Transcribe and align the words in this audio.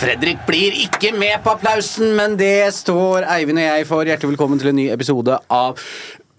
Fredrik 0.00 0.40
blir 0.48 0.76
ikke 0.84 1.10
med 1.16 1.42
på 1.44 1.52
applausen, 1.52 2.14
men 2.16 2.36
det 2.40 2.72
står 2.76 3.26
Eivind 3.34 3.60
og 3.60 3.66
jeg 3.66 3.86
for. 3.88 4.08
Hjertelig 4.08 4.30
velkommen 4.32 4.60
til 4.60 4.70
en 4.70 4.78
ny 4.78 4.86
episode 4.92 5.36
av 5.52 5.82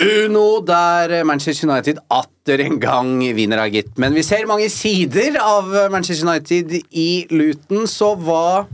Uno, 0.02 0.46
der 0.66 1.22
Manchester 1.28 1.70
United 1.70 2.02
atter 2.12 2.64
en 2.66 2.80
gang 2.82 3.14
vinner, 3.38 3.62
av 3.62 3.70
gitt. 3.74 3.94
Men 4.02 4.18
vi 4.18 4.26
ser 4.26 4.50
mange 4.50 4.72
sider 4.74 5.38
av 5.40 5.70
Manchester 5.94 6.26
United 6.28 6.74
i 6.92 7.28
Luton, 7.32 7.86
så 7.90 8.16
hva 8.18 8.66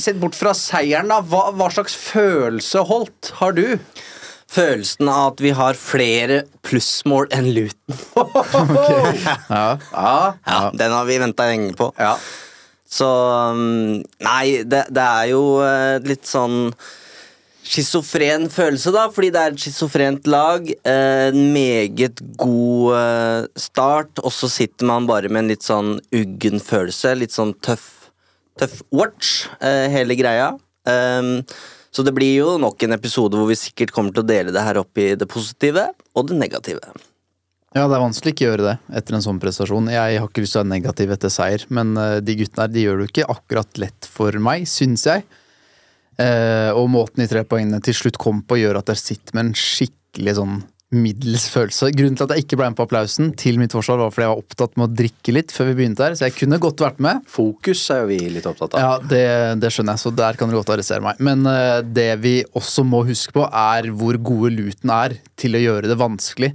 Sett 0.00 0.16
bort 0.16 0.32
fra 0.38 0.54
seieren, 0.56 1.10
da. 1.10 1.18
Hva, 1.20 1.50
hva 1.52 1.66
slags 1.74 1.92
følelse 1.98 2.86
holdt 2.88 3.34
har 3.36 3.52
du? 3.52 3.66
Følelsen 4.50 5.06
av 5.12 5.32
at 5.32 5.40
vi 5.44 5.50
har 5.54 5.76
flere 5.78 6.40
plussmål 6.66 7.28
enn 7.36 7.50
Luton. 7.54 7.98
Ja. 9.50 9.78
Ja, 9.92 10.70
den 10.74 10.94
har 10.96 11.04
vi 11.06 11.18
venta 11.22 11.46
lenge 11.50 11.74
på. 11.78 11.92
ja. 11.98 12.16
Så 12.90 13.06
um, 13.06 14.00
Nei, 14.26 14.64
det, 14.66 14.80
det 14.90 15.02
er 15.04 15.28
jo 15.30 15.42
eh, 15.62 16.00
litt 16.02 16.26
sånn 16.26 16.72
schizofren 17.70 18.48
følelse, 18.50 18.90
da, 18.90 19.04
fordi 19.14 19.28
det 19.30 19.42
er 19.44 19.52
et 19.54 19.62
schizofrent 19.62 20.26
lag. 20.26 20.66
eh, 20.66 21.28
En 21.30 21.52
meget 21.54 22.18
god 22.40 22.96
eh, 22.98 23.44
start, 23.62 24.18
og 24.24 24.32
så 24.34 24.50
sitter 24.50 24.90
man 24.90 25.06
bare 25.06 25.30
med 25.30 25.44
en 25.44 25.52
litt 25.52 25.62
sånn 25.66 25.92
uggen 26.10 26.58
følelse. 26.58 27.14
Litt 27.20 27.36
sånn 27.36 27.54
tøff, 27.62 28.10
tøff 28.58 28.80
watch, 28.90 29.44
hele 29.62 30.16
greia. 30.18 30.50
Um, 30.90 31.36
så 31.90 32.04
det 32.06 32.14
blir 32.14 32.36
jo 32.38 32.56
nok 32.62 32.82
en 32.86 32.94
episode 32.94 33.38
hvor 33.38 33.48
vi 33.50 33.58
sikkert 33.58 33.92
kommer 33.94 34.14
til 34.14 34.22
å 34.22 34.30
dele 34.30 34.54
det 34.54 34.62
her 34.62 34.78
opp 34.82 35.00
i 35.00 35.12
det 35.18 35.26
positive 35.30 35.88
og 36.14 36.28
det 36.30 36.38
negative. 36.38 36.92
Ja, 37.70 37.84
det 37.86 37.94
er 37.94 38.02
vanskelig 38.02 38.34
ikke 38.34 38.46
å 38.46 38.48
gjøre 38.48 38.66
det 38.66 38.76
etter 38.98 39.14
en 39.14 39.22
sånn 39.22 39.38
prestasjon. 39.42 39.90
Jeg 39.94 40.18
har 40.18 40.26
ikke 40.26 40.42
lyst 40.42 40.56
til 40.56 40.60
å 40.60 40.64
være 40.64 40.72
negativ 40.72 41.12
etter 41.14 41.30
seier, 41.30 41.64
men 41.70 41.92
eh, 41.98 42.16
de 42.22 42.34
guttene 42.40 42.64
her 42.64 42.72
de 42.74 42.82
gjør 42.82 42.98
det 42.98 43.04
jo 43.04 43.12
ikke 43.12 43.28
akkurat 43.34 43.80
lett 43.82 44.08
for 44.10 44.38
meg, 44.42 44.66
syns 44.70 45.06
jeg. 45.06 45.22
Eh, 46.18 46.70
og 46.74 46.90
måten 46.90 47.22
de 47.22 47.28
tre 47.30 47.44
poengene 47.46 47.78
til 47.86 47.94
slutt 47.94 48.18
kom 48.20 48.42
på, 48.42 48.58
gjør 48.58 48.80
at 48.82 48.90
jeg 48.90 49.02
sitter 49.04 49.38
med 49.38 49.46
en 49.46 49.54
skikkelig 49.58 50.34
sånn 50.40 50.58
middels 50.90 51.44
følelse. 51.52 51.92
Grunnen 51.94 52.16
til 52.18 52.26
at 52.26 52.32
jeg 52.34 52.44
ikke 52.44 52.56
ble 52.58 52.68
med 52.72 52.78
på 52.78 52.84
applausen 52.88 53.30
til 53.38 53.60
mitt 53.60 53.74
forsvar, 53.74 54.00
var 54.00 54.14
fordi 54.14 54.26
jeg 54.26 54.32
var 54.32 54.40
opptatt 54.42 54.72
med 54.80 54.86
å 54.88 54.96
drikke 55.00 55.34
litt 55.36 55.52
før 55.54 55.68
vi 55.70 55.76
begynte 55.78 56.02
her, 56.02 56.16
så 56.18 56.26
jeg 56.26 56.34
kunne 56.40 56.58
godt 56.62 56.82
vært 56.82 56.98
med. 57.04 57.20
Fokus 57.30 57.84
er 57.94 58.02
jo 58.02 58.08
vi 58.10 58.18
litt 58.34 58.48
opptatt 58.50 58.74
av. 58.74 58.82
Ja, 58.82 59.10
det, 59.12 59.26
det 59.62 59.70
skjønner 59.70 59.94
jeg, 59.94 60.02
så 60.02 60.14
der 60.18 60.38
kan 60.40 60.50
dere 60.50 60.58
godt 60.58 60.72
arrestere 60.74 61.04
meg. 61.04 61.20
Men 61.22 61.46
uh, 61.46 61.78
det 61.86 62.08
vi 62.24 62.34
også 62.58 62.84
må 62.86 63.04
huske 63.06 63.36
på, 63.38 63.46
er 63.46 63.92
hvor 63.94 64.18
gode 64.18 64.52
Luton 64.56 64.94
er 64.96 65.14
til 65.38 65.54
å 65.54 65.62
gjøre 65.62 65.92
det 65.92 66.00
vanskelig 66.00 66.54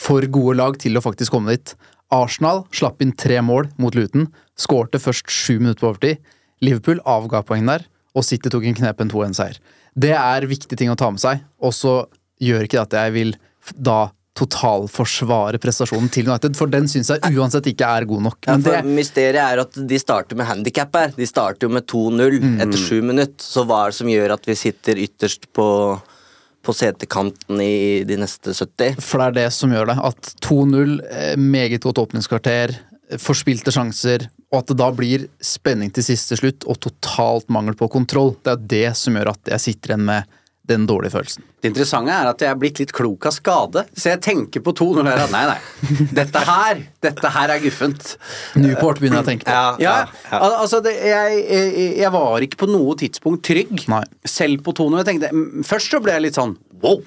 for 0.00 0.28
gode 0.32 0.58
lag 0.60 0.76
til 0.80 1.00
å 1.00 1.04
faktisk 1.04 1.32
komme 1.34 1.56
dit. 1.56 1.74
Arsenal 2.12 2.64
slapp 2.74 3.00
inn 3.00 3.16
tre 3.16 3.40
mål 3.44 3.70
mot 3.80 3.96
Luton, 3.96 4.28
skårte 4.60 5.00
først 5.00 5.30
sju 5.32 5.56
minutter 5.56 5.80
på 5.80 5.92
overtid. 5.94 6.32
Liverpool 6.60 7.00
avga 7.08 7.40
poeng 7.46 7.68
der, 7.70 7.86
og 8.12 8.26
City 8.26 8.52
tok 8.52 8.66
en 8.68 8.76
knepen 8.76 9.12
2-1-seier. 9.12 9.56
Det 9.96 10.12
er 10.12 10.50
viktige 10.50 10.78
ting 10.78 10.90
å 10.92 10.98
ta 10.98 11.08
med 11.12 11.22
seg, 11.22 11.40
og 11.62 11.72
så 11.72 12.02
gjør 12.42 12.66
ikke 12.66 12.76
det 12.76 12.88
at 12.88 12.98
jeg 13.04 13.14
vil 13.16 13.38
da 13.76 14.10
totalforsvare 14.40 15.58
prestasjonen 15.60 16.10
til 16.12 16.28
United, 16.28 16.54
for 16.58 16.70
den 16.70 16.86
syns 16.90 17.10
jeg 17.12 17.34
uansett 17.36 17.66
ikke 17.72 17.88
er 17.98 18.06
god 18.08 18.22
nok. 18.28 18.38
Ja, 18.46 18.56
for 18.56 18.76
det, 18.78 18.94
Mysteriet 18.96 19.40
er 19.42 19.62
at 19.64 19.80
de 19.90 19.98
starter 20.00 20.38
med 20.38 20.48
handikap 20.48 20.94
her. 20.96 21.12
De 21.16 21.28
starter 21.28 21.66
jo 21.66 21.74
med 21.74 21.88
2-0 21.90 22.38
etter 22.62 22.80
sju 22.80 23.00
minutter. 23.02 23.42
Så 23.44 23.66
hva 23.68 23.84
er 23.84 23.92
det 23.92 23.98
som 24.00 24.12
gjør 24.12 24.36
at 24.36 24.48
vi 24.48 24.56
sitter 24.58 25.02
ytterst 25.02 25.50
på, 25.56 25.66
på 26.64 26.76
setekanten 26.76 27.60
i 27.64 28.06
de 28.08 28.20
neste 28.22 28.54
70? 28.54 29.02
For 29.02 29.20
det 29.20 29.28
er 29.28 29.38
det 29.42 29.48
som 29.56 29.74
gjør 29.74 29.92
det. 29.92 29.98
At 30.12 30.32
2-0, 30.46 30.96
eh, 31.10 31.34
meget 31.36 31.84
godt 31.84 32.00
åpningskvarter, 32.06 32.78
forspilte 33.20 33.74
sjanser, 33.74 34.28
og 34.50 34.62
at 34.62 34.70
det 34.70 34.78
da 34.78 34.88
blir 34.94 35.26
spenning 35.42 35.90
til 35.94 36.06
siste 36.06 36.38
slutt 36.38 36.64
og 36.70 36.78
totalt 36.82 37.50
mangel 37.50 37.76
på 37.78 37.90
kontroll. 37.90 38.36
Det 38.44 38.54
er 38.54 38.68
det 38.72 38.90
som 38.98 39.18
gjør 39.18 39.34
at 39.34 39.50
jeg 39.56 39.66
sitter 39.66 39.94
igjen 39.94 40.06
med 40.06 40.36
den 40.70 40.86
dårlige 40.88 41.14
følelsen. 41.16 41.44
Det 41.60 41.70
interessante 41.72 42.14
er 42.14 42.30
at 42.30 42.42
jeg 42.44 42.50
er 42.50 42.58
blitt 42.60 42.80
litt 42.80 42.94
klok 42.96 43.28
av 43.28 43.34
skade, 43.36 43.84
så 43.92 44.12
jeg 44.14 44.22
tenker 44.24 44.64
på 44.64 44.74
to 44.78 44.90
når 44.96 45.10
jeg 45.10 45.18
er 45.18 45.24
at 45.26 45.34
nei, 45.34 45.44
nei. 45.50 46.08
Dette 46.20 46.44
her, 46.46 46.82
dette 47.04 47.32
her 47.36 47.54
er 47.54 47.62
guffent. 47.62 48.14
Newport 48.58 49.02
begynner 49.02 49.20
jeg 49.20 49.26
å 49.26 49.30
tenke 49.30 49.48
på. 49.48 49.84
Ja, 49.84 49.96
al 50.38 50.56
altså 50.62 50.80
det, 50.84 50.94
jeg, 51.04 51.44
jeg, 51.98 52.12
var 52.14 52.46
ikke 52.46 52.62
på 52.64 52.70
noe 52.70 52.96
tidspunkt 53.00 53.44
trygg, 53.46 53.86
Nei. 53.90 54.02
selv 54.28 54.64
på 54.66 54.74
2-0. 54.76 55.00
Jeg 55.00 55.10
tenkte, 55.10 55.32
Først 55.66 55.92
så 55.92 56.00
ble 56.02 56.16
jeg 56.16 56.28
litt 56.28 56.38
sånn 56.38 56.56
wow. 56.82 57.00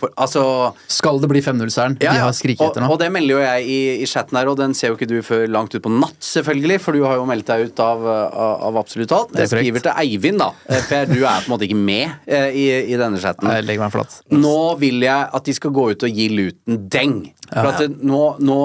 For, 0.00 0.08
altså 0.16 0.42
Skal 0.88 1.18
det 1.20 1.28
bli 1.28 1.40
5-0-seieren? 1.44 1.96
ja, 2.00 2.12
De 2.14 2.20
ja. 2.20 2.24
har 2.28 2.34
skriket 2.36 2.62
etter 2.64 2.80
og, 2.80 2.86
nå. 2.86 2.92
og 2.94 3.00
det 3.02 3.08
melder 3.12 3.34
jo 3.34 3.40
jeg 3.42 3.64
i, 3.68 3.78
i 4.00 4.06
chatten 4.08 4.38
her, 4.38 4.48
og 4.48 4.56
den 4.60 4.72
ser 4.78 4.92
jo 4.92 4.96
ikke 4.96 5.08
du 5.10 5.16
før 5.26 5.42
langt 5.52 5.74
ut 5.74 5.82
på 5.84 5.90
natt, 5.92 6.16
selvfølgelig, 6.24 6.78
for 6.80 6.96
du 6.96 7.02
har 7.04 7.18
jo 7.18 7.26
meldt 7.28 7.50
deg 7.50 7.66
ut 7.68 7.82
av, 7.84 8.06
av, 8.06 8.54
av 8.70 8.78
absolutt 8.80 9.12
alt. 9.12 9.34
Det 9.34 9.44
Jeg 9.44 9.52
skriver 9.52 9.84
til 9.88 9.92
Eivind, 10.04 10.40
da, 10.40 10.52
Per, 10.70 10.86
for 10.88 11.12
du 11.12 11.18
er 11.26 11.42
på 11.42 11.50
en 11.50 11.54
måte 11.56 11.66
ikke 11.68 11.80
med 11.80 12.30
eh, 12.30 12.48
i, 12.56 12.66
i 12.94 13.00
denne 13.00 13.20
chatten. 13.20 13.50
Jeg 13.52 13.66
legger 13.66 13.84
meg 13.84 13.96
flatt. 13.98 14.20
Nå 14.32 14.56
vil 14.80 15.02
jeg 15.04 15.28
at 15.40 15.50
de 15.50 15.56
skal 15.58 15.74
gå 15.76 15.90
ut 15.92 16.06
og 16.08 16.22
gi 16.22 16.28
Luton 16.32 16.80
deng. 16.96 17.18
For 17.50 17.72
at 17.74 17.82
det, 17.84 17.90
nå, 18.06 18.22
nå 18.46 18.60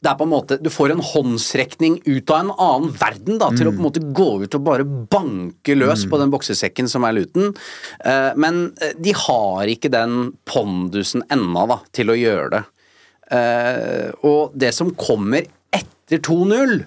det 0.00 0.08
er 0.08 0.16
på 0.16 0.24
en 0.24 0.30
måte, 0.32 0.56
Du 0.62 0.70
får 0.72 0.94
en 0.94 1.02
håndsrekning 1.04 1.98
ut 2.06 2.30
av 2.32 2.38
en 2.40 2.52
annen 2.56 2.92
verden 2.96 3.36
da, 3.40 3.50
til 3.52 3.68
å 3.68 3.72
på 3.74 3.82
en 3.82 3.86
måte 3.90 4.00
gå 4.16 4.28
ut 4.46 4.54
og 4.56 4.62
bare 4.64 4.86
banke 4.86 5.76
løs 5.76 6.06
på 6.08 6.16
den 6.22 6.32
boksesekken 6.32 6.88
som 6.88 7.04
er 7.04 7.18
Luton. 7.18 7.50
Uh, 8.00 8.30
men 8.40 8.62
eh, 8.80 8.94
de 8.96 9.12
har 9.12 9.68
ikke 9.68 9.90
den 9.92 10.30
pondusen 10.48 11.20
ennå 11.28 11.66
da, 11.68 11.76
til 11.92 12.14
å 12.14 12.16
gjøre 12.16 12.48
det. 12.54 12.62
Uh, 13.30 14.08
og 14.24 14.56
det 14.58 14.72
som 14.74 14.88
kommer 14.98 15.44
etter 15.70 16.18
2-0 16.24 16.80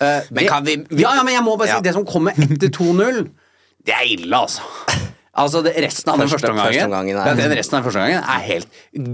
uh, 0.00 0.22
Men 0.32 0.48
kan 0.48 0.64
vi- 0.64 0.80
vi- 0.88 1.02
Ja, 1.04 1.12
ja, 1.14 1.22
men 1.22 1.34
jeg 1.36 1.44
må 1.44 1.58
bare 1.60 1.68
si 1.68 1.76
Ja. 1.76 1.84
det 1.84 1.92
som 1.94 2.08
kommer 2.08 2.32
etter 2.32 2.72
2-0, 2.72 3.28
det 3.84 3.94
er 3.94 4.08
ille, 4.16 4.32
altså. 4.32 4.64
Altså, 5.38 5.60
det, 5.62 5.72
Resten 5.84 6.10
av 6.12 6.18
den 6.18 6.28
Første- 6.32 6.50
omgangen, 6.50 7.16
er- 7.16 7.26
ja, 7.30 7.34
den 7.38 7.52
resten 7.56 7.76
av 7.78 7.82
den 7.82 7.86
første 7.86 8.00
omgangen 8.00 8.24
er 8.34 8.40
helt 8.48 8.68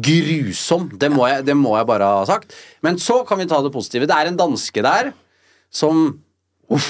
grusom. 0.07 0.87
Det 0.99 1.11
må, 1.13 1.27
jeg, 1.29 1.45
det 1.49 1.57
må 1.59 1.75
jeg 1.77 1.87
bare 1.91 2.09
ha 2.19 2.25
sagt. 2.29 2.55
Men 2.83 2.97
så 3.03 3.21
kan 3.29 3.39
vi 3.43 3.47
ta 3.51 3.61
det 3.65 3.73
positive. 3.75 4.07
Det 4.09 4.17
er 4.17 4.31
en 4.31 4.39
danske 4.41 4.83
der 4.85 5.13
som 5.75 6.19
Uff, 6.73 6.87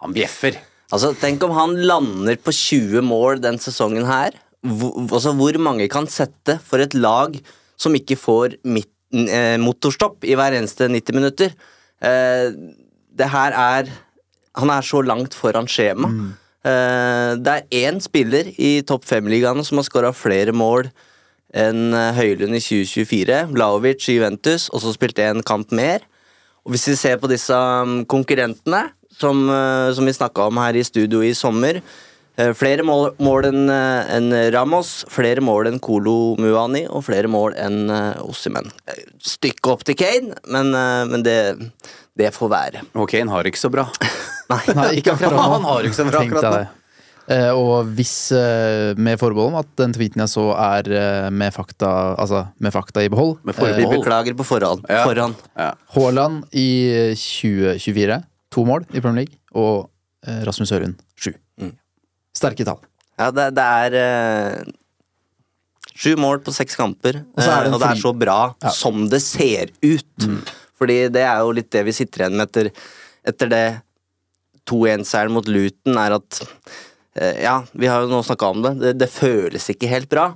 han 0.00 0.12
bjeffer. 0.14 0.54
Altså, 0.94 1.10
Tenk 1.18 1.42
om 1.42 1.50
han 1.56 1.72
lander 1.88 2.36
på 2.38 2.52
20 2.54 3.02
mål 3.02 3.40
den 3.42 3.58
sesongen 3.58 4.06
her. 4.06 4.36
Hvor, 4.64 4.94
altså, 5.10 5.32
hvor 5.36 5.58
mange 5.58 5.88
kan 5.90 6.06
sette 6.06 6.60
for 6.62 6.78
et 6.84 6.94
lag 6.94 7.34
som 7.76 7.92
ikke 7.98 8.16
får 8.16 8.54
midten, 8.64 9.26
eh, 9.28 9.56
motorstopp 9.58 10.22
i 10.24 10.36
hver 10.38 10.54
eneste 10.60 10.86
90 10.88 11.12
minutter? 11.18 11.50
Eh, 12.00 12.52
det 13.14 13.28
her 13.34 13.52
er 13.52 13.90
Han 14.56 14.70
er 14.70 14.82
så 14.86 15.00
langt 15.02 15.34
foran 15.34 15.66
skjema. 15.66 16.06
Eh, 16.06 16.43
det 16.64 17.52
er 17.52 17.66
én 17.84 17.98
spiller 18.00 18.48
i 18.56 18.78
topp 18.88 19.04
fem-ligaene 19.04 19.60
som 19.66 19.76
har 19.80 19.84
skåra 19.84 20.14
flere 20.16 20.54
mål 20.56 20.88
enn 21.54 21.94
eh, 21.94 22.12
Høylund 22.16 22.56
i 22.56 22.62
2024. 22.62 23.44
Vlaovic 23.54 24.08
i 24.10 24.18
Juventus, 24.18 24.68
og 24.74 24.82
så 24.82 24.94
spilte 24.94 25.26
en 25.28 25.44
kamp 25.46 25.72
mer. 25.74 26.04
Og 26.64 26.74
hvis 26.74 26.88
vi 26.90 26.96
ser 26.98 27.20
på 27.20 27.30
disse 27.30 27.54
um, 27.54 28.02
konkurrentene, 28.08 28.88
som, 29.14 29.44
eh, 29.46 29.92
som 29.94 30.08
vi 30.08 30.16
snakka 30.16 30.48
om 30.48 30.58
her 30.58 30.74
i 30.74 30.82
studio 30.82 31.20
i 31.22 31.36
sommer 31.38 31.76
eh, 31.78 32.50
Flere 32.58 32.82
mål, 32.82 33.12
mål 33.22 33.46
enn 33.52 33.68
en 33.70 34.34
Ramos, 34.50 35.04
flere 35.12 35.44
mål 35.44 35.70
enn 35.70 35.78
Kolo 35.78 36.34
Muani 36.40 36.82
og 36.88 37.04
flere 37.06 37.30
mål 37.30 37.54
enn 37.62 37.92
Ossimen. 38.24 38.72
Stykke 39.22 39.70
opp 39.70 39.84
til 39.86 39.98
Kane, 40.00 40.34
men, 40.50 40.74
eh, 40.74 41.04
men 41.12 41.22
det, 41.22 41.38
det 42.18 42.30
får 42.34 42.50
være. 42.52 42.82
Og 42.94 43.08
Kane 43.10 43.30
har 43.32 43.46
ikke 43.50 43.58
så 43.60 43.70
bra. 43.74 43.88
Nei. 44.52 44.62
Nei, 44.76 44.88
ikke 45.00 45.14
akkurat 45.16 45.34
nå. 45.38 45.44
Han 45.56 45.68
har 45.68 45.86
ikke 45.88 45.98
så 45.98 46.06
bra 46.08 46.20
akkurat 46.24 46.46
nå. 46.48 46.56
det. 46.62 46.66
Eh, 47.34 47.50
og 47.56 47.86
hvis, 47.96 48.12
uh, 48.36 48.92
med 49.00 49.16
forbehold 49.16 49.54
om 49.54 49.60
at 49.62 49.68
den 49.80 49.94
tweeten 49.96 50.20
jeg 50.20 50.28
så 50.28 50.42
er 50.60 50.90
uh, 50.92 51.28
med 51.32 51.54
fakta 51.56 51.88
Altså 52.20 52.42
med 52.60 52.74
fakta 52.74 53.00
i 53.00 53.08
behold 53.08 53.38
Med 53.48 53.56
forbehold. 53.56 53.94
beklager 53.96 54.36
på 54.36 54.44
forhånd. 54.44 54.84
Ja. 54.92 55.06
forhånd. 55.08 55.38
Ja. 55.56 55.70
Haaland 55.96 56.42
i 56.52 56.66
2024, 57.16 58.18
to 58.52 58.66
mål 58.68 58.84
i 58.92 59.00
Premier 59.00 59.24
League, 59.24 59.40
og 59.56 59.88
Rasmus 60.44 60.70
Hørund 60.76 61.00
sju. 61.20 61.32
Mm. 61.60 61.72
Sterke 62.36 62.64
tall. 62.68 62.78
Ja, 63.20 63.30
det, 63.32 63.48
det 63.56 63.64
er 63.64 64.64
sju 65.94 66.14
mål 66.20 66.40
på 66.44 66.52
seks 66.54 66.76
kamper, 66.78 67.22
så 67.38 67.48
er 67.56 67.66
det 67.68 67.72
og 67.76 67.80
det 67.82 67.90
er 67.94 68.00
så 68.00 68.12
bra 68.16 68.38
Ja. 68.64 68.72
som 68.74 69.04
det 69.12 69.20
ser 69.24 69.72
ut. 69.84 70.28
Fordi 70.78 71.04
det 71.14 71.22
er 71.22 71.42
jo 71.42 71.52
litt 71.54 71.70
det 71.74 71.84
vi 71.86 71.94
sitter 71.96 72.24
igjen 72.24 72.38
med 72.38 72.48
etter, 72.48 72.70
etter 73.26 73.52
det 73.52 73.66
2-1-seieren 74.70 75.34
mot 75.34 75.48
Luton, 75.50 75.98
er 76.00 76.16
at 76.18 76.40
eh, 77.18 77.44
Ja, 77.44 77.60
vi 77.72 77.90
har 77.90 78.04
jo 78.04 78.10
nå 78.12 78.22
snakka 78.26 78.50
om 78.50 78.64
det. 78.64 78.74
det, 78.80 78.94
det 79.04 79.12
føles 79.12 79.68
ikke 79.70 79.90
helt 79.90 80.10
bra, 80.12 80.32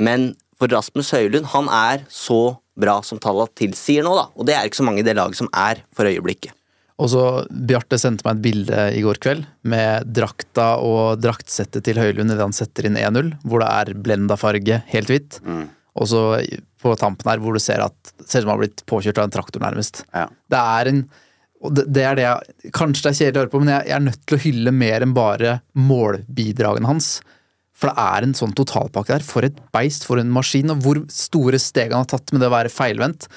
men 0.00 0.32
for 0.60 0.70
Rasmus 0.70 1.10
Høylund, 1.14 1.50
han 1.52 1.68
er 1.74 2.04
så 2.12 2.56
bra 2.78 3.00
som 3.04 3.18
tallene 3.20 3.50
tilsier 3.58 4.04
nå, 4.06 4.14
da. 4.16 4.28
Og 4.38 4.46
det 4.48 4.54
er 4.56 4.68
ikke 4.68 4.78
så 4.80 4.86
mange 4.86 5.02
i 5.02 5.06
det 5.06 5.16
laget 5.18 5.40
som 5.40 5.50
er 5.52 5.82
for 5.96 6.08
øyeblikket. 6.08 6.54
Og 7.02 7.08
så 7.10 7.22
Bjarte 7.50 7.98
sendte 7.98 8.22
meg 8.26 8.36
et 8.36 8.42
bilde 8.44 8.82
i 8.94 9.00
går 9.02 9.18
kveld 9.22 9.46
med 9.66 10.06
drakta 10.14 10.76
og 10.84 11.18
draktsettet 11.18 11.82
til 11.88 11.98
Høylund 11.98 12.30
idet 12.30 12.44
han 12.44 12.54
setter 12.54 12.86
inn 12.86 12.98
1-0, 13.00 13.32
hvor 13.42 13.64
det 13.64 13.70
er 13.74 13.92
blenda 14.06 14.36
farge, 14.38 14.82
helt 14.92 15.10
hvitt. 15.10 15.40
Og 16.00 16.08
så 16.08 16.22
på 16.82 16.94
tampen 16.98 17.28
her 17.28 17.42
hvor 17.42 17.56
du 17.56 17.60
ser 17.62 17.82
at 17.84 18.14
ser 18.24 18.40
ut 18.40 18.46
som 18.46 18.52
han 18.52 18.56
har 18.56 18.62
blitt 18.64 18.86
påkjørt 18.88 19.20
av 19.20 19.28
en 19.28 19.34
traktor, 19.34 19.62
nærmest. 19.62 20.04
Ja. 20.14 20.28
Det 20.50 20.62
er 20.78 20.92
en 20.92 21.04
og 21.62 21.76
det, 21.76 21.84
det 21.94 22.02
er 22.02 22.18
det 22.18 22.24
jeg 22.24 22.72
Kanskje 22.74 23.04
det 23.04 23.10
er 23.12 23.18
kjedelig 23.18 23.38
å 23.38 23.42
høre 23.44 23.52
på, 23.52 23.60
men 23.62 23.70
jeg, 23.70 23.86
jeg 23.86 23.94
er 23.94 24.04
nødt 24.08 24.24
til 24.26 24.34
å 24.34 24.42
hylle 24.42 24.72
mer 24.74 25.04
enn 25.04 25.14
bare 25.14 25.52
målbidragene 25.78 26.90
hans. 26.90 27.12
For 27.82 27.90
det 27.90 28.06
er 28.14 28.26
en 28.26 28.34
sånn 28.38 28.54
totalpakke 28.58 29.14
der. 29.14 29.26
For 29.26 29.46
et 29.46 29.58
beist, 29.74 30.06
for 30.06 30.18
en 30.18 30.32
maskin. 30.34 30.70
Og 30.74 30.82
hvor 30.84 31.00
store 31.12 31.60
steg 31.62 31.94
han 31.94 32.04
har 32.04 32.10
tatt 32.12 32.34
med 32.34 32.42
det 32.42 32.50
å 32.50 32.54
være 32.54 32.72
feilvendt. 32.72 33.28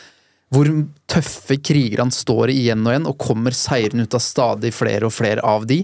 Hvor 0.54 0.69
tøffe 1.10 1.58
kriger 1.58 2.04
han 2.04 2.13
står 2.13 2.54
i 2.54 2.60
igjen 2.63 2.86
og 2.86 2.94
igjen, 2.94 3.08
og 3.10 3.22
kommer 3.22 3.58
seirende 3.58 4.06
ut 4.06 4.18
av 4.18 4.22
stadig 4.25 4.74
flere 4.78 5.10
og 5.10 5.16
flere 5.16 5.46
av 5.46 5.66
de. 5.69 5.84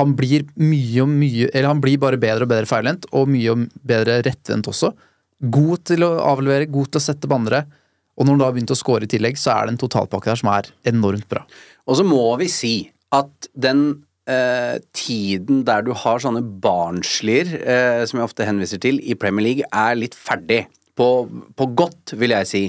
Han 0.00 0.16
blir 0.18 0.44
mye 0.60 1.04
og 1.06 1.08
mye 1.08 1.46
Eller 1.52 1.70
han 1.70 1.80
blir 1.80 1.96
bare 2.02 2.18
bedre 2.20 2.44
og 2.44 2.50
bedre 2.52 2.68
feilvendt, 2.70 3.06
og 3.14 3.30
mye 3.32 3.54
og 3.54 3.68
bedre 3.86 4.20
rettvendt 4.26 4.70
også. 4.70 4.92
God 5.40 5.84
til 5.90 6.04
å 6.06 6.14
avlevere, 6.24 6.70
god 6.72 6.92
til 6.92 7.02
å 7.02 7.06
sette 7.06 7.28
bannere. 7.30 7.66
Og 8.16 8.24
når 8.24 8.32
han 8.32 8.40
da 8.40 8.48
har 8.48 8.56
begynt 8.56 8.72
å 8.72 8.78
score 8.78 9.04
i 9.04 9.10
tillegg, 9.12 9.36
så 9.36 9.52
er 9.52 9.66
det 9.66 9.74
en 9.74 9.82
totalpakke 9.84 10.32
der 10.32 10.40
som 10.40 10.52
er 10.54 10.70
enormt 10.88 11.28
bra. 11.28 11.44
Og 11.84 11.98
så 11.98 12.06
må 12.06 12.24
vi 12.40 12.48
si 12.52 12.74
at 13.14 13.50
den 13.52 13.82
eh, 14.30 14.78
tiden 14.96 15.62
der 15.68 15.84
du 15.84 15.92
har 15.96 16.22
sånne 16.24 16.40
barnslier, 16.64 17.52
eh, 17.60 18.02
som 18.08 18.20
jeg 18.20 18.30
ofte 18.30 18.48
henviser 18.48 18.80
til, 18.82 19.02
i 19.04 19.18
Premier 19.20 19.50
League, 19.50 19.68
er 19.68 20.00
litt 20.00 20.16
ferdig. 20.16 20.64
På, 20.96 21.26
på 21.28 21.68
godt, 21.76 22.14
vil 22.16 22.32
jeg 22.32 22.48
si. 22.48 22.64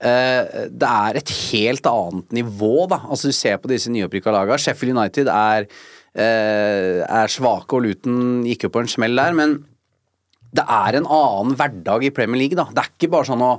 Eh, 0.00 0.68
det 0.72 0.88
er 0.88 1.18
et 1.20 1.32
helt 1.50 1.88
annet 1.90 2.36
nivå, 2.40 2.86
da. 2.88 3.02
Altså 3.10 3.28
Du 3.28 3.36
ser 3.36 3.58
på 3.60 3.68
disse 3.68 3.92
nyopprykka 3.92 4.32
laga. 4.32 4.56
Sheffield 4.56 4.96
United 4.96 5.28
er, 5.28 5.68
eh, 6.16 7.02
er 7.04 7.28
svake, 7.28 7.76
og 7.76 7.84
Luton 7.84 8.46
gikk 8.48 8.64
jo 8.64 8.72
på 8.72 8.86
en 8.86 8.88
smell 8.88 9.20
der, 9.20 9.36
men 9.36 9.58
det 10.54 10.64
er 10.64 10.98
en 10.98 11.08
annen 11.08 11.56
hverdag 11.58 12.06
i 12.08 12.14
Premier 12.14 12.40
League, 12.44 12.58
da. 12.58 12.68
Det 12.72 12.84
er 12.84 12.94
ikke 12.94 13.12
bare 13.12 13.28
sånn 13.28 13.44
å 13.44 13.58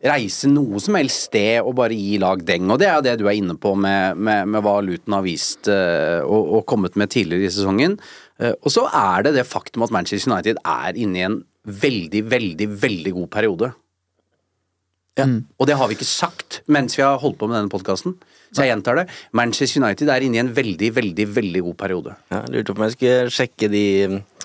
reise 0.00 0.48
noe 0.48 0.80
som 0.80 0.96
helst 0.96 1.26
sted 1.28 1.60
og 1.60 1.74
bare 1.76 1.96
gi 1.96 2.16
lag 2.22 2.40
deng. 2.48 2.70
Og 2.72 2.80
det 2.80 2.88
er 2.88 2.96
jo 2.96 3.04
det 3.04 3.18
du 3.20 3.26
er 3.28 3.36
inne 3.36 3.56
på 3.60 3.74
med, 3.76 4.16
med, 4.16 4.48
med 4.48 4.64
hva 4.64 4.78
Luton 4.84 5.18
har 5.18 5.26
vist 5.26 5.68
uh, 5.68 6.24
og, 6.24 6.54
og 6.56 6.64
kommet 6.70 6.96
med 7.00 7.12
tidligere 7.12 7.50
i 7.50 7.52
sesongen. 7.52 7.98
Uh, 8.40 8.54
og 8.54 8.72
så 8.72 8.86
er 8.88 9.26
det 9.26 9.34
det 9.36 9.48
faktum 9.48 9.84
at 9.84 9.92
Manchester 9.92 10.32
United 10.32 10.62
er 10.64 10.96
inne 10.96 11.20
i 11.20 11.26
en 11.28 11.38
veldig, 11.68 12.24
veldig, 12.32 12.70
veldig 12.80 13.14
god 13.18 13.30
periode. 13.36 13.72
Ja. 15.18 15.26
Og 15.60 15.66
det 15.68 15.76
har 15.76 15.90
vi 15.90 15.98
ikke 15.98 16.08
sagt 16.08 16.62
mens 16.70 16.94
vi 16.96 17.04
har 17.04 17.20
holdt 17.20 17.36
på 17.40 17.48
med 17.50 17.58
denne 17.58 17.72
podkasten. 17.72 18.14
Så 18.50 18.64
jeg 18.64 18.72
gjentar 18.72 18.96
det. 18.98 19.06
Manchester 19.36 19.82
United 19.82 20.08
er 20.10 20.24
inne 20.24 20.38
i 20.38 20.42
en 20.42 20.52
veldig, 20.54 20.90
veldig, 20.96 21.26
veldig 21.36 21.62
god 21.68 21.76
periode. 21.82 22.14
Ja, 22.32 22.40
jeg 22.46 22.54
lurte 22.54 22.74
på 22.74 22.80
om 22.80 22.86
jeg 22.86 22.96
skulle 22.96 23.34
sjekke 23.34 23.68
de 23.70 23.84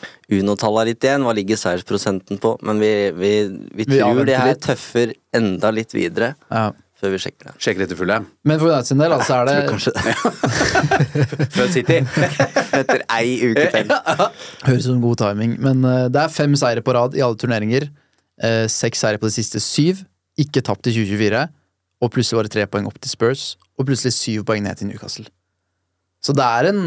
um, 0.01 0.37
Uno 0.39 0.55
tallet 0.59 0.87
litt 0.93 1.03
igjen. 1.05 1.23
Hva 1.25 1.33
ligger 1.37 1.59
seiersprosenten 1.59 2.39
på? 2.41 2.55
Men 2.65 2.79
vi, 2.81 2.91
vi, 3.17 3.33
vi 3.75 3.85
Vi 3.85 3.99
tror 3.99 4.23
det 4.25 4.37
her 4.39 4.53
litt. 4.53 4.63
tøffer 4.65 5.13
enda 5.35 5.71
litt 5.75 5.93
videre 5.93 6.33
Ja. 6.51 6.71
før 6.99 7.11
vi 7.13 7.19
sjekker 7.21 7.51
det. 7.51 7.53
Sjekker 7.61 7.83
etter 7.85 7.99
fulle. 7.99 8.17
Men 8.43 8.59
for 8.59 8.71
United 8.71 8.87
sin 8.89 8.97
del, 9.03 9.13
altså, 9.13 9.41
er 9.41 9.45
det. 9.45 9.55
Før 11.55 11.69
City. 11.73 11.99
Etter 12.79 13.03
ei 13.13 13.35
uke 13.51 13.67
til. 13.73 13.91
Høres 14.65 14.85
ut 14.85 14.89
som 14.89 15.01
god 15.03 15.19
timing. 15.21 15.57
Men 15.61 15.83
eh, 15.85 16.07
det 16.13 16.23
er 16.25 16.33
fem 16.33 16.55
seire 16.59 16.83
på 16.85 16.95
rad 16.95 17.15
i 17.17 17.23
alle 17.25 17.37
turneringer. 17.39 17.87
Eh, 18.43 18.65
seks 18.71 19.03
seire 19.05 19.21
på 19.21 19.29
de 19.29 19.35
siste 19.37 19.61
syv. 19.63 20.01
Ikke 20.41 20.63
tapt 20.65 20.87
i 20.89 20.95
2024. 20.95 21.45
Og 22.03 22.11
plutselig 22.11 22.37
var 22.41 22.47
det 22.49 22.53
tre 22.57 22.65
poeng 22.67 22.87
opp 22.89 22.97
til 23.01 23.11
Spurs. 23.13 23.53
Og 23.79 23.87
plutselig 23.87 24.15
syv 24.17 24.43
poeng 24.47 24.63
ned 24.65 24.79
til 24.79 24.89
Newcastle. 24.89 25.27
Så 26.25 26.33
det 26.35 26.43
er 26.45 26.71
en 26.71 26.81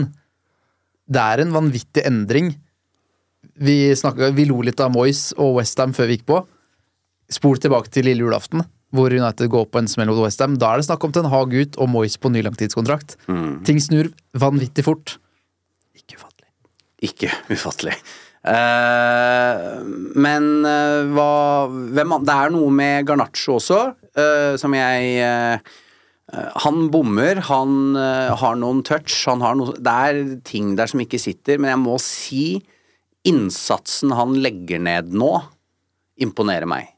Det 1.09 1.21
er 1.23 1.41
en 1.41 1.53
vanvittig 1.55 2.03
endring. 2.05 2.51
Vi, 3.59 3.77
snakket, 3.97 4.35
vi 4.37 4.47
lo 4.49 4.61
litt 4.63 4.81
av 4.83 4.93
Moyes 4.95 5.33
og 5.37 5.59
Westham 5.59 5.95
før 5.97 6.11
vi 6.11 6.19
gikk 6.19 6.29
på. 6.31 6.43
Spol 7.33 7.59
tilbake 7.61 7.91
til 7.93 8.07
lille 8.09 8.25
julaften, 8.25 8.63
hvor 8.95 9.13
United 9.13 9.51
går 9.53 9.67
på 9.73 9.83
en 9.83 9.91
smell 9.91 10.09
mot 10.13 10.23
Westham. 10.23 10.57
Da 10.61 10.73
er 10.73 10.81
det 10.81 10.89
snakk 10.89 11.05
om 11.05 11.15
Ten 11.15 11.29
Hag 11.33 11.53
ut 11.53 11.81
og 11.81 11.91
Moyes 11.93 12.17
på 12.21 12.31
ny 12.33 12.45
langtidskontrakt. 12.47 13.19
Ting 13.67 13.83
snur 13.83 14.13
vanvittig 14.39 14.87
fort. 14.87 15.19
Ikke 15.99 16.21
ufattelig. 16.21 16.49
Ikke 17.11 17.35
ufattelig. 17.51 17.99
Uh, 18.49 19.83
men 20.15 20.45
uh, 20.63 21.03
hva 21.11 21.33
hvem, 21.69 22.15
Det 22.23 22.37
er 22.37 22.53
noe 22.55 22.71
med 22.73 23.09
Garnaccio 23.09 23.57
også, 23.59 23.81
uh, 24.15 24.55
som 24.57 24.77
jeg 24.79 25.59
Han 26.63 26.87
bommer, 26.93 27.41
han 27.49 27.97
har 27.97 28.57
noen 28.61 28.83
touch, 28.85 29.15
han 29.27 29.41
har 29.41 29.55
noe 29.57 29.73
Det 29.81 29.95
er 30.11 30.19
ting 30.45 30.75
der 30.77 30.91
som 30.91 31.01
ikke 31.01 31.21
sitter, 31.21 31.57
men 31.57 31.73
jeg 31.73 31.81
må 31.81 31.95
si 32.05 32.43
innsatsen 33.27 34.15
han 34.15 34.37
legger 34.43 34.81
ned 34.83 35.11
nå, 35.15 35.33
imponerer 36.23 36.69
meg. 36.69 36.93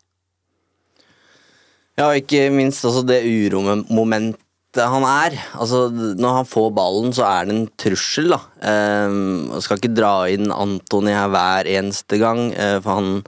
Ja, 2.00 2.10
ikke 2.16 2.46
minst 2.54 2.84
altså 2.88 3.02
det 3.04 3.20
uromomentet 3.26 4.38
han 4.78 5.04
er. 5.04 5.36
Altså, 5.58 5.88
Når 5.90 6.36
han 6.38 6.48
får 6.48 6.70
ballen, 6.76 7.12
så 7.12 7.26
er 7.26 7.48
det 7.48 7.56
en 7.56 7.68
trussel. 7.80 8.30
da. 8.32 8.40
Jeg 8.62 9.62
skal 9.66 9.80
ikke 9.80 9.96
dra 9.96 10.14
inn 10.32 10.52
Antony 10.54 11.12
her 11.12 11.28
hver 11.28 11.68
eneste 11.68 12.20
gang, 12.22 12.52
eh, 12.54 12.78
for 12.80 13.00
han, 13.00 13.22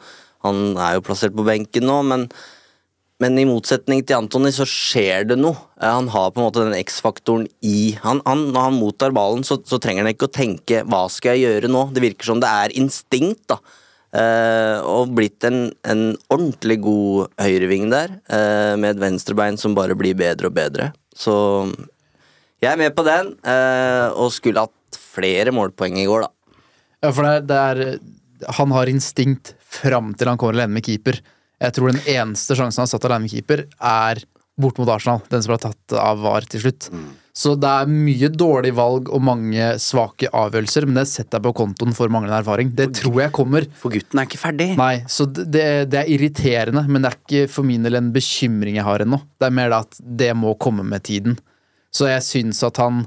han 0.47 0.77
er 0.79 0.97
jo 0.97 1.05
plassert 1.05 1.37
på 1.37 1.45
benken 1.45 1.89
nå. 1.89 2.01
men 2.07 2.29
men 3.23 3.39
i 3.39 3.47
motsetning 3.47 4.03
til 4.07 4.19
Antony 4.19 4.51
så 4.55 4.67
skjer 4.69 5.29
det 5.31 5.39
noe. 5.39 5.57
Eh, 5.79 5.87
Han 5.89 6.11
har 6.13 6.33
på 6.33 6.41
en 6.43 6.49
måte 6.49 6.65
den 6.65 6.79
X-faktoren 6.81 7.47
i 7.63 7.95
han, 8.03 8.23
han, 8.27 8.49
Når 8.55 8.67
han 8.69 8.81
mottar 8.81 9.15
ballen, 9.15 9.47
så, 9.47 9.61
så 9.65 9.79
trenger 9.83 10.05
han 10.05 10.15
ikke 10.15 10.31
å 10.31 10.35
tenke 10.35 10.83
'hva 10.83 11.07
skal 11.13 11.37
jeg 11.37 11.47
gjøre 11.47 11.71
nå'? 11.71 11.87
Det 11.95 12.03
virker 12.03 12.33
som 12.33 12.43
det 12.43 12.51
er 12.51 12.77
instinkt. 12.83 13.47
da. 13.53 13.61
Eh, 14.13 14.79
og 14.85 15.15
blitt 15.17 15.41
en, 15.49 15.71
en 15.89 16.03
ordentlig 16.29 16.77
god 16.85 17.31
høyreving 17.41 17.89
der, 17.89 18.19
eh, 18.29 18.75
med 18.77 18.91
et 18.91 19.01
venstrebein 19.01 19.57
som 19.57 19.77
bare 19.79 19.97
blir 19.97 20.13
bedre 20.19 20.51
og 20.51 20.57
bedre. 20.59 20.91
Så 21.17 21.33
jeg 22.61 22.73
er 22.73 22.77
med 22.77 22.93
på 22.95 23.05
den, 23.07 23.33
eh, 23.41 24.09
og 24.13 24.35
skulle 24.35 24.67
hatt 24.67 24.99
flere 25.01 25.55
målpoeng 25.55 25.97
i 25.97 26.05
går, 26.11 26.27
da. 26.27 26.59
Ja, 27.03 27.11
for 27.11 27.25
det 27.25 27.33
er, 27.33 27.47
det 27.49 27.57
er 27.63 28.53
Han 28.59 28.73
har 28.75 28.91
instinkt 28.91 29.55
fram 29.63 30.13
til 30.19 30.29
han 30.29 30.37
kommer 30.37 30.59
alene 30.59 30.75
med 30.75 30.85
keeper. 30.85 31.21
Jeg 31.63 31.77
tror 31.77 31.93
den 31.93 32.05
eneste 32.11 32.57
sjansen 32.59 32.83
han 32.83 32.89
har 32.89 32.93
satt 32.93 33.09
alene 33.09 33.27
med 33.27 33.35
keeper, 33.35 33.67
er 33.79 34.23
bort 34.61 34.79
mot 34.81 34.91
Arsenal. 34.93 35.23
Den 35.31 35.43
som 35.45 35.55
ble 35.55 35.61
tatt 35.63 35.95
av 35.97 36.23
VAR 36.23 36.47
til 36.51 36.65
slutt. 36.65 36.89
Så 37.33 37.55
det 37.57 37.69
er 37.71 37.89
mye 37.89 38.29
dårlig 38.29 38.75
valg 38.77 39.09
og 39.09 39.23
mange 39.25 39.71
svake 39.81 40.29
avgjørelser, 40.37 40.85
men 40.89 40.99
det 41.01 41.07
setter 41.09 41.39
jeg 41.39 41.47
på 41.47 41.55
kontoen 41.63 41.95
for 41.97 42.13
manglende 42.13 42.43
erfaring. 42.43 42.75
Det 42.77 42.91
tror 42.99 43.23
jeg 43.23 43.33
kommer. 43.39 43.65
For 43.81 43.95
gutten 43.95 44.21
er 44.21 44.29
ikke 44.29 44.43
ferdig. 44.43 44.69
Nei, 44.77 44.99
så 45.09 45.25
det, 45.31 45.65
det 45.95 46.03
er 46.03 46.13
irriterende, 46.13 46.85
men 46.91 47.01
det 47.01 47.13
er 47.13 47.19
ikke 47.23 47.55
for 47.55 47.69
min 47.69 47.89
del 47.89 47.97
en 47.97 48.13
bekymring 48.13 48.77
jeg 48.77 48.87
har 48.89 49.07
ennå. 49.07 49.23
Det 49.41 49.49
er 49.49 49.57
mer 49.57 49.73
det 49.73 49.81
at 49.87 50.05
det 50.21 50.31
må 50.37 50.53
komme 50.61 50.85
med 50.85 51.07
tiden. 51.09 51.41
Så 51.93 52.11
jeg 52.11 52.25
syns 52.27 52.61
at 52.69 52.83
han 52.83 53.07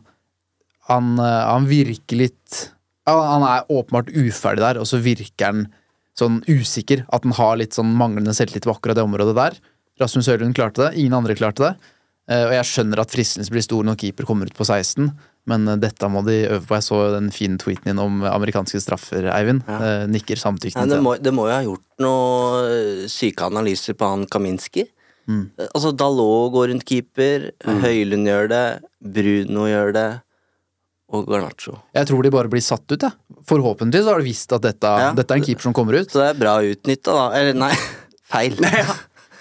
han, 0.89 1.15
eh, 1.19 1.43
han 1.49 1.67
virker 1.69 2.19
litt 2.19 2.71
Han 3.05 3.43
er 3.45 3.67
åpenbart 3.69 4.09
uferdig 4.17 4.63
der, 4.63 4.79
og 4.81 4.87
så 4.89 4.97
virker 4.97 5.45
han 5.45 5.65
sånn 6.19 6.41
usikker. 6.47 7.05
At 7.13 7.23
han 7.27 7.35
har 7.37 7.57
litt 7.59 7.75
sånn 7.77 7.91
manglende 7.97 8.33
selvtillit 8.35 8.67
på 8.67 8.75
akkurat 8.75 8.97
det 8.99 9.05
området 9.05 9.35
der. 9.37 9.59
Rasmus 10.01 10.27
Høylund 10.31 10.55
klarte 10.57 10.85
det, 10.89 10.95
ingen 10.99 11.13
andre 11.15 11.35
klarte 11.37 11.63
det. 11.69 11.91
Eh, 12.31 12.45
Og 12.47 12.53
jeg 12.55 12.65
skjønner 12.71 12.99
at 13.03 13.11
fristelsen 13.13 13.53
blir 13.53 13.63
stor 13.63 13.83
når 13.85 13.99
keeper 14.01 14.25
kommer 14.27 14.49
ut 14.49 14.57
på 14.57 14.65
16, 14.65 15.11
men 15.51 15.67
eh, 15.69 15.77
dette 15.77 16.09
må 16.09 16.23
de 16.25 16.39
øve 16.49 16.65
på. 16.65 16.75
Jeg 16.79 16.87
så 16.87 16.99
den 17.13 17.29
fine 17.35 17.59
tweeten 17.61 17.91
din 17.91 18.01
om 18.01 18.23
amerikanske 18.25 18.81
straffer, 18.81 19.29
Eivind. 19.35 19.61
Eh, 19.69 20.07
Nikker 20.09 20.39
samtykkende. 20.41 20.81
samtykkende 20.81 20.89
det, 20.89 20.97
til 20.97 21.05
må, 21.05 21.15
det 21.21 21.33
må 21.37 21.45
jo 21.47 21.53
ha 21.53 21.61
gjort 21.67 21.85
noe 22.01 22.65
øh, 22.65 23.05
syke 23.11 23.45
analyser 23.47 23.93
på 23.99 24.09
han 24.09 24.25
Kaminski. 24.27 24.87
Mm. 25.29 25.45
Altså, 25.71 25.91
Dalot 25.97 26.51
går 26.53 26.67
rundt 26.73 26.85
keeper, 26.85 27.51
Høylund 27.65 28.27
gjør 28.29 28.49
det, 28.51 28.65
Bruno 29.01 29.63
gjør 29.69 29.93
det, 29.95 30.09
og 31.15 31.27
Garnaccio. 31.31 31.77
Jeg 31.95 32.07
tror 32.09 32.23
de 32.25 32.31
bare 32.35 32.51
blir 32.51 32.63
satt 32.65 32.85
ut, 32.91 32.99
jeg. 33.01 33.11
Ja. 33.11 33.41
Forhåpentligvis 33.49 34.07
har 34.09 34.21
de 34.21 34.27
visst 34.27 34.53
at 34.55 34.63
dette, 34.65 34.93
Ja. 35.01 35.11
dette 35.17 35.31
er 35.35 35.37
en 35.41 35.45
keeper 35.45 35.61
som 35.67 35.73
kommer 35.77 35.97
ut. 35.99 36.09
Så 36.11 36.21
det 36.21 36.29
er 36.33 36.39
bra 36.39 36.55
utnytta, 36.61 37.13
da. 37.15 37.25
Eller 37.39 37.53
nei, 37.57 37.73
feil. 38.33 38.57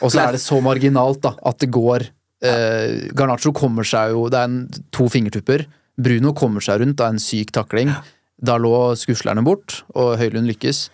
Og 0.02 0.10
så 0.12 0.24
er 0.26 0.32
det 0.36 0.42
så 0.44 0.58
marginalt 0.64 1.22
da, 1.24 1.34
at 1.46 1.58
det 1.62 1.70
går 1.72 2.06
eh, 2.44 3.08
Garnaccio 3.16 3.52
kommer 3.56 3.86
seg 3.88 4.10
jo 4.12 4.26
Det 4.32 4.40
er 4.40 4.50
en, 4.50 4.58
to 4.92 5.06
fingertupper. 5.08 5.66
Bruno 5.96 6.32
kommer 6.36 6.60
seg 6.64 6.82
rundt 6.82 7.00
av 7.00 7.14
en 7.14 7.22
syk 7.22 7.52
takling. 7.54 7.92
Da 8.44 8.56
lå 8.60 8.74
skuslerne 8.98 9.44
bort, 9.46 9.82
og 9.94 10.16
Høylund 10.20 10.50
lykkes. 10.50 10.88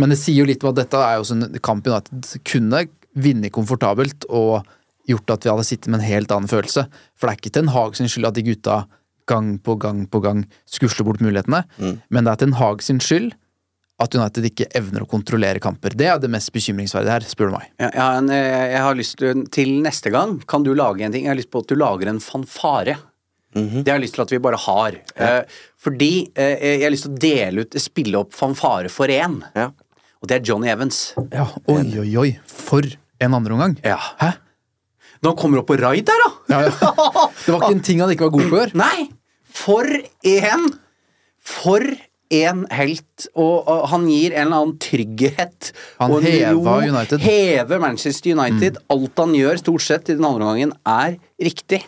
Men 0.00 0.12
det 0.12 0.18
sier 0.20 0.42
jo 0.42 0.48
litt 0.48 0.62
om 0.64 0.70
at 0.70 0.78
dette 0.82 1.00
er 1.00 1.18
jo 1.18 1.24
sånn 1.28 1.46
en 1.48 1.58
kamp 1.64 1.88
United 1.88 2.28
kunne 2.48 2.84
vunnet 3.12 3.52
komfortabelt 3.52 4.24
og 4.30 4.62
gjort 5.10 5.32
at 5.34 5.44
vi 5.44 5.50
hadde 5.50 5.64
sittet 5.66 5.90
med 5.90 5.98
en 6.00 6.06
helt 6.06 6.30
annen 6.32 6.48
følelse. 6.48 6.84
For 7.18 7.26
det 7.26 7.32
er 7.34 7.40
ikke 7.40 7.54
Ten 7.58 7.72
Hag 7.74 7.96
sin 7.98 8.08
skyld 8.12 8.28
at 8.30 8.36
de 8.38 8.44
gutta 8.46 8.76
gang 9.32 9.54
på 9.64 9.78
gang 9.80 10.04
på 10.12 10.20
gang 10.24 10.44
skusler 10.68 11.08
bort 11.08 11.24
mulighetene, 11.24 11.64
men 11.80 12.26
det 12.26 12.34
er 12.34 12.44
Ten 12.44 12.58
Hag 12.60 12.84
sin 12.84 13.00
skyld 13.02 13.32
at 14.02 14.16
United 14.16 14.46
ikke 14.48 14.68
evner 14.78 15.04
å 15.04 15.08
kontrollere 15.10 15.62
kamper. 15.62 15.94
Det 15.98 16.08
er 16.10 16.20
det 16.22 16.30
mest 16.32 16.52
bekymringsverdige 16.54 17.14
her, 17.16 17.26
spør 17.28 17.50
du 17.50 17.56
meg. 17.56 17.68
Jeg, 17.78 17.92
jeg, 17.94 18.02
har 18.02 18.34
eh, 18.34 18.66
jeg 18.72 18.82
har 18.86 18.98
lyst 18.98 19.16
til 19.20 19.46
Til 19.52 19.72
neste 19.84 20.12
gang 20.14 20.36
kan 20.48 20.66
du 20.66 20.72
lage 20.74 21.06
en 21.06 21.14
ting. 21.14 21.26
Jeg 21.26 21.34
har 21.34 21.38
lyst 21.38 21.52
på 21.52 21.62
at 21.62 21.70
du 21.70 21.78
lager 21.78 22.10
en 22.10 22.20
fanfare. 22.22 22.98
Det 23.52 23.84
har 23.84 23.98
jeg 23.98 24.06
lyst 24.06 24.16
til 24.16 24.24
at 24.24 24.32
vi 24.32 24.40
bare 24.42 24.58
har. 24.64 24.94
Eh, 24.96 25.58
fordi 25.80 26.12
eh, 26.32 26.54
jeg 26.80 26.86
har 26.86 26.94
lyst 26.94 27.04
til 27.08 27.12
å 27.12 27.20
dele 27.20 27.66
ut 27.66 27.76
Spille 27.84 28.22
opp 28.22 28.32
fanfare 28.36 28.92
for 28.92 29.12
én. 29.12 29.42
Ja. 29.58 29.68
Og 30.22 30.30
det 30.30 30.38
er 30.38 30.46
Johnny 30.46 30.70
Evans. 30.72 31.10
Ja, 31.34 31.48
oi, 31.68 31.84
oi, 32.00 32.08
oi. 32.22 32.30
For 32.48 32.86
en 33.22 33.36
andreomgang. 33.38 33.76
Ja. 33.84 33.98
Hæ? 34.22 34.32
Når 35.22 35.34
han 35.34 35.38
kommer 35.38 35.60
opp 35.60 35.68
på 35.70 35.76
raid 35.78 36.06
der, 36.08 36.22
da! 36.24 36.30
Ja, 36.50 36.60
ja. 36.66 36.92
Det 37.44 37.52
var 37.52 37.60
ikke 37.60 37.74
en 37.76 37.84
ting 37.86 38.00
han 38.02 38.10
ikke 38.10 38.26
var 38.26 38.32
god 38.34 38.48
på 38.48 38.58
gjøre. 38.58 38.78
Nei! 38.78 39.10
For 39.52 39.86
en 39.86 40.66
For 41.42 41.84
en 42.32 42.62
helt. 42.72 43.26
Og, 43.34 43.66
og 43.68 43.88
han 43.92 44.06
gir 44.08 44.32
en 44.32 44.46
eller 44.46 44.60
annen 44.62 44.76
trygghet. 44.80 45.72
Han 45.98 46.14
og 46.14 46.24
ro. 46.24 46.76
United. 46.86 47.18
Mm. 47.18 47.26
Hever 47.26 47.82
Manchester 47.82 48.32
United. 48.38 48.78
Alt 48.94 49.20
han 49.20 49.34
gjør, 49.36 49.60
stort 49.60 49.84
sett, 49.84 50.08
i 50.08 50.16
den 50.16 50.24
andre 50.24 50.46
omgangen, 50.46 50.72
er 50.88 51.18
riktig. 51.42 51.82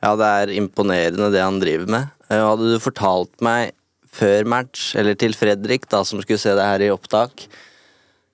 Ja, 0.00 0.12
det 0.16 0.28
er 0.42 0.52
imponerende 0.58 1.30
det 1.32 1.40
han 1.44 1.62
driver 1.62 1.88
med. 1.96 2.12
Eh, 2.28 2.42
Hadde 2.42 2.74
du 2.74 2.82
fortalt 2.82 3.32
meg 3.44 3.72
før 4.10 4.44
match, 4.48 4.90
eller 4.98 5.14
til 5.16 5.36
Fredrik, 5.38 5.86
da, 5.88 6.02
som 6.04 6.20
skulle 6.20 6.42
se 6.42 6.52
det 6.58 6.66
her 6.66 6.82
i 6.82 6.90
opptak 6.92 7.46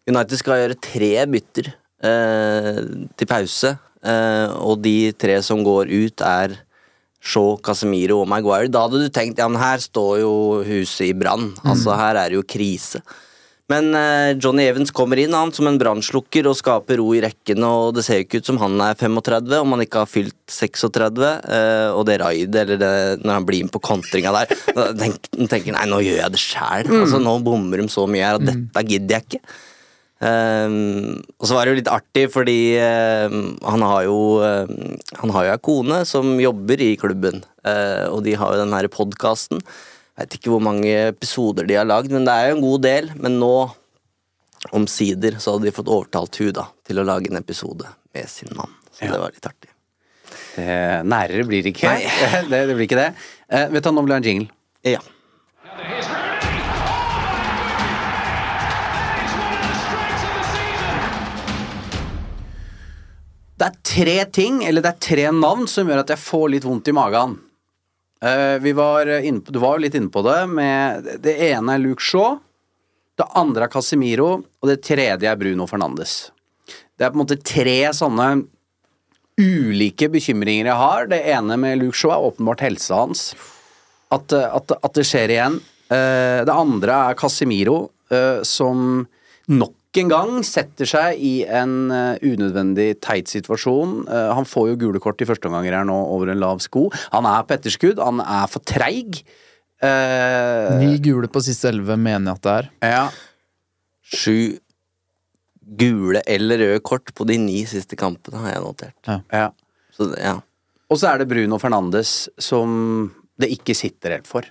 United 0.07 0.39
skal 0.39 0.61
gjøre 0.63 0.79
tre 0.83 1.11
bytter 1.31 1.69
eh, 2.07 2.79
til 3.19 3.29
pause, 3.29 3.73
eh, 4.07 4.55
og 4.63 4.79
de 4.85 5.11
tre 5.19 5.41
som 5.43 5.65
går 5.67 5.91
ut, 5.91 6.23
er 6.23 6.55
Shaw, 7.27 7.57
Casemiro 7.67 8.21
og 8.23 8.29
Maguire. 8.31 8.71
Da 8.73 8.87
hadde 8.87 9.03
du 9.05 9.11
tenkt 9.13 9.39
ja, 9.43 9.49
men 9.51 9.61
her 9.61 9.83
står 9.83 10.21
jo 10.23 10.33
huset 10.67 11.09
i 11.11 11.15
brann. 11.19 11.51
Altså, 11.67 11.97
her 11.99 12.15
er 12.23 12.31
det 12.33 12.39
jo 12.41 12.47
krise. 12.47 13.03
Men 13.67 13.89
eh, 13.99 14.37
Johnny 14.39 14.63
Evans 14.71 14.93
kommer 14.95 15.19
inn 15.19 15.33
han 15.35 15.51
som 15.51 15.67
en 15.67 15.75
brannslukker 15.81 16.47
og 16.47 16.55
skaper 16.55 17.01
ro 17.01 17.09
i 17.19 17.23
rekkene, 17.25 17.67
og 17.67 17.97
det 17.97 18.05
ser 18.07 18.21
jo 18.21 18.27
ikke 18.29 18.39
ut 18.39 18.47
som 18.53 18.61
han 18.63 18.77
er 18.85 18.95
35 18.95 19.57
om 19.59 19.75
han 19.75 19.83
ikke 19.83 20.05
har 20.05 20.07
fylt 20.13 20.37
36. 20.55 21.19
eh, 21.51 21.89
og 21.91 22.05
det 22.07 22.21
raidet, 22.23 22.61
eller 22.63 22.79
det, 22.79 22.93
når 23.27 23.41
han 23.41 23.49
blir 23.49 23.67
med 23.67 23.75
på 23.75 23.83
kontringa 23.89 24.31
der, 24.39 24.55
da 24.77 24.85
tenk- 25.03 25.27
han 25.35 25.51
tenker 25.51 25.75
nei, 25.75 25.83
nå 25.91 25.99
gjør 25.99 26.21
jeg 26.23 26.37
det 26.37 26.43
sjæl. 26.45 26.93
Altså, 27.01 27.19
nå 27.27 27.35
bommer 27.43 27.83
de 27.83 27.89
så 27.91 28.07
mye 28.07 28.23
her, 28.29 28.39
og 28.39 28.47
dette 28.47 28.87
gidder 28.87 29.19
jeg 29.19 29.27
ikke. 29.27 29.43
Ehm, 30.25 31.19
og 31.37 31.45
så 31.45 31.57
var 31.57 31.67
det 31.67 31.75
jo 31.75 31.79
litt 31.81 31.93
artig, 31.93 32.25
fordi 32.33 32.61
um, 32.81 33.51
han 33.69 33.83
har 33.85 34.07
jo 34.07 34.21
um, 34.41 34.95
Han 35.21 35.33
har 35.35 35.45
jo 35.45 35.51
ei 35.53 35.61
kone 35.61 35.99
som 36.09 36.39
jobber 36.41 36.81
i 36.81 36.95
klubben, 36.97 37.43
uh, 37.69 38.09
og 38.09 38.23
de 38.25 38.37
har 38.39 38.55
jo 38.55 38.63
den 38.63 38.73
her 38.73 38.89
podkasten. 38.93 39.61
Veit 40.17 40.39
ikke 40.39 40.55
hvor 40.55 40.65
mange 40.65 40.95
episoder 41.11 41.69
de 41.69 41.77
har 41.77 41.89
lagd, 41.89 42.15
men 42.15 42.25
det 42.25 42.33
er 42.33 42.49
jo 42.49 42.57
en 42.57 42.65
god 42.65 42.85
del. 42.87 43.11
Men 43.21 43.37
nå, 43.43 43.55
omsider, 44.77 45.37
så 45.43 45.55
hadde 45.55 45.69
de 45.69 45.77
fått 45.77 45.93
overtalt 45.93 46.41
hun 46.41 46.55
da 46.57 46.71
til 46.89 47.03
å 47.03 47.05
lage 47.07 47.29
en 47.29 47.43
episode 47.43 47.91
med 48.17 48.31
sin 48.33 48.55
mann. 48.57 48.73
Så 48.97 49.11
det 49.13 49.21
var 49.21 49.35
litt 49.35 49.51
artig. 49.51 49.73
Det, 50.57 50.71
nærere 51.05 51.45
blir 51.45 51.67
det 51.67 51.75
ikke. 51.75 51.93
Det, 52.51 52.63
det 52.71 52.73
blir 52.73 52.87
ikke 52.89 53.03
det. 53.03 53.11
Uh, 53.53 53.69
vet 53.75 53.85
du, 53.85 53.93
nå 53.93 54.07
blir 54.07 54.17
det 54.17 54.23
en 54.23 54.31
jingle. 54.31 54.49
Ja. 54.87 55.05
Tre 63.97 64.17
ting, 64.29 64.61
eller 64.69 64.85
det 64.85 64.93
er 64.93 65.05
tre 65.09 65.27
navn, 65.33 65.67
som 65.71 65.89
gjør 65.89 66.03
at 66.05 66.13
jeg 66.13 66.21
får 66.21 66.49
litt 66.53 66.67
vondt 66.69 66.93
i 66.93 66.97
magen. 66.97 67.39
Eh, 68.21 68.57
vi 68.61 68.73
var 68.77 69.09
inne 69.19 69.41
på, 69.41 69.53
du 69.53 69.61
var 69.63 69.77
jo 69.77 69.87
litt 69.87 69.97
inne 69.97 70.13
på 70.13 70.23
det. 70.27 70.39
Med, 70.53 71.09
det 71.25 71.37
ene 71.49 71.77
er 71.77 71.83
Luke 71.83 72.05
Shaw, 72.05 72.39
det 73.17 73.29
andre 73.39 73.65
er 73.65 73.73
Casemiro, 73.73 74.31
og 74.45 74.69
det 74.69 74.83
tredje 74.85 75.31
er 75.31 75.41
Bruno 75.41 75.65
Fernandes. 75.71 76.27
Det 76.97 77.07
er 77.07 77.13
på 77.13 77.17
en 77.19 77.25
måte 77.25 77.41
tre 77.41 77.79
sånne 77.97 78.29
ulike 79.41 80.09
bekymringer 80.13 80.71
jeg 80.71 80.81
har. 80.81 81.09
Det 81.13 81.21
ene 81.33 81.57
med 81.61 81.81
Luke 81.81 81.97
Shaw 81.97 82.15
er 82.15 82.29
åpenbart 82.31 82.65
helsa 82.65 83.03
hans. 83.03 83.31
At, 84.13 84.33
eh, 84.33 84.49
at, 84.49 84.77
at 84.77 84.97
det 84.97 85.05
skjer 85.09 85.33
igjen. 85.35 85.59
Eh, 85.93 86.45
Det 86.45 86.53
andre 86.53 87.01
er 87.11 87.19
Casemiro, 87.21 87.91
eh, 88.11 88.43
som 88.45 89.07
nok 89.47 89.75
en 90.03 90.11
gang 90.13 90.43
setter 90.47 90.89
seg 90.89 91.21
i 91.23 91.33
en 91.49 91.91
eh, 91.95 92.19
unødvendig 92.27 93.01
teit 93.05 93.29
situasjon. 93.33 94.03
Eh, 94.09 94.31
Han 94.37 94.45
får 94.49 94.69
jo 94.73 94.77
gule 94.85 95.01
kort 95.03 95.21
i 95.23 95.29
første 95.29 95.49
omganger 95.51 95.77
her 95.79 95.85
nå 95.89 95.97
over 96.13 96.31
en 96.33 96.41
lav 96.43 96.61
sko. 96.65 96.87
Han 97.13 97.27
er 97.31 97.43
på 97.49 97.57
etterskudd, 97.57 97.99
han 98.03 98.21
er 98.25 98.47
for 98.53 98.61
treig. 98.67 99.23
Eh, 99.83 100.77
Ni 100.81 100.99
gule 101.05 101.29
på 101.29 101.43
siste 101.45 101.69
elleve 101.73 101.97
mener 102.01 102.33
jeg 102.33 102.39
at 102.39 102.47
det 102.47 102.55
er. 102.59 102.71
ja. 102.95 103.07
Sju 104.07 104.59
gule 105.67 106.21
eller 106.31 106.61
røde 106.63 106.83
kort 106.87 107.11
på 107.19 107.25
de 107.27 107.35
ni 107.43 107.65
siste 107.67 107.97
kampene, 107.99 108.39
har 108.39 108.53
jeg 108.55 108.63
notert. 108.63 109.09
ja. 109.35 109.49
Så 109.97 110.13
ja. 110.21 110.37
Og 110.93 111.01
så 111.01 111.09
er 111.11 111.19
det 111.19 111.27
Bruno 111.31 111.57
Fernandes 111.59 112.29
som 112.39 113.11
det 113.41 113.49
ikke 113.57 113.75
sitter 113.75 114.13
helt 114.15 114.29
for. 114.31 114.47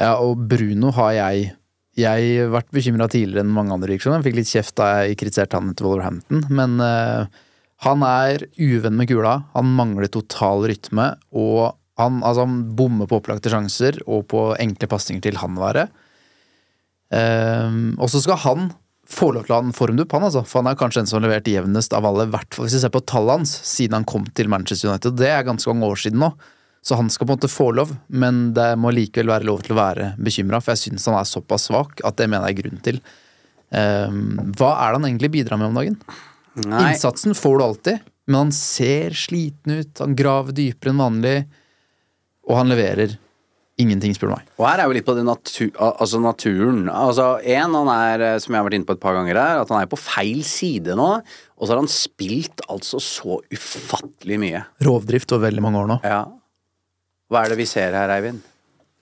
Ja, 0.00 0.16
og 0.18 0.40
Bruno 0.50 0.90
har 0.96 1.12
jeg 1.14 1.52
Jeg 1.98 2.50
vært 2.52 2.70
bekymra 2.74 3.08
tidligere 3.10 3.42
enn 3.42 3.54
mange 3.54 3.74
andre 3.74 3.90
virksomheter. 3.94 4.28
Fikk 4.28 4.38
litt 4.38 4.50
kjeft 4.50 4.76
da 4.78 4.90
jeg 5.02 5.18
kritiserte 5.20 5.58
han 5.58 5.72
til 5.74 5.88
Wolverhampton, 5.88 6.44
men 6.54 6.76
uh, 6.78 7.26
han 7.86 8.04
er 8.06 8.46
uvenn 8.60 8.98
med 8.98 9.10
kula. 9.10 9.40
Han 9.56 9.72
mangler 9.78 10.10
total 10.12 10.68
rytme, 10.70 11.08
og 11.34 11.72
han, 12.00 12.20
altså, 12.22 12.46
han 12.46 12.60
bommer 12.78 13.10
på 13.10 13.18
opplagte 13.18 13.52
sjanser 13.52 13.98
og 14.06 14.28
på 14.30 14.44
enkle 14.62 14.88
pasninger 14.90 15.24
til 15.26 15.40
han 15.42 15.58
være. 15.60 15.88
Uh, 17.10 17.98
og 17.98 18.06
så 18.12 18.22
skal 18.22 18.38
han 18.46 18.70
få 19.10 19.32
lov 19.34 19.46
til 19.46 19.56
å 19.56 19.58
ha 19.58 19.66
en 19.66 19.74
formdupp, 19.74 20.14
han 20.14 20.28
altså. 20.28 20.44
For 20.46 20.62
han 20.62 20.70
er 20.70 20.78
kanskje 20.78 21.02
den 21.02 21.10
som 21.10 21.18
har 21.18 21.26
levert 21.26 21.50
jevnest 21.50 21.94
av 21.96 22.06
alle, 22.06 22.28
i 22.28 22.32
hvert 22.32 22.54
fall 22.54 22.68
hvis 22.68 22.78
vi 22.78 22.84
ser 22.84 22.94
på 22.94 23.02
tallet 23.02 23.40
hans, 23.40 23.54
siden 23.66 23.98
han 23.98 24.08
kom 24.08 24.28
til 24.30 24.50
Manchester 24.52 24.92
United. 24.92 25.18
Det 25.18 25.30
er 25.32 25.46
ganske 25.48 25.74
mange 25.74 25.90
år 25.90 26.02
siden 26.04 26.22
nå. 26.22 26.30
Så 26.80 26.96
han 26.96 27.10
skal 27.12 27.28
på 27.28 27.34
en 27.34 27.38
måte 27.38 27.52
få 27.52 27.68
lov, 27.76 27.92
men 28.08 28.54
det 28.56 28.70
må 28.80 28.92
likevel 28.96 29.34
være 29.34 29.48
lov 29.48 29.64
til 29.66 29.74
å 29.74 29.80
være 29.82 30.12
bekymra, 30.20 30.62
for 30.64 30.72
jeg 30.72 30.86
syns 30.86 31.08
han 31.10 31.18
er 31.18 31.28
såpass 31.28 31.68
svak 31.68 32.00
at 32.08 32.16
det 32.16 32.28
mener 32.30 32.48
jeg 32.48 32.56
er 32.56 32.62
grunn 32.62 32.84
til. 32.86 33.00
Um, 33.70 34.22
hva 34.56 34.72
er 34.80 34.94
det 34.94 35.00
han 35.00 35.08
egentlig 35.10 35.32
bidrar 35.36 35.60
med 35.60 35.70
om 35.70 35.76
dagen? 35.76 35.98
Nei. 36.64 36.86
Innsatsen 36.88 37.36
får 37.36 37.58
du 37.58 37.64
alltid, 37.66 38.06
men 38.30 38.46
han 38.46 38.54
ser 38.56 39.16
sliten 39.18 39.82
ut, 39.82 39.92
han 40.00 40.16
graver 40.18 40.56
dypere 40.56 40.94
enn 40.94 41.04
vanlig, 41.04 41.34
og 42.48 42.56
han 42.58 42.72
leverer 42.72 43.18
ingenting, 43.80 44.14
spør 44.16 44.30
du 44.30 44.34
meg. 44.34 44.48
Og 44.58 44.66
her 44.68 44.82
er 44.82 44.88
jo 44.88 44.96
litt 44.96 45.06
på 45.06 45.14
det 45.16 45.24
natu 45.24 45.68
altså 45.78 46.20
naturen. 46.22 46.82
Altså, 46.92 47.28
en, 47.44 47.76
han 47.78 47.92
er, 47.92 48.24
eh, 48.26 48.40
som 48.42 48.52
jeg 48.52 48.60
har 48.60 48.66
vært 48.66 48.76
inne 48.80 48.88
på 48.88 48.96
et 48.96 49.02
par 49.02 49.16
ganger 49.16 49.38
her, 49.40 49.62
at 49.62 49.72
han 49.72 49.80
er 49.80 49.88
på 49.90 50.00
feil 50.00 50.42
side 50.46 50.96
nå. 50.98 51.08
Og 51.56 51.64
så 51.64 51.74
har 51.74 51.80
han 51.80 51.92
spilt 51.92 52.64
altså 52.72 53.00
så 53.04 53.40
ufattelig 53.52 54.40
mye. 54.42 54.64
Rovdrift 54.84 55.32
over 55.36 55.48
veldig 55.48 55.64
mange 55.64 55.80
år 55.84 55.90
nå. 55.94 55.98
Ja. 56.04 56.22
Hva 57.30 57.44
er 57.44 57.52
det 57.52 57.60
vi 57.60 57.68
ser 57.70 57.94
her, 57.94 58.10
Eivind? 58.10 58.42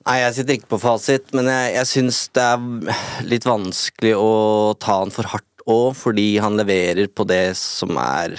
Nei, 0.09 0.19
jeg 0.23 0.35
sitter 0.37 0.57
ikke 0.57 0.73
på 0.75 0.81
fasit, 0.81 1.33
men 1.37 1.49
jeg, 1.51 1.73
jeg 1.75 1.89
syns 1.91 2.19
det 2.37 2.45
er 2.45 3.25
litt 3.29 3.47
vanskelig 3.49 4.15
å 4.17 4.33
ta 4.81 5.01
han 5.03 5.13
for 5.13 5.29
hardt 5.33 5.49
òg, 5.69 5.97
fordi 5.99 6.27
han 6.41 6.57
leverer 6.57 7.11
på 7.13 7.27
det 7.29 7.57
som 7.61 7.97
er 8.01 8.39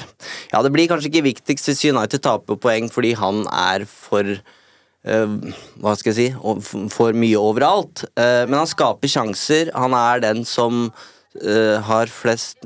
Ja, 0.49 0.63
det 0.65 0.71
blir 0.73 0.89
kanskje 0.89 1.11
ikke 1.11 1.27
viktigst 1.27 1.69
hvis 1.69 1.83
United 1.91 2.23
taper 2.25 2.57
poeng 2.61 2.89
fordi 2.93 3.13
han 3.17 3.43
er 3.53 3.85
for 3.89 4.25
uh, 4.25 5.37
hva 5.81 5.93
skal 5.97 6.13
jeg 6.13 6.17
si 6.17 6.89
for 6.93 7.17
mye 7.17 7.41
overalt. 7.41 8.05
Uh, 8.17 8.45
men 8.49 8.57
han 8.61 8.69
skaper 8.69 9.11
sjanser. 9.11 9.73
Han 9.77 9.93
er 9.97 10.25
den 10.25 10.45
som 10.47 10.87
uh, 10.89 11.77
har 11.85 12.09
flest 12.13 12.61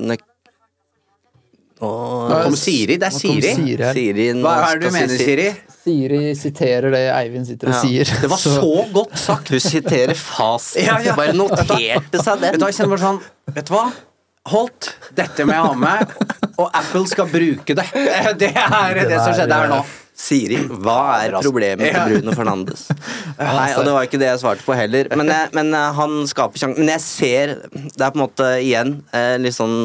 Nå 1.82 2.40
kom 2.44 2.54
Siri. 2.56 2.96
Det 3.00 3.08
er 3.08 3.14
Siri. 3.16 3.54
Siri. 3.56 3.88
Siri 3.96 4.26
Hva 4.40 4.54
er 4.70 4.78
det 4.78 4.88
du 4.90 4.94
mener, 4.94 5.16
Siri? 5.18 5.48
Siri 5.84 6.20
siterer 6.38 6.94
det 6.94 7.02
Eivind 7.12 7.46
sitter 7.48 7.68
og 7.68 7.74
Ja. 7.74 7.80
sier. 7.82 8.12
Det 8.22 8.30
var 8.30 8.40
så 8.46 8.86
godt 8.94 9.18
sagt. 9.20 9.50
Hun 9.52 9.60
siterer 9.60 10.14
fasit. 10.16 10.86
Ja, 10.86 10.98
ja. 11.04 11.16
Bare 11.18 11.34
noterte 11.36 12.22
seg 12.22 12.40
Vet 12.40 12.60
du 12.60 12.66
jeg 12.68 12.78
kjenner 12.78 12.94
bare 12.96 13.04
sånn 13.04 13.20
Vet 13.58 13.68
du 13.68 13.74
hva? 13.74 13.84
Holdt, 14.52 14.90
dette 15.16 15.44
må 15.48 15.54
jeg 15.56 15.64
ha 15.64 15.74
med, 15.80 16.10
og 16.60 16.66
Apple 16.76 17.06
skal 17.08 17.30
bruke 17.32 17.72
det. 17.78 17.84
Det 18.42 18.50
er 18.52 18.98
det, 19.08 19.14
som 19.24 19.32
skjedde 19.32 19.56
her 19.56 19.70
nå. 19.72 19.78
Siri, 20.14 20.58
hva 20.84 20.98
er 21.24 21.32
problemet 21.40 21.94
til 21.96 22.10
Bruno 22.20 22.34
Fernandes? 22.36 22.82
Nei, 23.40 23.70
og 23.72 23.86
det 23.88 23.94
var 23.96 24.04
ikke 24.04 24.20
det 24.20 24.28
jeg 24.28 24.42
svarte 24.44 24.66
på 24.66 24.76
heller. 24.76 25.08
Men, 25.16 25.32
jeg, 25.32 25.48
men 25.56 25.72
eh, 25.74 25.88
han 25.96 26.18
skaper 26.28 26.60
sjansen. 26.60 26.84
Men 26.84 26.92
jeg 26.92 27.02
ser 27.06 27.54
Det 27.72 28.04
er 28.04 28.12
på 28.12 28.20
en 28.20 28.24
måte 28.26 28.50
igjen 28.60 28.92
eh, 29.16 29.38
litt 29.40 29.56
sånn 29.56 29.78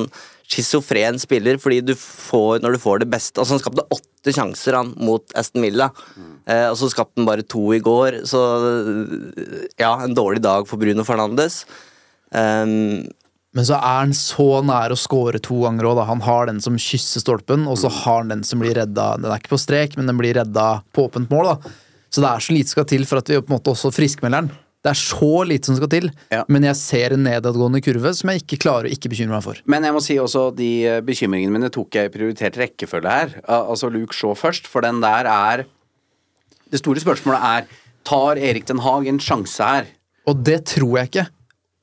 schizofren 0.50 1.20
spiller, 1.22 1.60
fordi 1.62 1.82
du 1.86 1.94
får, 2.00 2.64
når 2.64 2.76
du 2.76 2.82
får 2.82 3.04
det 3.04 3.10
beste 3.12 3.38
Altså 3.38 3.56
Han 3.56 3.62
skapte 3.62 3.86
åtte 3.94 4.34
sjanser 4.36 4.76
han 4.80 4.92
mot 4.98 5.24
Aston 5.38 5.64
Villa, 5.64 5.92
eh, 6.50 6.66
og 6.68 6.76
så 6.80 6.90
skapte 6.92 7.22
han 7.22 7.28
bare 7.30 7.46
to 7.46 7.62
i 7.76 7.80
går. 7.84 8.24
Så 8.28 8.42
ja, 9.80 9.94
en 10.04 10.18
dårlig 10.18 10.42
dag 10.44 10.68
for 10.68 10.82
Bruno 10.82 11.06
Fernandes. 11.08 11.64
Um, 12.34 13.08
Men 13.56 13.66
så 13.66 13.80
er 13.80 14.02
han 14.04 14.12
så 14.14 14.60
nær 14.62 14.94
å 14.94 14.98
score 15.00 15.40
to 15.42 15.64
ganger 15.64 15.88
òg. 15.90 16.04
Han 16.06 16.22
har 16.22 16.50
den 16.50 16.60
som 16.62 16.78
kysser 16.78 17.24
stolpen, 17.24 17.64
og 17.66 17.80
så 17.82 17.90
har 17.90 18.20
han 18.22 18.34
den 18.36 18.44
som 18.46 18.62
blir 18.62 18.76
redda 18.78 19.16
Den 19.18 19.32
er 19.32 19.40
ikke 19.40 19.56
på 19.56 19.62
strek, 19.62 19.96
men 19.98 20.10
den 20.10 20.20
blir 20.20 20.38
redda 20.38 20.84
på 20.94 21.08
åpent 21.08 21.32
mål, 21.34 21.54
da. 21.54 21.74
Så 22.10 22.22
det 22.22 22.30
er 22.30 22.44
så 22.44 22.54
lite 22.54 22.74
skal 22.74 22.90
til 22.90 23.06
for 23.10 23.22
at 23.22 23.30
vi 23.30 23.40
på 23.40 23.50
en 23.50 23.58
måte 23.58 23.72
også 23.74 23.94
friskmelder 23.94 24.44
den. 24.44 24.52
Det 24.80 24.94
er 24.94 24.96
så 24.96 25.30
lite 25.44 25.68
som 25.68 25.76
skal 25.76 25.90
til, 25.92 26.06
Ja. 26.32 26.46
men 26.48 26.64
jeg 26.64 26.76
ser 26.80 27.12
en 27.14 27.24
nedadgående 27.26 27.82
kurve 27.84 28.14
som 28.16 28.30
jeg 28.32 28.44
ikke 28.46 28.60
klarer 28.64 28.88
å 28.88 28.94
ikke 28.96 29.10
bekymre 29.12 29.36
meg 29.36 29.44
for. 29.44 29.58
Men 29.68 29.84
jeg 29.84 29.92
må 29.94 30.02
si 30.02 30.16
også 30.16 30.56
de 30.56 30.70
eh, 30.88 31.02
bekymringene 31.04 31.52
mine 31.52 31.70
tok 31.70 31.92
jeg 32.00 32.08
i 32.08 32.14
prioritert 32.14 32.56
rekkefølge 32.62 33.10
her. 33.12 33.34
Altså 33.50 33.90
Luke 33.92 34.16
Shaw 34.16 34.38
først, 34.40 34.68
for 34.72 34.82
den 34.82 35.02
der 35.04 35.28
er 35.28 35.66
Det 36.72 36.80
store 36.80 37.02
spørsmålet 37.02 37.42
er 37.42 37.66
Tar 38.06 38.38
Erik 38.38 38.68
Den 38.70 38.80
Haag 38.86 39.08
en 39.10 39.18
sjanse 39.20 39.58
her? 39.66 39.88
Og 40.30 40.44
det 40.46 40.60
tror 40.70 41.00
jeg 41.00 41.10
ikke. 41.10 41.28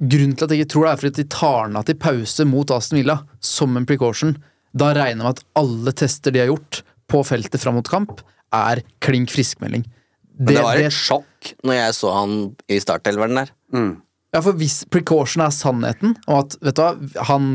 Grunnen 0.01 0.37
til 0.37 0.45
at 0.47 0.51
jeg 0.55 0.61
ikke 0.63 0.73
tror 0.73 0.85
det, 0.87 0.93
er 0.93 1.01
fordi 1.03 1.23
de 1.23 1.29
tar 1.29 1.67
den 1.67 1.77
av 1.81 1.85
til 1.89 1.97
pause 1.99 2.45
mot 2.47 2.71
Aston 2.71 2.99
Villa 3.01 3.17
som 3.41 3.77
en 3.77 3.85
precaution. 3.89 4.37
Da 4.77 4.93
regner 4.95 5.11
jeg 5.11 5.19
med 5.25 5.27
at 5.35 5.43
alle 5.59 5.93
tester 5.93 6.31
de 6.33 6.39
har 6.45 6.51
gjort 6.53 6.83
på 7.11 7.23
feltet 7.27 7.61
fram 7.61 7.75
mot 7.75 7.89
kamp, 7.89 8.21
er 8.55 8.83
klink 9.03 9.31
friskmelding. 9.35 9.85
Men 10.39 10.53
det 10.53 10.65
var 10.65 10.81
et 10.81 10.95
sjokk 10.95 11.55
når 11.65 11.79
jeg 11.79 11.97
så 11.97 12.13
han 12.17 12.35
i 12.73 12.79
startelveren 12.83 13.41
der. 13.41 13.53
Ja, 14.35 14.43
for 14.43 14.57
hvis 14.59 14.83
precaution 14.93 15.45
er 15.45 15.55
sannheten, 15.55 16.17
og 16.27 16.43
at 16.43 16.57
vet 16.65 16.77
du 16.77 16.83
hva, 16.83 17.25
han 17.31 17.55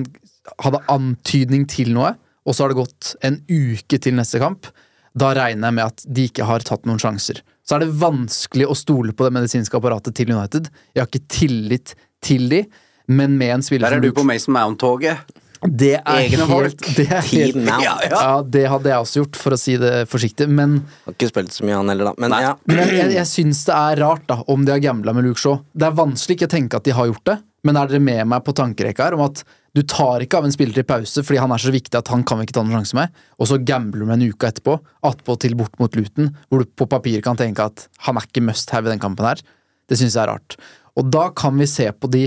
hadde 0.64 0.82
antydning 0.90 1.68
til 1.70 1.92
noe, 1.94 2.16
og 2.42 2.56
så 2.58 2.66
har 2.66 2.74
det 2.74 2.80
gått 2.80 3.12
en 3.28 3.38
uke 3.52 4.00
til 4.02 4.16
neste 4.18 4.42
kamp, 4.42 4.72
da 5.14 5.34
regner 5.36 5.70
jeg 5.70 5.78
med 5.78 5.92
at 5.92 6.06
de 6.08 6.26
ikke 6.30 6.48
har 6.48 6.64
tatt 6.66 6.88
noen 6.90 7.02
sjanser. 7.02 7.44
Så 7.68 7.76
er 7.76 7.84
det 7.84 8.00
vanskelig 8.02 8.66
å 8.72 8.78
stole 8.78 9.14
på 9.14 9.28
det 9.28 9.36
medisinske 9.36 9.78
apparatet 9.78 10.16
til 10.18 10.32
United. 10.34 10.72
Jeg 10.96 11.04
har 11.04 11.12
ikke 11.12 11.30
tillit 11.32 11.94
til 12.24 12.48
de, 12.52 12.64
men 13.12 13.38
med 13.38 13.58
en 13.58 13.66
spiller 13.66 13.92
Der 13.92 14.00
er 14.00 14.04
du 14.04 14.16
på 14.16 14.26
Mason 14.26 14.56
Mount-toget. 14.56 15.22
Det 15.62 15.92
er 16.00 16.24
Egne 16.24 16.48
helt, 16.50 16.50
folk. 16.50 16.88
det 16.98 17.06
er 17.06 17.26
helt 17.28 17.60
Ja, 17.68 17.78
ja. 17.84 18.10
Ja, 18.10 18.32
det 18.42 18.64
hadde 18.72 18.90
jeg 18.90 19.06
også 19.06 19.22
gjort, 19.22 19.38
for 19.38 19.54
å 19.54 19.60
si 19.62 19.76
det 19.82 19.94
forsiktig. 20.10 20.48
Men, 20.50 20.80
Har 21.06 21.14
ikke 21.14 21.30
spilt 21.30 21.54
så 21.54 21.68
mye, 21.68 21.78
han 21.78 21.92
heller, 21.94 22.10
da. 22.10 22.16
Men 22.24 22.36
ja. 22.42 22.56
men 22.66 22.82
jeg, 22.82 22.96
jeg, 22.98 23.14
jeg 23.20 23.30
syns 23.30 23.62
det 23.70 23.78
er 23.78 24.02
rart 24.02 24.26
da, 24.32 24.40
om 24.50 24.66
de 24.66 24.74
har 24.74 24.82
gambla 24.82 25.14
med 25.14 25.28
Luke 25.28 25.42
Shaw. 25.42 25.60
Det 25.78 25.86
er 25.86 25.98
vanskelig 25.98 26.40
ikke 26.40 26.50
å 26.50 26.54
tenke 26.56 26.82
at 26.82 26.88
de 26.88 26.96
har 26.98 27.10
gjort 27.12 27.26
det, 27.30 27.38
men 27.68 27.78
er 27.78 27.92
dere 27.92 28.02
med 28.02 28.30
meg 28.32 28.46
på 28.46 28.56
tankerekka 28.58 29.06
her 29.06 29.18
om 29.18 29.26
at 29.28 29.44
du 29.78 29.84
tar 29.88 30.24
ikke 30.26 30.40
av 30.42 30.48
en 30.48 30.54
spiller 30.54 30.76
til 30.76 30.88
pause 30.88 31.22
fordi 31.24 31.40
han 31.40 31.54
er 31.54 31.62
så 31.62 31.72
viktig 31.72 31.96
at 31.96 32.10
han 32.12 32.26
kan 32.28 32.40
vi 32.40 32.48
ikke 32.48 32.58
ta 32.58 32.64
noen 32.66 32.82
sjanse 32.82 32.98
med, 32.98 33.14
og 33.40 33.48
så 33.48 33.60
gambler 33.64 34.02
du 34.02 34.10
med 34.10 34.18
en 34.18 34.34
uke 34.34 34.50
etterpå, 34.50 34.76
attpåtil 35.08 35.56
bort 35.60 35.78
mot 35.80 35.94
Luton, 35.96 36.34
hvor 36.50 36.64
du 36.64 36.74
på 36.74 36.90
papir 36.92 37.22
kan 37.24 37.40
tenke 37.40 37.70
at 37.70 37.86
han 38.08 38.20
er 38.20 38.26
ikke 38.28 38.44
must 38.50 38.74
have 38.74 38.90
i 38.90 38.92
den 38.92 39.04
kampen 39.04 39.30
her. 39.30 39.44
Det 39.88 40.00
syns 40.00 40.18
jeg 40.18 40.26
er 40.26 40.34
rart. 40.34 40.58
Og 40.98 41.08
da 41.14 41.30
kan 41.38 41.56
vi 41.60 41.70
se 41.70 41.88
på 41.94 42.10
de 42.12 42.26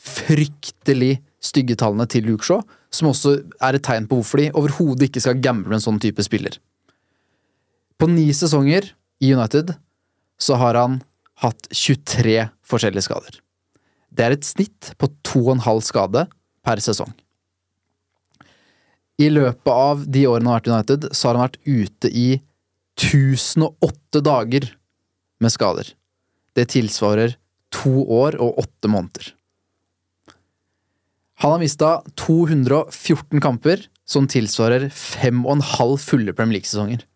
fryktelig 0.00 1.18
stygge 1.40 1.76
tallene 1.80 2.06
til 2.10 2.26
Luke 2.28 2.44
Shaw, 2.46 2.62
som 2.92 3.10
også 3.10 3.36
er 3.62 3.76
et 3.76 3.84
tegn 3.86 4.08
på 4.10 4.18
hvorfor 4.20 4.42
de 4.42 4.50
overhodet 4.56 5.08
ikke 5.08 5.22
skal 5.24 5.40
gamble 5.42 5.70
med 5.70 5.80
en 5.80 5.86
sånn 5.86 6.00
type 6.02 6.22
spiller. 6.26 6.58
På 8.00 8.08
ni 8.10 8.28
sesonger 8.36 8.92
i 9.20 9.32
United 9.34 9.74
så 10.40 10.56
har 10.60 10.78
han 10.78 11.00
hatt 11.40 11.68
23 11.72 12.48
forskjellige 12.66 13.06
skader. 13.08 13.40
Det 14.10 14.26
er 14.26 14.34
et 14.34 14.46
snitt 14.46 14.92
på 15.00 15.08
2,5 15.28 15.82
skade 15.86 16.26
per 16.66 16.82
sesong. 16.82 17.12
I 19.20 19.28
løpet 19.28 19.72
av 19.72 20.06
de 20.08 20.24
årene 20.28 20.48
han 20.48 20.54
har 20.54 20.60
vært 20.60 20.70
i 20.70 20.74
United, 20.74 21.08
så 21.12 21.28
har 21.28 21.36
han 21.36 21.46
vært 21.46 21.60
ute 21.68 22.08
i 22.08 22.28
1008 23.00 24.22
dager 24.24 24.70
med 25.40 25.52
skader. 25.52 25.92
Det 26.56 26.70
tilsvarer 26.72 27.36
to 27.72 28.02
år 28.10 28.36
og 28.40 28.58
åtte 28.64 28.90
måneder. 28.90 29.30
Han 31.40 31.54
har 31.54 31.62
mista 31.62 32.02
214 32.20 33.40
kamper, 33.40 33.86
som 34.04 34.26
tilsvarer 34.28 34.90
fem 34.92 35.40
og 35.46 35.56
en 35.56 35.64
halv 35.76 35.96
fulle 36.02 36.34
Premier 36.36 36.58
League-sesonger. 36.58 37.06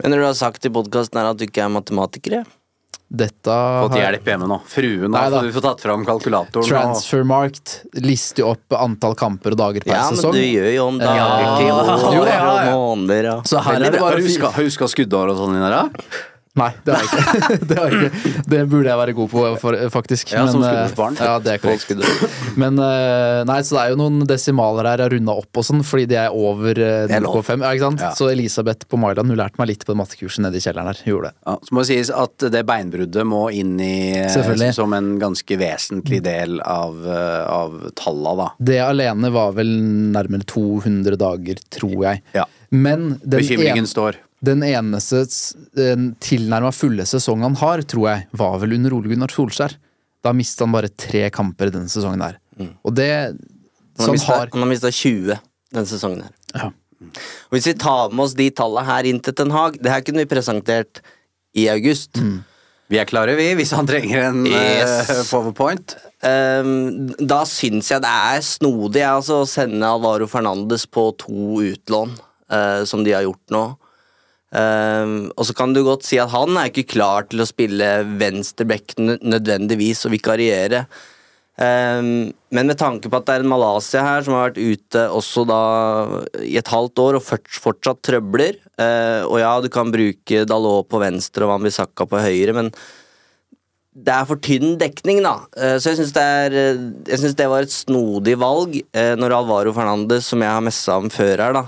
Men 0.00 0.14
du 0.14 0.22
har 0.22 0.36
sagt 0.38 0.64
i 0.64 0.70
podkasten 0.72 1.18
at 1.20 1.40
du 1.40 1.48
ikke 1.48 1.64
er 1.66 1.72
matematiker? 1.74 2.40
ja? 2.40 2.46
Dette 3.10 3.54
Fått 3.82 3.96
hjelp 3.98 4.28
hjemme 4.30 4.46
nå. 4.46 4.60
Fruen 4.70 5.14
har 5.18 5.34
du 5.42 5.50
får 5.50 5.64
tatt 5.64 5.80
fram 5.82 6.04
kalkulatoren. 6.06 6.68
Transfermarkt 6.68 7.72
lister 7.98 8.44
jo 8.44 8.52
opp 8.52 8.76
antall 8.78 9.16
kamper 9.18 9.56
og 9.56 9.58
dager 9.58 9.82
per 9.82 9.96
Ja, 9.96 10.04
men 10.14 10.36
du 10.36 10.38
gjør 10.38 10.68
jo 10.76 10.84
om 10.92 11.00
dager 11.00 11.18
Ja. 11.18 11.56
til 11.58 11.72
år 11.74 12.30
ja, 12.30 12.38
og 12.46 12.60
ja. 12.68 12.76
måneder 12.78 13.30
og 13.32 13.50
Så 13.50 13.64
her 13.66 13.80
er 13.80 13.90
det 13.90 13.98
bare 13.98 14.22
fire 14.22 14.52
huska 14.60 14.86
skuddår 14.94 15.32
og 15.34 15.42
sånn 15.42 15.56
inni 15.56 15.66
der, 15.66 15.90
da? 15.90 16.04
Nei, 16.60 16.70
det 16.84 16.94
har 16.94 17.04
jeg 17.04 17.10
ikke. 17.10 17.58
det, 17.70 17.78
har 17.78 17.94
jeg 17.94 18.10
ikke. 18.10 18.32
det 18.52 18.60
burde 18.70 18.90
jeg 18.90 19.00
være 19.00 19.14
god 19.16 19.30
på, 19.32 19.44
for, 19.62 19.78
faktisk. 19.94 20.32
Ja, 20.34 20.44
som 20.50 20.62
eh, 20.62 20.68
skuddårsbarn. 20.70 21.18
Ja, 21.20 21.34
det 21.42 21.54
er 21.56 21.62
korrekt. 21.62 21.94
Men 22.60 22.78
eh, 22.84 23.40
nei, 23.48 23.58
så 23.66 23.76
det 23.78 23.82
er 23.84 23.94
jo 23.94 23.98
noen 24.02 24.24
desimaler 24.28 24.88
her 24.90 25.02
jeg 25.02 25.08
har 25.08 25.14
runda 25.16 25.36
opp 25.42 25.60
og 25.62 25.66
sånn, 25.66 25.82
fordi 25.86 26.06
de 26.12 26.18
er 26.20 26.36
over 26.36 26.80
eh, 26.80 27.06
er 27.08 27.24
lov. 27.24 27.40
0,5. 27.40 27.64
Ja, 27.64 27.72
ikke 27.76 27.86
sant? 27.88 28.04
Ja. 28.04 28.12
Så 28.18 28.30
Elisabeth 28.32 28.88
på 28.90 29.00
Mailand 29.00 29.32
hun 29.32 29.40
lærte 29.40 29.60
meg 29.62 29.72
litt 29.72 29.86
på 29.88 29.96
mattekurset 29.98 30.44
nede 30.44 30.60
i 30.60 30.64
kjelleren 30.64 30.90
her. 30.92 31.02
Hun 31.04 31.12
gjorde 31.14 31.32
det. 31.32 31.36
Ja, 31.48 31.56
så 31.66 31.76
må 31.76 31.84
det 31.84 31.90
sies 31.92 32.12
at 32.14 32.48
det 32.56 32.64
beinbruddet 32.68 33.28
må 33.28 33.42
inn 33.56 33.76
i 33.80 33.92
eh, 34.20 34.70
som 34.76 34.94
en 34.96 35.12
ganske 35.22 35.60
vesentlig 35.60 36.22
del 36.26 36.60
av, 36.64 36.98
eh, 37.08 37.44
av 37.50 37.78
talla, 37.98 38.36
da. 38.44 38.48
Det 38.70 38.80
alene 38.84 39.32
var 39.34 39.54
vel 39.56 39.70
nærmere 40.14 40.46
200 40.50 41.16
dager, 41.20 41.60
tror 41.72 41.96
jeg. 42.08 42.22
Ja. 42.36 42.46
Men 42.70 43.16
den 43.24 43.40
Bekymringen 43.40 43.84
en- 43.86 43.90
står. 43.90 44.20
Den 44.42 44.62
eneste 44.64 45.24
den 45.76 46.14
tilnærma 46.24 46.70
fulle 46.72 47.04
sesongen 47.08 47.42
han 47.50 47.56
har, 47.60 47.82
tror 47.84 48.06
jeg, 48.08 48.26
var 48.40 48.58
vel 48.62 48.72
under 48.78 48.94
Ole 48.96 49.10
Gunnar 49.12 49.28
Solskjær. 49.34 49.74
Da 50.24 50.32
mista 50.36 50.64
han 50.64 50.72
bare 50.72 50.88
tre 50.96 51.26
kamper 51.32 51.68
i 51.68 51.74
denne 51.74 51.88
sesongen 51.92 52.20
der. 52.24 52.38
Og 52.84 52.94
det 52.96 53.10
Han 53.10 53.36
har 53.98 54.06
han 54.06 54.14
mistet- 54.16 54.54
har 54.56 54.66
mista 54.70 54.90
20 54.90 55.38
denne 55.72 55.86
sesongen 55.86 56.22
her. 56.22 56.32
ja. 56.54 56.70
Og 57.00 57.52
Hvis 57.56 57.64
vi 57.66 57.72
tar 57.80 58.10
med 58.12 58.20
oss 58.24 58.34
de 58.34 58.50
tallene 58.50 58.84
her 58.84 59.04
inn 59.08 59.20
til 59.20 59.32
Ten 59.32 59.50
Hag 59.50 59.78
Det 59.80 59.90
her 59.90 60.02
kunne 60.02 60.18
vi 60.20 60.26
presentert 60.28 61.00
i 61.56 61.66
august. 61.72 62.12
Vi 62.90 62.98
er 62.98 63.04
klare, 63.06 63.36
vi, 63.36 63.54
hvis 63.54 63.70
han 63.72 63.86
trenger 63.86 64.24
en 64.28 64.44
Yes. 64.46 65.08
uh, 65.08 65.22
powerpoint. 65.30 65.96
Um, 66.22 67.06
da 67.16 67.44
syns 67.44 67.88
jeg 67.88 68.02
det 68.02 68.10
er 68.10 68.40
snodig 68.42 69.02
altså, 69.06 69.42
å 69.44 69.48
sende 69.48 69.82
Alvaro 69.86 70.26
Fernandes 70.26 70.84
på 70.86 71.16
to 71.16 71.62
utlån, 71.62 72.12
uh, 72.50 72.84
som 72.84 73.02
de 73.04 73.12
har 73.12 73.22
gjort 73.22 73.48
nå. 73.50 73.76
Ehm, 74.56 75.30
og 75.38 75.46
så 75.46 75.54
kan 75.54 75.74
du 75.74 75.84
godt 75.86 76.06
si 76.08 76.18
at 76.18 76.32
han 76.32 76.58
er 76.58 76.70
ikke 76.70 76.88
klar 76.96 77.28
til 77.30 77.42
å 77.42 77.48
spille 77.48 77.90
venstreback 78.20 78.96
nødvendigvis 78.98 80.04
og 80.08 80.14
vikariere. 80.16 80.84
Um, 81.60 82.30
men 82.56 82.70
med 82.70 82.78
tanke 82.80 83.10
på 83.10 83.18
at 83.18 83.26
det 83.28 83.34
er 83.34 83.42
en 83.44 83.50
Malaysia 83.50 84.00
her 84.00 84.22
som 84.24 84.32
har 84.32 84.46
vært 84.46 84.60
ute 84.62 85.02
også 85.12 85.42
da 85.44 85.58
i 86.40 86.54
et 86.56 86.70
halvt 86.72 87.02
år 87.02 87.18
og 87.18 87.26
fortsatt 87.26 88.00
trøbler 88.06 88.56
uh, 88.80 89.26
Og 89.28 89.34
ja, 89.42 89.50
du 89.60 89.68
kan 89.68 89.92
bruke 89.92 90.46
Dalot 90.48 90.88
på 90.88 91.02
venstre 91.02 91.44
og 91.44 91.52
Wambisaka 91.52 92.06
på 92.08 92.22
høyre, 92.24 92.54
men 92.56 92.72
det 93.90 94.12
er 94.14 94.26
for 94.28 94.38
tynn 94.38 94.76
dekning, 94.78 95.18
da. 95.24 95.46
Eh, 95.58 95.76
Så 95.82 95.90
jeg 95.90 95.98
syns 95.98 96.12
det, 96.14 96.54
eh, 96.54 97.34
det 97.34 97.48
var 97.50 97.62
et 97.62 97.74
snodig 97.74 98.36
valg 98.38 98.76
eh, 98.94 99.16
når 99.18 99.34
Alvaro 99.34 99.72
Fernandes, 99.74 100.26
som 100.30 100.40
jeg 100.40 100.50
har 100.50 100.62
messa 100.62 100.96
om 100.96 101.10
før 101.10 101.42
her, 101.42 101.52
da, 101.52 101.64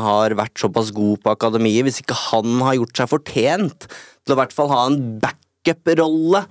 har 0.00 0.30
vært 0.30 0.54
såpass 0.54 0.92
god 0.94 1.22
på 1.22 1.32
akademiet. 1.34 1.82
Hvis 1.82 2.02
ikke 2.02 2.14
han 2.30 2.60
har 2.62 2.78
gjort 2.78 2.96
seg 2.96 3.10
fortjent 3.10 3.88
til 3.88 4.30
å 4.30 4.36
i 4.36 4.40
hvert 4.40 4.54
fall 4.54 4.70
ha 4.70 4.86
en 4.86 5.18
backup-rolle 5.18 6.44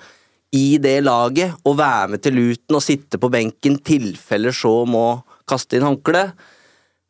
i 0.55 0.77
det 0.83 1.01
laget, 1.03 1.55
og 1.63 1.79
være 1.79 2.11
med 2.11 2.21
til 2.23 2.35
Luton 2.35 2.75
og 2.75 2.83
sitte 2.83 3.19
på 3.19 3.31
benken 3.31 3.79
tilfeller 3.79 4.51
så 4.55 4.83
må 4.87 5.23
kaste 5.47 5.77
inn 5.77 5.87
håndkleet, 5.87 6.35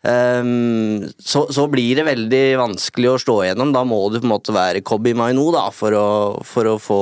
Ehm, 0.05 1.09
så, 1.17 1.45
så 1.53 1.65
blir 1.71 1.97
det 1.97 2.05
veldig 2.05 2.43
vanskelig 2.61 3.11
å 3.11 3.19
stå 3.21 3.35
igjennom. 3.45 3.73
Da 3.75 3.83
må 3.87 3.99
du 4.13 4.19
på 4.19 4.27
en 4.27 4.33
måte 4.35 4.55
være 4.55 4.83
Kobi 4.85 5.15
Maino 5.17 5.47
da, 5.55 5.67
for, 5.73 5.95
å, 5.97 6.07
for, 6.45 6.69
å 6.69 6.79
få, 6.81 6.99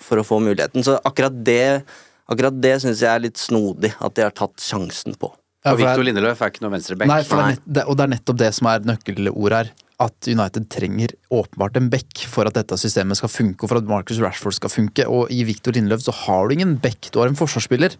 for 0.00 0.22
å 0.22 0.26
få 0.26 0.40
muligheten. 0.44 0.84
Så 0.86 0.96
akkurat 1.06 1.36
det, 1.46 1.82
akkurat 2.30 2.60
det 2.62 2.78
syns 2.84 3.02
jeg 3.04 3.12
er 3.12 3.26
litt 3.26 3.40
snodig 3.40 3.92
at 3.98 4.16
de 4.16 4.24
har 4.24 4.36
tatt 4.36 4.62
sjansen 4.62 5.18
på. 5.20 5.32
Ja, 5.66 5.74
Og 5.74 5.80
Viktor 5.80 5.98
Victor 5.98 6.06
Lindeløf 6.06 6.44
er 6.44 6.52
ikke 6.52 6.62
noe 6.62 6.76
venstreback. 6.76 7.10
Nei, 7.10 7.22
for 7.26 7.42
det 7.42 7.56
nett, 7.56 7.66
det, 7.66 7.84
og 7.90 7.98
det 7.98 8.06
er 8.06 8.14
nettopp 8.14 8.38
det 8.44 8.52
som 8.54 8.70
er 8.70 8.86
nøkkelordet 8.86 9.58
her. 9.58 9.72
At 10.06 10.28
United 10.28 10.66
trenger 10.68 11.14
åpenbart 11.32 11.78
en 11.80 11.88
back 11.90 12.20
for 12.28 12.48
at 12.48 12.56
dette 12.58 12.76
systemet 12.78 13.16
skal 13.18 13.32
funke, 13.32 13.64
og 13.64 13.72
for 13.72 13.80
at 13.80 13.88
Marcus 13.88 14.20
Rashford 14.22 14.54
skal 14.58 14.70
funke. 14.70 15.06
Og 15.08 15.32
i 15.32 15.40
Victor 15.48 15.74
Lindeløf 15.74 16.04
så 16.04 16.14
har 16.24 16.46
du 16.46 16.54
ingen 16.54 16.76
back, 16.80 17.08
du 17.10 17.18
har 17.22 17.32
en 17.32 17.38
forsvarsspiller. 17.38 17.96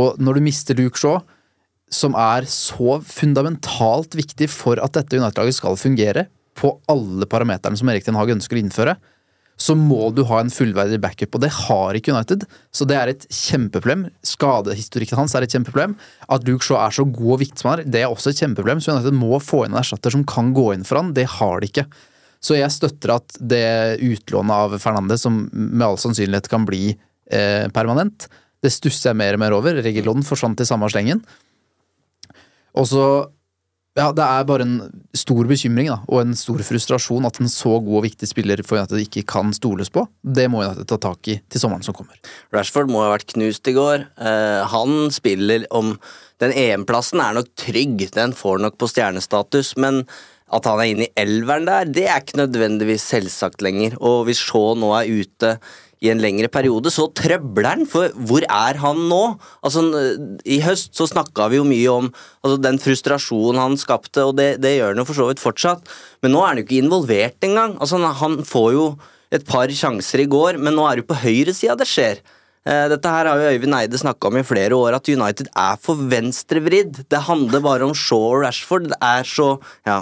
Og 0.00 0.18
når 0.22 0.38
du 0.38 0.46
mister 0.48 0.78
Luke 0.78 0.98
Shaw, 0.98 1.20
som 1.90 2.14
er 2.18 2.46
så 2.50 3.00
fundamentalt 3.04 4.14
viktig 4.18 4.48
for 4.52 4.80
at 4.82 4.94
dette 4.96 5.18
United-laget 5.18 5.58
skal 5.58 5.78
fungere, 5.80 6.28
på 6.60 6.74
alle 6.92 7.24
parameterne 7.30 7.78
som 7.78 7.88
Erik 7.88 8.04
Den 8.04 8.18
Haag 8.18 8.34
ønsker 8.34 8.58
å 8.58 8.60
innføre, 8.60 8.94
så 9.60 9.74
må 9.76 10.08
du 10.16 10.22
ha 10.28 10.38
en 10.40 10.52
fullverdig 10.52 10.96
backup, 11.02 11.36
og 11.36 11.42
det 11.44 11.50
har 11.52 11.96
ikke 11.96 12.14
United. 12.14 12.46
Så 12.72 12.86
det 12.88 12.96
er 12.96 13.10
et 13.12 13.26
kjempeproblem. 13.28 14.06
Skadehistorikken 14.24 15.20
hans 15.20 15.34
er 15.36 15.44
et 15.44 15.52
kjempeproblem. 15.52 15.98
At 16.32 16.46
Luke 16.48 16.64
Shaw 16.64 16.78
er 16.80 16.94
så 16.96 17.04
god 17.04 17.34
og 17.34 17.42
viktig 17.42 17.60
som 17.60 17.70
han 17.70 17.82
er, 17.82 17.90
det 17.92 18.00
er 18.00 18.08
også 18.08 18.32
et 18.32 18.40
kjempeproblem. 18.40 18.80
Så 18.80 18.94
United 18.94 19.18
må 19.20 19.36
få 19.44 19.66
inn 19.66 19.76
en 19.76 19.82
erstatter 19.82 20.14
som 20.16 20.24
kan 20.28 20.54
gå 20.56 20.70
inn 20.72 20.86
for 20.88 21.02
han. 21.02 21.12
Det 21.16 21.26
har 21.36 21.60
de 21.60 21.68
ikke. 21.68 21.84
Så 22.40 22.56
jeg 22.56 22.72
støtter 22.72 23.12
at 23.18 23.36
det 23.52 24.00
utlånet 24.00 24.64
av 24.64 24.78
Fernandez, 24.80 25.26
som 25.26 25.42
med 25.52 25.84
all 25.84 26.00
sannsynlighet 26.00 26.48
kan 26.48 26.64
bli 26.68 26.94
eh, 26.94 27.68
permanent, 27.76 28.30
det 28.64 28.72
stusser 28.72 29.10
jeg 29.10 29.20
mer 29.20 29.36
og 29.36 29.44
mer 29.44 29.60
over. 29.60 29.82
Regelånden 29.84 30.24
forsvant 30.24 30.64
i 30.64 30.68
samme 30.68 30.88
slengen. 30.92 31.20
Og 32.78 32.88
så 32.90 33.04
ja, 33.98 34.12
det 34.14 34.22
er 34.22 34.46
bare 34.46 34.64
en 34.64 34.76
stor 35.18 35.48
bekymring 35.50 35.88
da, 35.90 35.96
og 36.06 36.22
en 36.22 36.36
stor 36.38 36.62
frustrasjon 36.62 37.26
at 37.26 37.40
en 37.42 37.50
så 37.50 37.72
god 37.82 37.96
og 37.98 38.04
viktig 38.06 38.28
spiller 38.30 38.62
for 38.66 38.78
United 38.78 39.02
ikke 39.02 39.24
kan 39.32 39.50
stoles 39.56 39.90
på. 39.90 40.04
Det 40.22 40.46
må 40.52 40.62
United 40.62 40.86
ta 40.88 40.98
tak 41.02 41.30
i 41.32 41.40
til 41.50 41.62
sommeren 41.62 41.82
som 41.82 41.96
kommer. 41.96 42.20
Rashford 42.54 42.90
må 42.92 43.02
ha 43.02 43.10
vært 43.10 43.32
knust 43.34 43.66
i 43.66 43.74
går. 43.74 44.06
Eh, 44.14 44.60
han 44.70 45.10
spiller 45.14 45.66
om 45.74 45.96
Den 46.40 46.54
EM-plassen 46.56 47.20
er 47.20 47.34
nok 47.36 47.50
trygg, 47.60 48.06
den 48.14 48.32
får 48.32 48.62
nok 48.62 48.78
på 48.80 48.86
stjernestatus, 48.88 49.74
men 49.76 50.06
at 50.48 50.64
han 50.64 50.80
er 50.80 50.88
inne 50.88 51.04
i 51.04 51.12
elveren 51.20 51.66
der, 51.68 51.90
det 51.90 52.06
er 52.08 52.22
ikke 52.22 52.40
nødvendigvis 52.40 53.04
selvsagt 53.12 53.60
lenger. 53.60 53.98
Og 54.00 54.24
hvis 54.24 54.40
Shaw 54.40 54.72
nå 54.78 54.88
er 54.96 55.10
ute 55.20 55.58
i 56.00 56.08
en 56.08 56.20
lengre 56.22 56.48
periode, 56.48 56.88
så 56.92 57.08
trøbler 57.12 57.66
han, 57.68 57.84
for 57.88 58.08
hvor 58.28 58.44
er 58.48 58.78
han 58.80 59.02
nå? 59.10 59.20
Altså, 59.66 59.82
I 60.48 60.60
høst 60.64 60.96
så 60.96 61.04
snakka 61.10 61.50
vi 61.52 61.58
jo 61.60 61.66
mye 61.68 61.92
om 61.92 62.08
altså, 62.40 62.56
den 62.64 62.80
frustrasjonen 62.80 63.60
han 63.60 63.76
skapte, 63.80 64.24
og 64.24 64.38
det, 64.40 64.54
det 64.64 64.78
gjør 64.78 64.94
han 64.94 65.02
jo 65.02 65.08
for 65.10 65.20
så 65.20 65.28
vidt 65.28 65.42
fortsatt, 65.44 65.88
men 66.24 66.32
nå 66.32 66.40
er 66.40 66.54
han 66.54 66.62
jo 66.62 66.66
ikke 66.66 66.80
involvert 66.80 67.44
engang. 67.44 67.76
Altså, 67.84 68.00
han 68.00 68.40
får 68.48 68.70
jo 68.78 68.86
et 69.30 69.44
par 69.46 69.68
sjanser 69.70 70.24
i 70.24 70.28
går, 70.30 70.56
men 70.58 70.74
nå 70.74 70.88
er 70.88 70.96
det 70.98 71.04
jo 71.04 71.10
på 71.12 71.20
høyresida 71.20 71.76
det 71.78 71.86
skjer. 71.90 72.24
Eh, 72.64 72.86
Dette 72.92 73.12
her 73.12 73.28
har 73.30 73.40
jo 73.40 73.52
Øyvind 73.54 73.76
Eide 73.76 74.00
snakka 74.00 74.28
om 74.32 74.40
i 74.40 74.44
flere 74.44 74.76
år, 74.76 74.96
at 74.98 75.08
United 75.08 75.52
er 75.52 75.78
for 75.80 76.00
venstrevridd. 76.10 77.04
Det 77.12 77.22
handler 77.28 77.62
bare 77.64 77.86
om 77.88 77.94
Shaw 77.96 78.34
og 78.34 78.42
Rashford. 78.46 78.88
Det 78.90 79.00
er 79.04 79.28
så 79.28 79.52
Ja. 79.84 80.00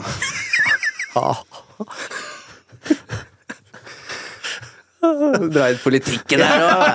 Dra 5.01 5.69
inn 5.73 5.79
politikken 5.83 6.41
her 6.43 6.65
og 6.67 6.73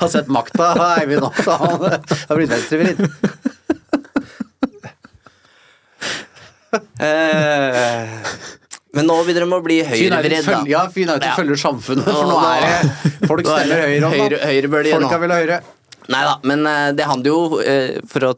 Har 0.00 0.08
sett 0.12 0.28
makta, 0.32 0.70
Eivind 1.00 1.24
også. 1.24 1.52
Han 1.60 1.84
har 1.86 2.36
blitt 2.38 2.50
venstrevridd. 2.52 3.00
Eh, 6.76 8.08
Men 8.96 9.06
nå 9.08 9.16
begynner 9.26 9.44
de 9.46 9.56
å 9.56 9.62
bli 9.64 9.76
høyrevridd, 9.84 10.68
ja, 10.70 10.82
United 10.88 11.24
Ja. 11.26 11.34
følger 11.36 11.58
samfunnet, 11.60 12.04
for 12.08 12.24
nå 12.30 12.36
er 12.48 12.60
det 12.64 13.28
Folk 13.28 13.44
Nå 13.44 13.52
er 13.52 13.64
stemmer 13.64 13.82
høyre 13.86 14.04
om, 14.06 14.12
da. 14.12 14.16
høyre- 14.16 14.70
nå. 14.70 15.00
Folka 15.00 15.18
vil 15.20 15.30
ha 15.34 15.38
høyre. 15.42 15.58
Nei 16.08 16.22
da, 16.24 16.34
men 16.46 16.66
eh, 16.70 16.92
det 16.96 17.04
handler 17.08 17.30
jo, 17.32 17.58
eh, 17.60 18.00
for 18.08 18.20
å 18.20 18.34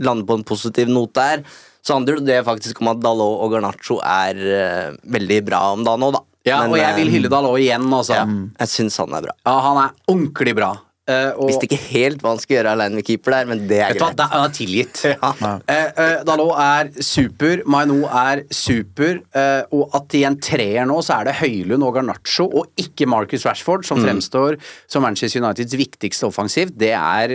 lande 0.00 0.24
på 0.28 0.34
en 0.38 0.44
positiv 0.46 0.88
note 0.88 1.14
der, 1.18 1.42
så 1.82 1.94
handler 1.98 2.20
det 2.24 2.44
faktisk 2.46 2.80
om 2.80 2.88
at 2.92 3.00
Dalot 3.02 3.40
og 3.42 3.50
Garnaccio 3.52 3.98
er 4.04 4.94
veldig 5.04 5.40
bra 5.44 5.72
om 5.74 5.82
dagen 5.84 6.00
òg, 6.06 6.12
da. 6.14 6.20
Ja, 6.44 6.62
Men, 6.62 6.72
og 6.74 6.80
jeg 6.80 6.96
vil 6.98 7.08
eh, 7.08 7.16
hylle 7.16 7.32
Dalot 7.32 7.60
igjen, 7.62 7.90
altså. 7.92 8.16
Ja, 8.18 8.24
Ja. 8.26 8.40
jeg 8.64 8.68
syns 8.68 8.96
han 8.98 9.14
er 9.14 9.28
bra. 9.28 9.60
han 9.68 9.84
er 9.84 9.92
ordentlig 10.10 10.56
bra. 10.58 10.72
Uh, 11.02 11.32
og, 11.34 11.48
Visste 11.50 11.66
ikke 11.66 11.80
helt 11.90 12.20
hva 12.22 12.30
han 12.30 12.38
skulle 12.38 12.60
gjøre 12.60 12.72
alene 12.76 12.94
med 13.00 13.02
keeper 13.02 13.34
der, 13.34 13.46
men 13.50 13.62
det 13.66 13.80
er 13.82 13.96
greit. 13.96 14.20
det 14.20 14.26
er 14.38 14.52
tilgitt. 14.54 15.00
Ja. 15.10 15.30
uh, 15.34 15.88
uh, 15.98 16.20
Dalot 16.22 16.52
er 16.62 16.90
super, 17.02 17.64
Maino 17.66 18.04
er 18.06 18.44
super, 18.54 19.18
uh, 19.34 19.66
og 19.74 19.96
at 19.98 20.14
i 20.14 20.22
en 20.28 20.36
treer 20.38 20.86
nå 20.86 21.00
så 21.02 21.16
er 21.16 21.26
det 21.26 21.34
Høylund 21.40 21.82
og 21.82 21.96
Garnaccio, 21.96 22.46
og 22.46 22.70
ikke 22.78 23.08
Marcus 23.10 23.42
Rashford, 23.48 23.82
som 23.88 23.98
fremstår 23.98 24.60
som 24.86 25.02
Manchester 25.02 25.42
Uniteds 25.42 25.74
viktigste 25.80 26.28
offensiv. 26.30 26.70
Det 26.78 26.92
er 26.94 27.34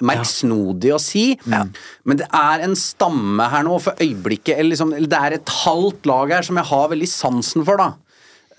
merksnodig 0.00 0.94
å 0.96 1.00
si, 1.02 1.26
men 1.44 2.22
det 2.22 2.30
er 2.32 2.64
en 2.64 2.76
stamme 2.78 3.50
her 3.52 3.68
nå 3.68 3.76
for 3.84 4.00
øyeblikket, 4.00 4.56
eller 4.56 4.72
liksom, 4.72 4.96
eller 4.96 5.12
det 5.12 5.20
er 5.20 5.36
et 5.42 5.54
halvt 5.64 6.08
lag 6.08 6.38
her 6.38 6.48
som 6.48 6.56
jeg 6.60 6.70
har 6.72 6.88
veldig 6.96 7.10
sansen 7.12 7.68
for, 7.68 7.84
da. 7.84 7.92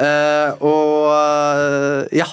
Eh, 0.02 0.64
og 0.66 1.12
eh, 1.14 2.18
ja. 2.20 2.28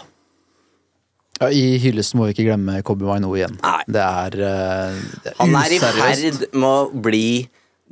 Ja, 1.42 1.48
I 1.50 1.78
hyllesten 1.82 2.20
må 2.20 2.28
vi 2.28 2.36
ikke 2.36 2.46
glemme 2.50 2.80
Kobe 2.86 3.06
Maino 3.08 3.32
igjen. 3.34 3.56
Nei. 3.62 3.82
Det 3.90 4.02
er, 4.02 4.36
uh, 4.38 4.98
det 5.24 5.32
Han 5.40 5.56
er 5.58 5.74
i 5.74 5.78
ferd 5.82 6.44
med 6.54 6.68
å 6.68 7.02
bli 7.06 7.28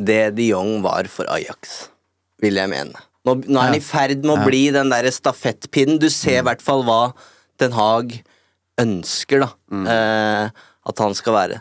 det 0.00 0.22
de 0.36 0.50
Jong 0.52 0.78
var 0.84 1.08
for 1.10 1.26
Ajax, 1.32 1.88
vil 2.42 2.60
jeg 2.60 2.70
mene. 2.70 2.94
Nå, 3.26 3.34
nå 3.44 3.58
er 3.58 3.72
han 3.72 3.76
i 3.76 3.82
ferd 3.84 4.22
med 4.22 4.38
å 4.38 4.46
bli 4.46 4.62
den 4.72 4.92
derre 4.92 5.10
stafettpinnen. 5.12 5.98
Du 6.00 6.08
ser 6.12 6.40
i 6.40 6.46
hvert 6.46 6.62
fall 6.64 6.86
hva 6.86 7.12
Den 7.60 7.74
Haag 7.76 8.14
ønsker, 8.80 9.42
da. 9.42 9.50
Eh, 9.92 10.62
at 10.90 11.02
han 11.04 11.16
skal 11.18 11.36
være. 11.36 11.58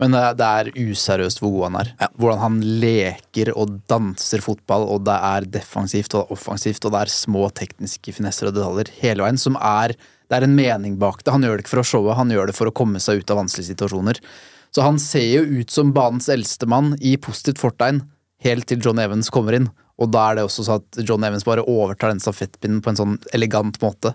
Men 0.00 0.14
det 0.16 0.20
er, 0.20 0.36
det 0.38 0.46
er 0.48 0.70
useriøst 0.90 1.42
hvor 1.42 1.52
god 1.52 1.66
han 1.66 1.78
er. 1.82 1.90
Hvordan 2.16 2.40
han 2.40 2.54
leker 2.82 3.50
og 3.52 3.74
danser 3.90 4.40
fotball, 4.44 4.86
og 4.88 5.02
det 5.04 5.16
er 5.28 5.48
defensivt 5.58 6.16
og 6.16 6.32
offensivt, 6.32 6.86
og 6.88 6.94
det 6.94 7.02
er 7.02 7.12
små 7.12 7.50
tekniske 7.56 8.14
finesser 8.16 8.48
og 8.48 8.56
detaljer 8.56 8.94
hele 9.02 9.26
veien, 9.26 9.40
som 9.40 9.60
er 9.60 9.96
Det 10.30 10.38
er 10.38 10.44
en 10.46 10.54
mening 10.54 10.92
bak 10.94 11.24
det. 11.24 11.32
Han 11.34 11.42
gjør 11.42 11.58
det 11.58 11.64
ikke 11.64 11.72
for 11.72 11.82
å 11.82 11.88
showe, 11.90 12.14
han 12.14 12.30
gjør 12.30 12.46
det 12.46 12.54
for 12.54 12.70
å 12.70 12.72
komme 12.72 13.00
seg 13.02 13.18
ut 13.18 13.30
av 13.34 13.40
vanskelige 13.40 13.72
situasjoner. 13.72 14.20
Så 14.70 14.84
han 14.86 15.00
ser 15.02 15.26
jo 15.26 15.58
ut 15.58 15.72
som 15.74 15.90
banens 15.90 16.28
eldste 16.30 16.68
mann 16.70 16.92
i 17.02 17.16
positivt 17.18 17.58
fortegn, 17.58 18.04
helt 18.46 18.68
til 18.70 18.78
John 18.78 19.02
Evans 19.02 19.32
kommer 19.34 19.58
inn. 19.58 19.66
Og 19.98 20.12
da 20.14 20.28
er 20.28 20.38
det 20.38 20.44
også 20.46 20.68
sånn 20.68 20.84
at 20.84 21.00
John 21.02 21.26
Evans 21.26 21.44
bare 21.44 21.66
overtar 21.66 22.14
den 22.14 22.22
stafettpinnen 22.22 22.78
på 22.80 22.92
en 22.92 23.00
sånn 23.00 23.18
elegant 23.34 23.80
måte. 23.82 24.14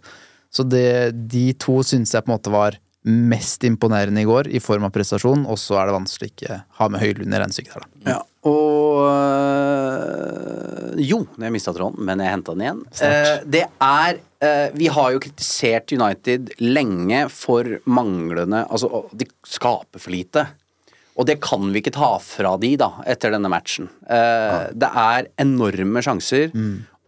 Så 0.55 0.63
det, 0.63 1.11
de 1.29 1.49
to 1.59 1.81
syns 1.83 2.15
jeg 2.15 2.23
på 2.23 2.31
en 2.31 2.37
måte 2.37 2.53
var 2.53 2.79
mest 3.05 3.63
imponerende 3.67 4.21
i 4.23 4.25
går, 4.27 4.47
i 4.49 4.59
form 4.63 4.87
av 4.87 4.93
prestasjon, 4.95 5.43
og 5.45 5.59
så 5.61 5.77
er 5.81 5.89
det 5.89 5.93
vanskelig 5.99 6.31
ikke 6.31 6.61
ha 6.79 6.87
med 6.89 7.03
Høylund 7.03 7.33
i 7.35 7.37
regnestykket 7.41 7.75
her, 7.77 7.85
da. 7.85 8.15
Ja, 8.15 8.21
og 8.45 9.05
øh, 9.09 10.99
Jo, 11.05 11.19
jeg 11.41 11.53
mista 11.53 11.73
tråden, 11.75 12.01
men 12.07 12.21
jeg 12.23 12.31
henta 12.33 12.53
den 12.55 12.63
igjen. 12.65 12.81
Eh, 13.03 13.31
det 13.51 13.63
er 13.83 14.19
eh, 14.45 14.67
Vi 14.77 14.87
har 14.95 15.11
jo 15.15 15.21
kritisert 15.23 15.91
United 15.95 16.53
lenge 16.63 17.25
for 17.33 17.67
manglende 17.89 18.63
Altså, 18.69 19.03
de 19.11 19.27
skaper 19.49 20.01
for 20.01 20.13
lite. 20.15 20.45
Og 21.15 21.27
det 21.29 21.37
kan 21.43 21.69
vi 21.71 21.79
ikke 21.83 21.93
ta 21.95 22.15
fra 22.23 22.55
de, 22.59 22.73
da, 22.79 22.89
etter 23.07 23.31
denne 23.35 23.51
matchen. 23.51 23.87
Eh, 24.09 24.71
Det 24.75 24.89
er 24.89 25.29
enorme 25.41 26.01
sjanser, 26.03 26.49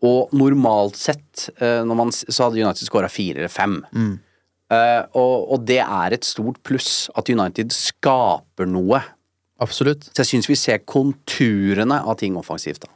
og 0.07 0.29
normalt 0.38 0.95
sett, 0.99 1.49
eh, 1.60 1.81
man, 1.89 2.12
så 2.13 2.45
hadde 2.47 2.62
United 2.63 2.88
skåra 2.88 3.10
fire 3.12 3.43
eller 3.43 3.51
fem. 3.51 3.81
Eh, 4.73 5.03
og, 5.15 5.36
og 5.53 5.63
det 5.67 5.80
er 5.84 6.15
et 6.15 6.27
stort 6.27 6.60
pluss 6.67 7.08
at 7.15 7.30
United 7.32 7.71
skaper 7.75 8.67
noe. 8.67 8.99
Absolutt. 9.63 10.10
Så 10.12 10.23
jeg 10.23 10.32
syns 10.34 10.49
vi 10.51 10.60
ser 10.60 10.84
konturene 10.86 12.01
av 12.03 12.19
ting 12.19 12.38
offensivt, 12.39 12.84
da. 12.86 12.93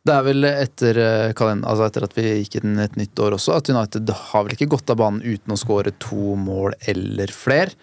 Det 0.00 0.14
er 0.16 0.22
vel 0.24 0.46
etter, 0.48 0.96
eh, 0.96 1.32
altså 1.36 1.84
etter 1.84 2.06
at 2.06 2.14
vi 2.16 2.24
gikk 2.38 2.62
inn 2.62 2.78
et 2.80 2.94
nytt 2.96 3.20
år 3.20 3.36
også, 3.36 3.58
at 3.58 3.68
United 3.68 4.08
har 4.30 4.46
vel 4.46 4.54
ikke 4.56 4.70
gått 4.72 4.92
av 4.92 4.96
banen 5.02 5.20
uten 5.20 5.52
å 5.52 5.58
skåre 5.60 5.92
to 6.00 6.36
mål 6.40 6.78
eller 6.88 7.32
flere. 7.34 7.76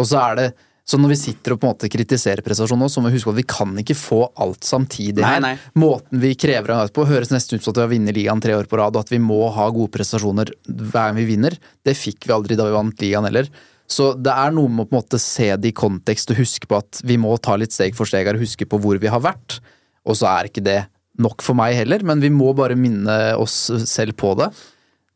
Og 0.00 0.08
så 0.08 0.22
er 0.22 0.38
det 0.38 0.46
så 0.84 0.98
når 0.98 1.12
vi 1.12 1.18
sitter 1.20 1.54
og 1.54 1.60
på 1.60 1.68
en 1.68 1.74
måte 1.74 1.90
kritiserer 1.92 2.42
prestasjonen 2.44 2.90
så 2.90 3.02
må 3.02 3.10
vi 3.10 3.18
huske 3.18 3.32
at 3.32 3.38
vi 3.38 3.46
kan 3.48 3.74
ikke 3.82 3.96
få 3.98 4.20
alt 4.42 4.66
samtidig 4.66 5.22
Nei, 5.22 5.38
nei. 5.44 5.52
Måten 5.78 6.22
vi 6.22 6.32
krever 6.38 6.74
av 6.74 6.80
United 6.82 6.96
på, 6.96 7.06
høres 7.10 7.32
nesten 7.34 7.58
ut 7.58 7.64
som 7.64 7.74
at 7.74 7.80
vi 7.80 7.84
har 7.84 7.92
vunnet 7.94 8.16
ligaen 8.16 8.42
tre 8.42 8.56
år 8.58 8.70
på 8.70 8.80
rad, 8.80 8.96
og 8.96 9.04
at 9.04 9.12
vi 9.12 9.20
må 9.22 9.42
ha 9.54 9.68
gode 9.74 9.92
prestasjoner 9.94 10.52
hver 10.66 11.10
gang 11.10 11.18
vi 11.18 11.28
vinner. 11.28 11.56
Det 11.86 11.94
fikk 11.98 12.26
vi 12.26 12.34
aldri 12.34 12.58
da 12.58 12.66
vi 12.66 12.74
vant 12.74 13.04
ligaen 13.04 13.28
heller. 13.28 13.50
Så 13.90 14.12
det 14.14 14.32
er 14.32 14.52
noe 14.54 14.70
med 14.70 14.86
å 14.86 14.88
på 14.88 14.94
en 14.94 15.00
måte 15.00 15.18
se 15.22 15.48
det 15.58 15.72
i 15.72 15.76
kontekst 15.76 16.30
og 16.30 16.38
huske 16.38 16.68
på 16.70 16.78
at 16.78 17.00
vi 17.06 17.18
må 17.18 17.34
ta 17.42 17.56
litt 17.58 17.74
steg 17.74 17.96
for 17.98 18.08
steg 18.08 18.28
her 18.28 18.38
og 18.38 18.44
huske 18.44 18.68
på 18.70 18.78
hvor 18.82 19.00
vi 19.02 19.10
har 19.10 19.22
vært. 19.24 19.58
Og 20.06 20.18
så 20.18 20.28
er 20.30 20.50
ikke 20.50 20.64
det 20.64 20.80
nok 21.20 21.42
for 21.44 21.58
meg 21.58 21.74
heller, 21.76 22.04
men 22.06 22.22
vi 22.22 22.30
må 22.32 22.52
bare 22.56 22.78
minne 22.78 23.16
oss 23.40 23.66
selv 23.90 24.16
på 24.20 24.32
det. 24.38 24.50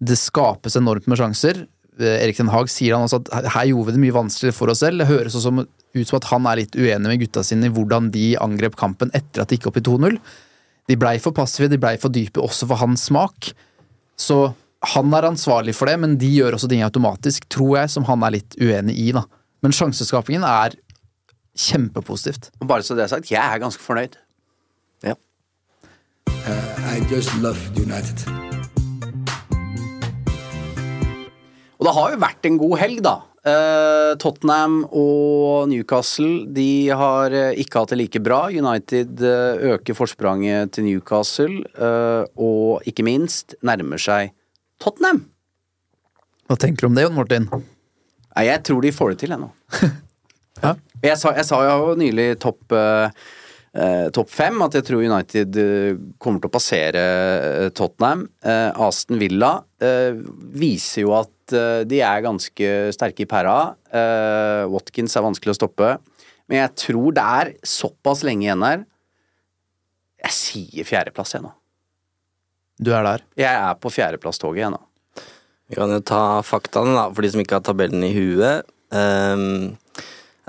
Det 0.04 0.18
skapes 0.18 0.76
enormt 0.76 1.06
med 1.08 1.20
sjanser. 1.20 1.64
Eh, 2.00 2.16
Erik 2.24 2.36
Den 2.40 2.48
Haag 2.50 2.68
sier 2.72 2.96
han 2.96 3.04
også 3.06 3.20
at 3.30 3.52
her- 3.54 3.68
gjorde 3.70 3.86
vi 3.86 3.92
det 3.96 4.02
mye 4.02 4.16
vanskeligere 4.16 4.56
for 4.56 4.72
oss 4.72 4.80
selv. 4.82 4.98
Det 4.98 5.06
høres 5.10 5.34
også 5.38 5.52
ut 5.94 6.08
som 6.10 6.16
at 6.18 6.24
han 6.32 6.46
er 6.50 6.56
litt 6.62 6.74
uenig 6.74 7.06
med 7.06 7.20
gutta 7.20 7.44
sine 7.46 7.68
i 7.68 7.74
hvordan 7.74 8.10
de 8.10 8.34
angrep 8.42 8.74
kampen 8.76 9.10
etter 9.14 9.42
at 9.44 9.48
de 9.48 9.56
gikk 9.56 9.68
opp 9.70 9.76
i 9.78 9.84
2-0. 9.86 10.18
De 10.90 10.96
blei 11.00 11.18
for 11.22 11.32
passive, 11.32 11.68
de 11.70 11.78
blei 11.78 11.94
for 11.96 12.10
dype, 12.12 12.42
også 12.42 12.66
for 12.66 12.76
hans 12.82 13.06
smak. 13.08 13.52
Så 14.18 14.54
han 14.94 15.14
er 15.14 15.22
ansvarlig 15.30 15.72
for 15.74 15.86
det, 15.86 15.98
men 16.02 16.18
de 16.18 16.28
gjør 16.28 16.58
også 16.58 16.68
ting 16.68 16.82
automatisk, 16.82 17.46
tror 17.48 17.78
jeg, 17.78 17.90
som 17.94 18.04
han 18.04 18.22
er 18.26 18.34
litt 18.36 18.56
uenig 18.60 18.98
i, 18.98 19.12
da. 19.16 19.22
Men 19.62 19.72
sjanseskapingen 19.72 20.44
er 20.44 20.74
kjempepositivt. 21.56 22.50
Og 22.60 22.68
bare 22.68 22.82
så 22.82 22.96
det 22.98 23.04
er 23.06 23.14
sagt, 23.14 23.30
jeg 23.30 23.40
er 23.40 23.62
ganske 23.62 23.80
fornøyd. 23.80 24.18
Ja. 25.06 25.14
I 26.90 27.00
just 27.08 27.32
love 27.40 27.56
United. 27.78 28.53
Og 31.84 31.88
det 31.90 31.92
har 31.98 32.12
jo 32.14 32.20
vært 32.22 32.46
en 32.48 32.54
god 32.56 32.78
helg, 32.80 33.00
da. 33.04 33.12
Eh, 33.44 34.14
Tottenham 34.16 34.78
og 34.88 35.66
Newcastle 35.68 36.46
de 36.56 36.88
har 36.96 37.34
eh, 37.36 37.58
ikke 37.60 37.82
hatt 37.82 37.92
det 37.92 37.98
like 38.00 38.22
bra. 38.24 38.46
United 38.48 39.20
eh, 39.20 39.66
øker 39.74 39.98
forspranget 39.98 40.72
til 40.72 40.86
Newcastle, 40.88 41.60
og 42.40 42.88
ikke 42.88 43.04
minst 43.04 43.52
nærmer 43.60 44.00
seg 44.00 44.32
Tottenham. 44.80 45.26
Hva 46.48 46.56
tenker 46.56 46.86
du 46.86 46.88
om 46.88 46.96
det, 46.96 47.04
Jon 47.04 47.18
Martin? 47.20 47.50
Nei, 47.52 48.48
jeg 48.48 48.64
tror 48.64 48.80
de 48.80 48.96
får 48.96 49.12
det 49.12 49.22
til 49.26 49.36
ennå. 49.36 49.52
Ja. 50.62 50.70
Jeg 51.02 51.18
sa, 51.20 51.34
jeg 51.36 51.44
sa 51.44 51.58
jo 51.66 51.96
nylig 51.98 52.38
topp 52.40 52.72
eh, 53.74 54.06
topp 54.14 54.30
fem 54.32 54.62
at 54.64 54.76
jeg 54.78 54.86
tror 54.86 55.02
United 55.02 55.58
kommer 56.22 56.40
til 56.40 56.48
å 56.48 56.54
passere 56.54 57.02
Tottenham. 57.76 58.24
Eh, 58.40 58.70
Aston 58.86 59.20
Villa 59.20 59.58
eh, 59.82 60.14
viser 60.54 61.04
jo 61.04 61.14
at 61.18 61.33
eh, 61.52 61.82
de 61.88 62.00
er 62.00 62.24
ganske 62.24 62.70
sterke 62.94 63.24
i 63.24 63.28
pæra. 63.28 63.74
Eh, 63.92 64.64
Watkins 64.72 65.16
er 65.16 65.26
vanskelig 65.26 65.54
å 65.54 65.58
stoppe. 65.58 65.90
Men 66.48 66.60
jeg 66.62 66.74
tror 66.86 67.14
det 67.16 67.24
er 67.24 67.52
såpass 67.66 68.24
lenge 68.26 68.46
igjen 68.46 68.64
her. 68.64 68.84
Jeg 70.24 70.36
sier 70.38 70.88
fjerdeplass, 70.88 71.34
jeg 71.36 71.44
nå. 71.44 71.52
Du 72.80 72.90
er 72.96 73.04
der. 73.06 73.24
Jeg 73.38 73.52
er 73.52 73.76
på 73.78 73.92
fjerdeplasstoget, 73.92 74.64
jeg 74.64 74.74
nå. 74.74 74.80
Vi 75.70 75.78
kan 75.78 75.92
jo 75.92 76.00
ta 76.04 76.42
faktaene, 76.44 76.94
da, 76.96 77.08
for 77.12 77.24
de 77.24 77.32
som 77.32 77.40
ikke 77.40 77.58
har 77.58 77.64
tabellen 77.64 78.04
i 78.04 78.12
huet. 78.12 78.68
Um, 78.94 79.76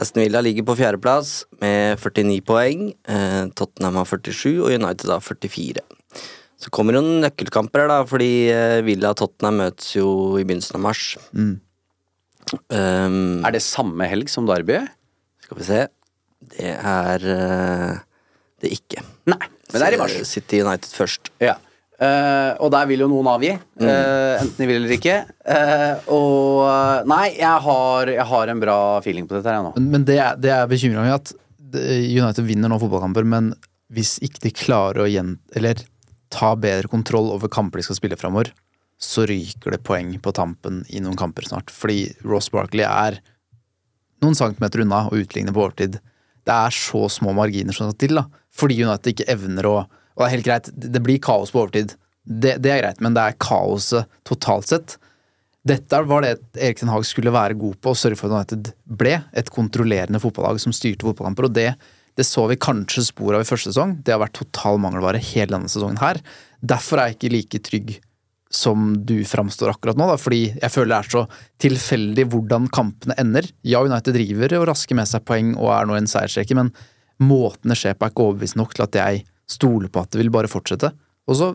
Aston 0.01 0.23
Villa 0.25 0.41
ligger 0.43 0.65
på 0.67 0.75
fjerdeplass 0.79 1.45
med 1.61 2.01
49 2.01 2.41
poeng. 2.47 2.89
Uh, 3.07 3.47
Tottenham 3.55 4.01
har 4.01 4.09
47, 4.09 4.57
og 4.59 4.73
United 4.75 5.11
har 5.13 5.23
44. 5.23 5.85
Så 6.61 6.71
kommer 6.73 6.95
det 6.95 7.01
noen 7.03 7.23
nøkkelkamper 7.25 7.83
her, 7.83 7.89
da, 7.91 7.97
fordi 8.07 8.29
eh, 8.53 8.79
Villa 8.87 9.11
og 9.11 9.19
Tottenham 9.19 9.57
møtes 9.65 9.89
jo 9.97 10.07
i 10.39 10.45
begynnelsen 10.47 10.77
av 10.79 10.83
mars. 10.85 11.03
Um, 11.35 11.57
Er 13.45 13.55
det 13.55 13.63
samme 13.65 14.07
helg 14.09 14.29
som 14.31 14.47
Derby? 14.47 14.79
skal 15.45 15.59
vi 15.59 15.65
se 15.67 15.81
Det 16.55 16.71
er 16.77 17.25
eh, 17.35 17.93
det 18.61 18.71
ikke. 18.77 19.01
Nei, 19.29 19.39
men 19.41 19.81
det 19.81 19.87
er 19.87 19.95
i 19.97 19.99
mars. 19.99 20.15
City 20.29 20.61
United 20.63 20.91
først. 20.95 21.31
Ja. 21.43 21.57
Uh, 21.95 22.51
og 22.65 22.71
der 22.73 22.87
vil 22.89 23.05
jo 23.05 23.07
noen 23.07 23.27
avgi, 23.31 23.53
eh, 23.55 24.33
enten 24.41 24.57
de 24.59 24.65
vil 24.67 24.81
eller 24.81 24.93
ikke. 24.97 25.13
Uh, 25.47 25.93
og 26.11 26.63
eh, 26.67 27.05
Nei, 27.07 27.27
jeg 27.37 27.61
har, 27.67 28.11
jeg 28.17 28.25
har 28.31 28.51
en 28.51 28.63
bra 28.63 28.77
feeling 29.05 29.27
på 29.29 29.37
dette 29.37 29.51
her 29.51 29.63
nå. 29.63 29.71
Men, 29.77 29.87
men 29.93 30.07
det, 30.07 30.17
er- 30.19 30.35
det 30.43 30.51
er 30.55 30.67
bekymra 30.71 31.05
mi 31.05 31.13
at 31.15 31.31
United 31.75 32.43
vinner 32.47 32.71
nå 32.71 32.79
fotballkamper, 32.83 33.27
men 33.27 33.53
hvis 33.95 34.15
ikke 34.23 34.43
de 34.47 34.51
klarer 34.55 35.05
å 35.05 35.09
gjen... 35.11 35.35
Eller 35.55 35.79
ta 36.35 36.53
bedre 36.59 36.91
kontroll 36.91 37.31
over 37.33 37.51
kamper 37.51 37.79
de 37.79 37.87
skal 37.87 37.99
spille 37.99 38.19
framover, 38.19 38.51
så 39.01 39.25
ryker 39.27 39.75
det 39.75 39.83
poeng 39.87 40.13
på 40.23 40.33
tampen 40.35 40.83
i 40.87 41.01
noen 41.03 41.17
kamper 41.19 41.47
snart. 41.47 41.71
Fordi 41.73 42.09
Ross 42.27 42.51
Barkley 42.53 42.85
er 42.87 43.19
noen 44.23 44.37
centimeter 44.37 44.83
unna 44.85 45.05
å 45.09 45.19
utligne 45.19 45.53
på 45.55 45.65
overtid. 45.65 45.99
Det 46.45 46.55
er 46.55 46.75
så 46.75 47.05
små 47.11 47.33
marginer 47.35 47.75
som 47.75 47.89
skal 47.89 47.99
til, 48.05 48.19
da. 48.21 48.27
Fordi 48.55 48.77
United 48.83 49.13
ikke 49.13 49.31
evner 49.31 49.69
å 49.69 49.77
Og 50.15 50.21
det 50.21 50.27
er 50.29 50.31
helt 50.37 50.45
greit, 50.47 50.67
det 50.71 50.99
blir 51.03 51.17
kaos 51.19 51.49
på 51.51 51.59
overtid. 51.59 51.89
Det, 52.23 52.53
det 52.63 52.69
er 52.71 52.77
greit, 52.79 53.01
men 53.03 53.11
det 53.17 53.19
er 53.19 53.33
kaoset 53.35 54.07
totalt 54.23 54.69
sett. 54.69 54.93
Dette 55.67 55.99
var 56.07 56.23
det 56.23 56.37
Erik 56.55 56.79
Haag 56.87 57.03
skulle 57.03 57.33
være 57.35 57.57
god 57.59 57.75
på, 57.83 57.91
å 57.91 57.99
sørge 57.99 58.15
for 58.21 58.31
at 58.31 58.53
United 58.53 58.69
ble 58.85 59.17
et 59.35 59.51
kontrollerende 59.51 60.21
fotballag 60.23 60.61
som 60.63 60.71
styrte 60.71 61.03
fotballkamper. 61.03 61.49
Og 61.49 61.57
det, 61.57 61.73
det 62.15 62.25
så 62.27 62.45
vi 62.47 62.57
kanskje 62.61 63.03
spor 63.09 63.35
av 63.35 63.43
i 63.43 63.47
første 63.47 63.73
sesong. 63.73 63.97
Det 64.03 64.13
har 64.13 64.21
vært 64.23 64.37
total 64.39 64.79
mangelvare 64.83 65.21
hele 65.21 65.51
denne 65.51 65.71
sesongen 65.71 65.99
her. 65.99 66.21
Derfor 66.63 67.01
er 67.01 67.11
jeg 67.11 67.17
ikke 67.17 67.33
like 67.33 67.63
trygg 67.65 67.95
som 68.55 68.91
du 69.03 69.17
framstår 69.27 69.73
akkurat 69.73 69.97
nå, 69.99 70.07
da, 70.07 70.15
fordi 70.21 70.43
jeg 70.53 70.71
føler 70.71 70.93
det 70.93 70.99
er 70.99 71.11
så 71.11 71.23
tilfeldig 71.65 72.27
hvordan 72.31 72.69
kampene 72.73 73.17
ender. 73.19 73.47
Ja, 73.67 73.81
United 73.83 74.15
driver 74.15 74.59
og 74.59 74.67
rasker 74.71 74.95
med 74.95 75.09
seg 75.09 75.25
poeng 75.27 75.55
og 75.57 75.71
er 75.75 75.89
nå 75.89 75.97
en 75.97 76.07
seiersrekke, 76.09 76.55
men 76.57 76.71
måten 77.19 77.73
det 77.73 77.79
skjer 77.81 77.97
på 77.97 78.07
er 78.07 78.13
ikke 78.13 78.27
overbevist 78.29 78.59
nok 78.59 78.75
til 78.77 78.85
at 78.85 78.99
jeg 79.01 79.25
stoler 79.49 79.91
på 79.91 80.05
at 80.05 80.13
det 80.13 80.21
vil 80.21 80.31
bare 80.33 80.51
fortsette. 80.51 80.93
Og 81.27 81.39
så 81.41 81.51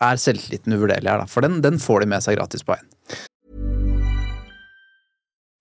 er 0.00 0.20
selvtilliten 0.20 0.76
uvurderlig 0.76 1.10
her, 1.10 1.24
da, 1.24 1.28
for 1.28 1.44
den, 1.44 1.58
den 1.64 1.80
får 1.82 2.04
de 2.04 2.12
med 2.14 2.24
seg 2.24 2.38
gratis 2.38 2.64
på 2.64 2.76
veien. 2.76 3.28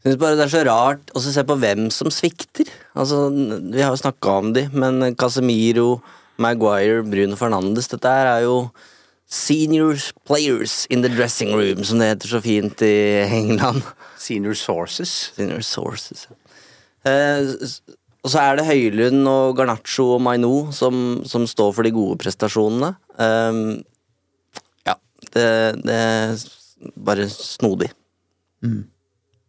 Synes 0.00 0.16
bare 0.20 0.36
det 0.38 0.46
er 0.46 0.52
så 0.54 0.62
rart 0.64 1.10
å 1.12 1.20
se 1.20 1.42
på 1.44 1.56
hvem 1.60 1.90
som 1.92 2.08
svikter. 2.12 2.70
Altså, 2.96 3.26
Vi 3.30 3.82
har 3.82 3.92
jo 3.92 4.00
snakka 4.00 4.38
om 4.40 4.54
de, 4.56 4.64
men 4.72 5.14
Casemiro, 5.20 6.00
Maguire, 6.40 7.02
Bruno 7.04 7.36
Fernandes 7.36 7.90
Dette 7.92 8.08
er 8.08 8.46
jo 8.46 8.70
senior 9.30 10.00
players 10.26 10.86
in 10.90 11.02
the 11.02 11.08
dressing 11.08 11.52
room, 11.54 11.84
som 11.84 12.00
det 12.00 12.14
heter 12.14 12.32
så 12.32 12.40
fint 12.42 12.82
i 12.82 12.94
England. 13.28 13.84
Senior 14.18 14.56
Sources. 14.58 15.32
Senior 15.36 15.60
sources. 15.60 16.26
Eh, 17.06 17.52
og 18.20 18.32
så 18.32 18.40
er 18.42 18.58
det 18.58 18.66
Høylund 18.68 19.28
og 19.28 19.54
Garnaccio 19.56 20.16
og 20.16 20.24
Maino 20.24 20.72
som, 20.76 21.20
som 21.28 21.46
står 21.48 21.72
for 21.76 21.86
de 21.86 21.92
gode 21.94 22.18
prestasjonene. 22.20 22.90
Um, 23.16 23.78
ja, 24.88 24.96
det, 25.30 25.46
det 25.86 25.96
er 25.96 26.42
bare 27.00 27.28
snodig. 27.32 27.92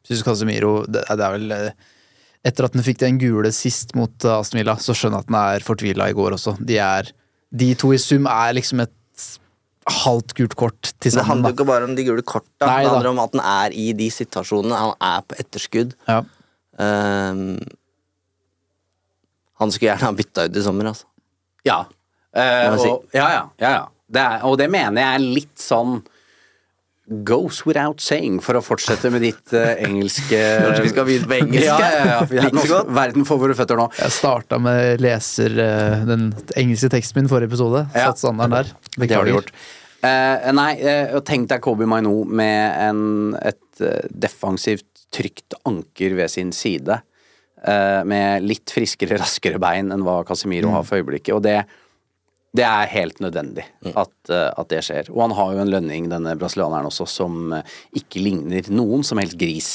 Syns 0.08 0.24
Casemiro 0.26 0.82
det, 0.90 1.04
det 1.08 1.26
er 1.26 1.36
vel 1.36 1.56
eh, 1.56 1.90
Etter 2.48 2.66
at 2.66 2.74
han 2.74 2.86
fikk 2.86 2.98
den 3.04 3.20
gule 3.22 3.52
sist 3.54 3.94
mot 3.98 4.26
eh, 4.26 4.34
Aston 4.34 4.62
Villa, 4.62 4.78
så 4.82 4.96
skjønner 4.98 5.22
jeg 5.22 5.28
at 5.28 5.34
han 5.34 5.42
er 5.42 5.66
fortvila 5.66 6.10
i 6.10 6.16
går 6.18 6.38
også. 6.40 6.56
De 6.58 6.80
er 6.82 7.12
De 7.52 7.70
to 7.78 7.92
i 7.94 8.00
sum 8.02 8.26
er 8.32 8.56
liksom 8.58 8.82
et 8.86 8.96
halvt 9.90 10.36
gult 10.38 10.56
kort 10.58 10.92
til 11.02 11.14
Det 11.16 11.26
handler 11.26 11.52
jo 11.52 11.58
ikke 11.58 11.70
bare 11.70 11.88
om 11.90 11.96
de 11.98 12.06
gule 12.06 12.24
korta, 12.26 12.68
Nei 12.68 12.82
det 12.84 12.90
da. 12.90 12.96
handler 12.96 13.12
om 13.12 13.22
at 13.24 13.38
han 13.38 13.46
er 13.68 13.78
i 13.78 13.88
de 13.98 14.10
situasjonene. 14.14 14.78
Han 14.78 14.94
er 15.02 15.24
på 15.26 15.38
etterskudd. 15.42 15.96
Ja. 16.08 16.20
Um, 16.78 17.58
han 19.62 19.74
skulle 19.74 19.90
gjerne 19.90 20.08
ha 20.08 20.14
bytta 20.18 20.46
ut 20.48 20.58
i 20.58 20.64
sommer, 20.66 20.92
altså. 20.94 21.10
Ja. 21.68 21.80
Uh, 22.32 22.78
si. 22.78 22.90
og, 22.90 23.10
ja, 23.14 23.28
ja. 23.34 23.44
ja, 23.62 23.74
ja. 23.80 23.84
Det 24.12 24.22
er, 24.22 24.46
og 24.48 24.58
det 24.60 24.68
mener 24.72 25.02
jeg 25.02 25.18
er 25.18 25.26
litt 25.40 25.62
sånn 25.62 26.00
Goes 27.08 27.64
without 27.66 28.00
saying, 28.00 28.38
for 28.46 28.56
å 28.56 28.62
fortsette 28.64 29.10
med 29.12 29.24
ditt 29.26 29.52
uh, 29.58 29.74
engelske 29.84 30.38
Kanskje 30.64 30.84
vi 30.86 30.92
skal 30.94 31.08
begynne 31.08 31.28
på 31.28 31.38
engelsk? 31.40 31.66
Ja, 31.66 31.78
ja, 31.82 32.06
ja. 32.12 32.20
Vi 32.30 32.40
er 32.40 32.54
godt. 32.54 32.92
Verden 32.96 33.26
får 33.28 33.42
våre 33.42 33.58
føtter 33.58 33.80
nå. 33.82 33.90
Jeg 33.98 34.16
starta 34.16 34.60
med 34.62 35.02
leser 35.04 35.58
uh, 35.58 36.06
den 36.08 36.30
engelske 36.62 36.92
teksten 36.94 37.24
min 37.24 37.32
forrige 37.32 37.52
episode. 37.52 37.84
Ja. 37.96 38.12
Satt 38.12 38.22
standarden 38.22 38.62
der. 38.62 38.74
Det 39.02 39.12
har 39.18 39.28
du 39.28 39.34
gjort. 39.34 39.54
Uh, 40.02 40.52
nei, 40.56 40.72
uh, 40.86 41.18
tenk 41.26 41.50
deg 41.52 41.62
Kobe 41.66 41.90
Maino 41.90 42.22
med 42.30 42.86
en, 42.86 43.04
et 43.42 43.86
defensivt, 44.14 44.88
trygt 45.12 45.58
anker 45.68 46.14
ved 46.22 46.32
sin 46.32 46.54
side. 46.56 47.02
eh, 47.68 48.04
med 48.08 48.46
litt 48.46 48.72
friskere, 48.74 49.20
raskere 49.22 49.60
bein 49.62 49.92
enn 49.94 50.06
hva 50.06 50.22
Casemiro 50.28 50.72
har 50.76 50.86
for 50.88 51.02
øyeblikket. 51.02 51.34
Og 51.36 51.44
det, 51.46 51.60
det 52.58 52.66
er 52.68 52.90
helt 52.92 53.22
nødvendig 53.24 53.64
at, 53.96 54.14
eh, 54.30 54.50
at 54.50 54.72
det 54.72 54.82
skjer. 54.84 55.10
Og 55.14 55.24
han 55.24 55.36
har 55.38 55.54
jo 55.54 55.62
en 55.64 55.72
lønning, 55.72 56.10
denne 56.12 56.36
brasilianeren 56.40 56.90
også, 56.90 57.08
som 57.08 57.54
eh, 57.56 57.78
ikke 58.02 58.24
ligner 58.24 58.68
noen 58.74 59.06
som 59.08 59.22
helst 59.22 59.38
gris. 59.40 59.70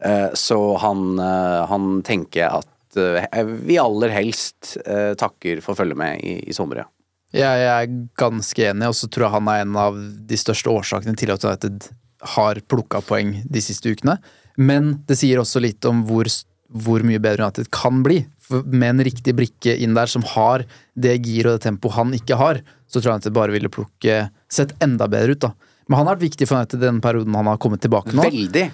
Eh, 0.00 0.30
så 0.38 0.58
han, 0.80 1.20
han 1.68 1.90
tenker 2.06 2.48
at 2.62 2.68
vi 2.92 3.78
aller 3.80 4.12
helst 4.12 4.74
takker 5.16 5.62
for 5.64 5.78
følget 5.78 5.96
med 5.96 6.24
i, 6.28 6.34
i 6.44 6.52
sommer, 6.52 6.82
ja. 6.82 6.88
Jeg 7.32 7.62
er 7.64 7.94
ganske 8.20 8.66
enig, 8.68 8.90
og 8.90 8.96
så 8.98 9.08
tror 9.08 9.24
jeg 9.24 9.34
han 9.38 9.48
er 9.48 9.62
en 9.62 9.78
av 9.80 9.96
de 10.28 10.36
største 10.36 10.68
årsakene 10.68 11.16
til 11.16 11.32
at 11.32 11.46
United 11.48 11.86
har 12.34 12.60
plukka 12.68 13.00
poeng 13.06 13.38
de 13.48 13.62
siste 13.64 13.88
ukene. 13.88 14.18
Men 14.60 14.98
det 15.08 15.16
sier 15.22 15.40
også 15.40 15.62
litt 15.64 15.88
om 15.88 16.02
hvor, 16.04 16.28
hvor 16.68 17.04
mye 17.08 17.22
bedre 17.24 17.48
United 17.48 17.72
kan 17.72 18.04
bli. 18.04 18.20
Med 18.64 18.88
en 18.90 19.04
riktig 19.08 19.34
brikke 19.38 19.74
inn 19.80 19.96
der 19.96 20.10
som 20.10 20.24
har 20.34 20.66
det 20.94 21.16
gir 21.24 21.48
og 21.48 21.56
det 21.56 21.66
tempoet 21.66 21.96
han 21.96 22.14
ikke 22.16 22.38
har, 22.40 22.62
så 22.90 23.00
tror 23.00 23.14
jeg 23.14 23.26
det 23.26 23.36
bare 23.36 23.54
ville 23.54 23.72
plukke 23.72 24.26
sett 24.52 24.74
enda 24.84 25.08
bedre 25.10 25.36
ut, 25.36 25.44
da. 25.46 25.52
Men 25.88 25.98
han 25.98 26.06
har 26.06 26.16
vært 26.16 26.28
viktig 26.28 26.48
for 26.48 26.60
United 26.60 26.82
i 26.82 26.86
den 26.86 27.02
perioden 27.04 27.36
han 27.36 27.50
har 27.50 27.60
kommet 27.60 27.82
tilbake 27.84 28.14
nå. 28.14 28.24
Veldig. 28.24 28.66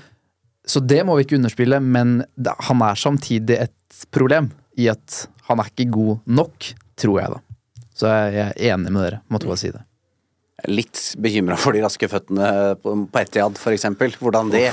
Så 0.69 0.83
det 0.85 1.01
må 1.07 1.17
vi 1.17 1.25
ikke 1.25 1.39
underspille, 1.39 1.81
men 1.81 2.21
han 2.69 2.85
er 2.85 2.99
samtidig 3.01 3.57
et 3.65 4.01
problem 4.15 4.51
i 4.79 4.91
at 4.93 5.25
han 5.49 5.63
er 5.63 5.71
ikke 5.73 5.89
god 5.95 6.27
nok, 6.39 6.73
tror 7.01 7.21
jeg, 7.23 7.37
da. 7.37 7.45
Så 7.99 8.11
jeg 8.11 8.43
er 8.45 8.75
enig 8.75 8.93
med 8.93 9.03
dere, 9.07 9.23
måtte 9.33 9.49
bare 9.49 9.61
si 9.61 9.73
det. 9.75 9.83
Litt 10.69 11.01
bekymra 11.23 11.57
for 11.59 11.75
de 11.75 11.83
raske 11.85 12.09
føttene 12.11 12.49
på, 12.83 12.95
Etiad, 13.21 13.59
eksempel. 13.71 14.15
Hvordan 14.19 14.51
det 14.51 14.67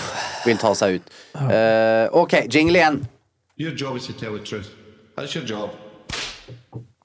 vil 0.45 0.57
ta 0.61 0.73
seg 0.77 0.97
ut. 0.97 1.11
Uh, 1.37 2.09
ok, 2.23 2.39
jingle 2.49 2.81
igjen. 2.81 3.03
Your 3.61 3.71
job 3.77 3.95
is 3.97 4.07
to 4.09 4.13
tell 4.13 4.33
the 4.33 4.43
truth. 4.43 4.73
That's 5.15 5.35
your 5.35 5.45
job. 5.47 5.69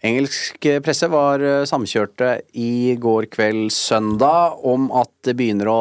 Engelsk 0.00 0.64
presse 0.80 1.08
var 1.12 1.42
eh, 1.44 1.66
samkjørte 1.68 2.30
i 2.56 2.94
går 3.00 3.26
kveld 3.34 3.68
søndag 3.74 4.62
om 4.64 4.86
at 4.96 5.10
det 5.28 5.34
begynner 5.36 5.68
å 5.68 5.80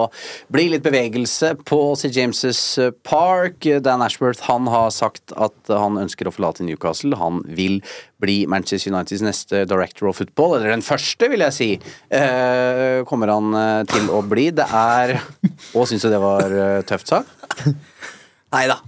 bli 0.51 0.65
litt 0.73 0.83
bevegelse 0.83 1.53
på 1.63 1.79
St. 1.95 2.11
James' 2.17 2.91
Park. 3.07 3.63
Dan 3.85 4.03
Ashworth 4.03 4.43
han 4.49 4.67
har 4.71 4.91
sagt 4.91 5.31
at 5.39 5.71
han 5.71 6.01
ønsker 6.01 6.27
å 6.27 6.33
forlate 6.35 6.67
Newcastle. 6.67 7.15
Han 7.15 7.39
vil 7.47 7.79
bli 8.19 8.41
Manchester 8.51 8.91
Uniteds 8.91 9.23
neste 9.23 9.63
director 9.69 10.11
of 10.11 10.19
football, 10.19 10.57
eller 10.57 10.75
den 10.75 10.83
første, 10.83 11.31
vil 11.31 11.45
jeg 11.47 11.55
si. 11.55 11.69
Eh, 12.11 12.99
kommer 13.07 13.31
han 13.31 13.55
eh, 13.55 13.87
til 13.87 14.11
å 14.11 14.19
bli. 14.27 14.49
Det 14.51 14.67
er 14.67 15.15
Å, 15.15 15.87
syns 15.87 16.03
du 16.03 16.11
det 16.11 16.19
var 16.19 16.59
tøft 16.91 17.15
sagt? 17.15 17.65
Nei 18.55 18.67
da. 18.67 18.81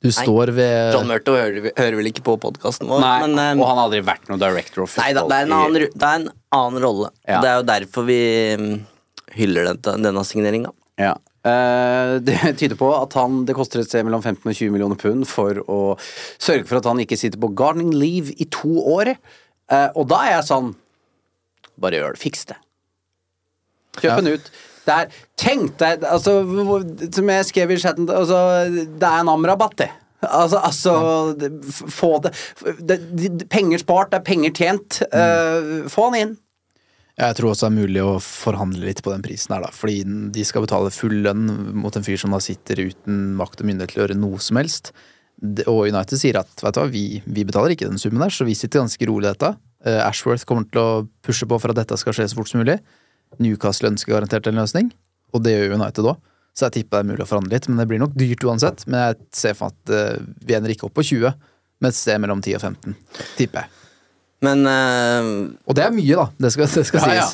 Uh, 0.00 0.08
nei, 0.08 0.12
står 0.24 0.50
ved 0.56 0.94
John 0.94 1.10
Murto 1.10 1.34
hører, 1.36 1.66
hører 1.76 1.96
vel 1.98 2.08
ikke 2.08 2.22
på 2.24 2.38
podkasten 2.40 2.88
vår, 2.88 3.02
Nei, 3.04 3.16
men 3.26 3.34
um, 3.36 3.60
og 3.60 3.66
han 3.68 3.76
har 3.76 3.82
aldri 3.84 3.98
vært 4.06 4.30
noen 4.30 4.40
director 4.40 4.86
of 4.86 4.94
Nei 4.96 5.10
det 5.12 5.24
er 5.26 5.44
en 5.44 5.52
annen, 5.52 5.88
det 5.92 6.06
er 6.08 6.22
en 6.22 6.30
annen 6.56 6.80
rolle. 6.82 7.10
Ja. 7.28 7.42
Det 7.44 7.50
er 7.50 7.58
jo 7.58 7.66
derfor 7.68 8.06
vi 8.08 8.22
mm, 8.56 8.78
hyller 9.36 9.68
dette, 9.68 9.94
denne 10.00 10.24
signeringa. 10.24 10.72
Ja. 11.00 11.12
Uh, 11.44 12.16
det 12.24 12.38
tyder 12.60 12.76
på 12.80 12.88
at 12.96 13.14
han, 13.16 13.44
det 13.48 13.56
koster 13.56 13.82
et 13.82 13.90
sted 13.90 14.08
mellom 14.08 14.24
15 14.24 14.40
og 14.40 14.56
20 14.56 14.72
millioner 14.74 14.98
pund 15.00 15.28
for 15.28 15.60
å 15.68 15.78
sørge 16.00 16.64
for 16.68 16.80
at 16.80 16.88
han 16.88 17.04
ikke 17.04 17.20
sitter 17.20 17.40
på 17.40 17.52
gardening 17.56 17.92
leave 17.92 18.32
i 18.40 18.48
to 18.48 18.80
år. 18.80 19.14
Uh, 19.68 19.88
og 19.94 20.08
da 20.10 20.24
er 20.26 20.36
jeg 20.38 20.48
sånn 20.50 20.74
Bare 21.80 21.96
gjør 21.96 22.12
det. 22.16 22.20
Fiks 22.20 22.42
det. 22.48 22.58
Kjøp 24.00 24.18
den 24.20 24.34
ut. 24.36 24.50
Det 24.86 24.96
er, 24.96 25.16
tenk 25.38 25.74
deg 25.80 26.04
altså, 26.08 26.38
Som 27.12 27.28
jeg 27.28 27.48
skrev 27.50 27.74
i 27.74 27.80
chatten, 27.82 28.08
altså, 28.08 28.38
det 28.70 29.06
er 29.06 29.18
en 29.20 29.32
Am-rabatt, 29.32 29.76
det. 29.82 29.90
Altså, 30.20 30.60
altså 30.60 30.94
ja. 31.40 31.48
Få 31.72 32.12
det, 32.24 32.32
det, 32.80 33.00
det 33.16 33.48
Penger 33.52 33.80
spart, 33.80 34.12
det 34.12 34.20
er 34.20 34.26
penger 34.26 34.54
tjent. 34.56 35.02
Eh, 35.08 35.88
få 35.92 36.10
han 36.10 36.18
inn. 36.18 36.38
Jeg 37.20 37.36
tror 37.36 37.50
også 37.50 37.66
det 37.66 37.70
er 37.70 37.82
mulig 37.82 38.02
å 38.04 38.18
forhandle 38.24 38.86
litt 38.86 39.02
på 39.04 39.12
den 39.12 39.24
prisen 39.24 39.52
her, 39.52 39.64
da. 39.66 39.72
Fordi 39.76 40.02
de 40.32 40.44
skal 40.46 40.64
betale 40.64 40.92
full 40.94 41.18
lønn 41.26 41.48
mot 41.76 41.96
en 41.96 42.06
fyr 42.06 42.20
som 42.20 42.32
da 42.32 42.40
sitter 42.40 42.80
uten 42.86 43.34
makt 43.36 43.60
og 43.60 43.68
myndighet 43.68 43.92
til 43.92 44.00
å 44.00 44.04
gjøre 44.06 44.20
noe 44.20 44.40
som 44.40 44.60
helst. 44.60 44.94
Og 45.68 45.86
United 45.88 46.20
sier 46.20 46.38
at 46.40 46.64
vet 46.64 46.76
du 46.76 46.80
hva, 46.80 46.86
vi, 46.92 47.04
vi 47.24 47.44
betaler 47.48 47.74
ikke 47.74 47.88
den 47.90 48.00
summen 48.00 48.24
der, 48.24 48.32
så 48.32 48.46
vi 48.48 48.56
sitter 48.56 48.82
ganske 48.82 49.08
rolig 49.08 49.28
i 49.28 49.32
dette. 49.34 49.52
Eh, 49.88 50.00
Ashworth 50.04 50.48
kommer 50.48 50.68
til 50.68 50.80
å 50.80 51.04
pushe 51.24 51.48
på 51.48 51.60
for 51.60 51.72
at 51.72 51.80
dette 51.82 51.96
skal 52.00 52.16
skje 52.16 52.28
så 52.30 52.40
fort 52.40 52.52
som 52.52 52.62
mulig. 52.62 52.78
Newcastle 53.38 53.92
ønsker 53.92 54.16
garantert 54.16 54.48
en 54.50 54.58
løsning, 54.58 54.90
og 55.34 55.44
det 55.44 55.54
gjør 55.54 55.76
United 55.78 56.08
òg. 56.10 56.18
Så 56.56 56.66
jeg 56.66 56.80
tipper 56.80 56.98
det 56.98 57.04
er 57.04 57.10
mulig 57.12 57.24
å 57.24 57.28
forhandle 57.30 57.54
litt, 57.54 57.68
men 57.70 57.78
det 57.78 57.86
blir 57.88 58.00
nok 58.02 58.16
dyrt 58.18 58.42
uansett. 58.44 58.82
Men 58.90 59.04
jeg 59.04 59.20
ser 59.38 59.54
for 59.56 59.70
meg 59.70 59.76
at 59.78 59.92
eh, 59.94 60.24
vi 60.48 60.56
ender 60.58 60.72
ikke 60.74 60.88
opp 60.88 60.96
på 60.98 61.04
20, 61.06 61.36
men 61.80 61.92
et 61.92 61.96
sted 61.96 62.18
mellom 62.20 62.42
10 62.42 62.58
og 62.58 62.64
15, 62.66 62.96
tipper 63.38 63.62
jeg. 63.62 63.70
Men 64.44 64.66
eh, 64.66 65.30
Og 65.68 65.76
det 65.78 65.86
er 65.86 65.94
mye, 65.94 66.18
da. 66.18 66.26
Det 66.42 66.52
skal, 66.56 66.68
det 66.74 66.84
skal 66.88 67.06
Ja, 67.06 67.22
ja. 67.22 67.28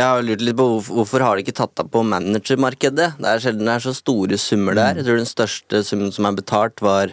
jeg 0.00 0.08
har 0.08 0.24
lurt 0.24 0.42
litt 0.46 0.58
på 0.58 0.66
hvorfor, 0.72 0.98
hvorfor 1.02 1.26
har 1.26 1.36
de 1.36 1.44
ikke 1.44 1.56
tatt 1.60 1.84
av 1.84 1.92
på 1.92 2.02
managermarkedet? 2.08 3.12
Det 3.20 3.30
er 3.34 3.44
sjelden 3.44 3.68
det 3.68 3.76
er 3.76 3.86
så 3.86 3.94
store 4.00 4.40
summer 4.40 4.78
der. 4.78 4.98
Jeg 4.98 5.08
tror 5.10 5.20
den 5.20 5.28
største 5.30 5.84
summen 5.86 6.14
som 6.14 6.30
er 6.30 6.38
betalt, 6.40 6.80
var 6.82 7.12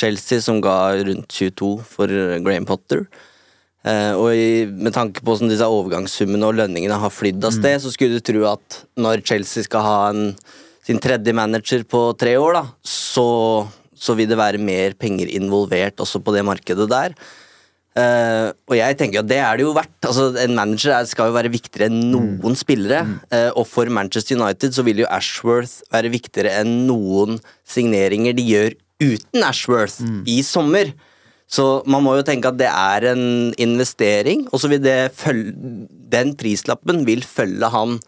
Chelsea, 0.00 0.40
som 0.44 0.62
ga 0.64 0.78
rundt 1.04 1.28
22 1.32 1.70
for 1.88 2.10
Graham 2.44 2.66
Potter. 2.68 3.06
Eh, 3.86 4.12
og 4.18 4.34
i, 4.34 4.66
med 4.66 4.94
tanke 4.96 5.22
på 5.22 5.30
hvordan 5.30 5.52
disse 5.52 5.66
overgangssummene 5.70 6.48
og 6.48 6.58
lønningene 6.58 6.98
har 6.98 7.12
flydd 7.14 7.44
av 7.46 7.54
sted, 7.54 7.78
så 7.82 7.92
skulle 7.94 8.18
du 8.18 8.24
tro 8.24 8.42
at 8.50 8.82
når 8.98 9.22
Chelsea 9.26 9.66
skal 9.66 9.84
ha 9.86 9.96
en, 10.10 10.30
sin 10.86 10.98
tredje 11.02 11.34
manager 11.36 11.86
på 11.86 12.08
tre 12.18 12.34
år, 12.40 12.58
da, 12.58 12.64
så, 12.82 13.26
så 13.94 14.18
vil 14.18 14.30
det 14.30 14.40
være 14.40 14.62
mer 14.62 14.98
penger 14.98 15.30
involvert 15.38 16.02
også 16.02 16.22
på 16.22 16.34
det 16.34 16.46
markedet 16.46 16.88
der. 16.90 17.14
Uh, 17.96 18.52
og 18.68 18.74
jeg 18.76 18.96
tenker 19.00 19.22
at 19.22 19.28
det 19.30 19.38
er 19.40 19.56
det 19.56 19.64
jo 19.64 19.72
verdt. 19.72 19.94
Altså, 20.04 20.26
en 20.42 20.52
manager 20.58 20.92
er, 20.92 21.06
skal 21.08 21.30
jo 21.30 21.36
være 21.38 21.48
viktigere 21.54 21.88
enn 21.88 22.10
noen 22.12 22.58
spillere. 22.58 23.06
Uh, 23.30 23.48
og 23.56 23.64
for 23.70 23.88
Manchester 23.88 24.36
United 24.36 24.76
så 24.76 24.84
vil 24.84 25.00
jo 25.00 25.08
Ashworth 25.08 25.80
være 25.94 26.12
viktigere 26.12 26.58
enn 26.60 26.82
noen 26.90 27.38
signeringer 27.64 28.36
de 28.36 28.44
gjør 28.50 28.76
uten 29.00 29.46
Ashworth 29.46 30.02
i 30.28 30.42
sommer. 30.44 30.92
Så 31.46 31.64
man 31.86 32.02
må 32.02 32.16
jo 32.18 32.26
tenke 32.26 32.50
at 32.50 32.58
det 32.58 32.68
er 32.70 33.12
en 33.12 33.54
investering, 33.62 34.46
og 34.50 34.62
så 34.62 34.70
vil 34.72 34.82
det 34.82 35.14
følge 35.14 35.54
Den 36.10 36.34
prislappen 36.38 37.04
vil 37.06 37.22
følge 37.26 37.70
han 37.70 37.98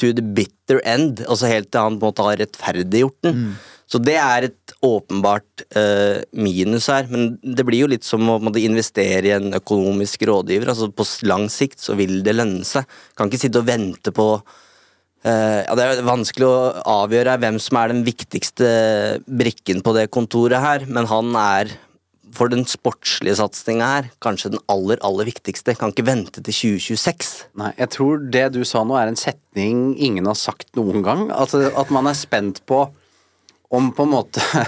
to 0.00 0.12
the 0.16 0.24
bitter 0.24 0.80
end, 0.88 1.20
altså 1.28 1.50
helt 1.50 1.68
til 1.72 1.84
han 1.84 1.98
på 2.00 2.08
en 2.08 2.12
måte 2.12 2.24
har 2.26 2.40
rettferdiggjort 2.40 3.18
den. 3.26 3.52
Så 3.92 4.00
det 4.00 4.16
er 4.16 4.46
et 4.46 4.72
åpenbart 4.82 5.64
uh, 5.76 6.24
minus 6.32 6.88
her, 6.88 7.10
men 7.12 7.34
det 7.44 7.66
blir 7.68 7.84
jo 7.84 7.90
litt 7.92 8.06
som 8.08 8.24
å 8.24 8.38
måtte 8.40 8.62
investere 8.64 9.28
i 9.28 9.34
en 9.36 9.52
økonomisk 9.58 10.24
rådgiver. 10.30 10.72
altså 10.72 10.88
På 10.88 11.04
lang 11.28 11.44
sikt 11.52 11.82
så 11.84 11.96
vil 11.98 12.22
det 12.24 12.38
lønne 12.38 12.64
seg. 12.64 12.88
Kan 13.18 13.28
ikke 13.28 13.42
sitte 13.44 13.62
og 13.62 13.70
vente 13.70 14.14
på 14.14 14.34
Uh, 15.22 15.62
ja, 15.62 15.74
Det 15.78 15.84
er 15.86 16.00
vanskelig 16.02 16.48
å 16.48 16.70
avgjøre 17.06 17.36
hvem 17.38 17.60
som 17.62 17.76
er 17.78 17.92
den 17.92 18.00
viktigste 18.02 18.70
brikken 19.30 19.78
på 19.86 19.92
det 19.94 20.08
kontoret 20.10 20.58
her, 20.58 20.82
men 20.90 21.06
han 21.06 21.28
er 21.38 21.70
for 22.32 22.48
den 22.52 22.64
sportslige 22.68 23.36
satsinga 23.40 23.88
her 23.90 24.06
kanskje 24.24 24.54
den 24.54 24.62
aller, 24.72 25.00
aller 25.04 25.28
viktigste. 25.28 25.74
Kan 25.78 25.92
ikke 25.92 26.06
vente 26.08 26.40
til 26.40 26.54
2026. 26.54 27.32
Nei, 27.60 27.72
jeg 27.78 27.92
tror 27.92 28.24
det 28.32 28.46
du 28.56 28.62
sa 28.68 28.82
nå 28.88 28.96
er 28.96 29.12
en 29.12 29.18
setning 29.20 29.92
ingen 30.00 30.26
har 30.30 30.38
sagt 30.38 30.70
noen 30.78 31.04
gang. 31.04 31.28
Altså, 31.34 31.66
at 31.68 31.92
man 31.94 32.08
er 32.08 32.16
spent 32.18 32.62
på 32.68 32.86
om 33.72 33.92
på 33.96 34.04
en 34.04 34.10
måte 34.12 34.42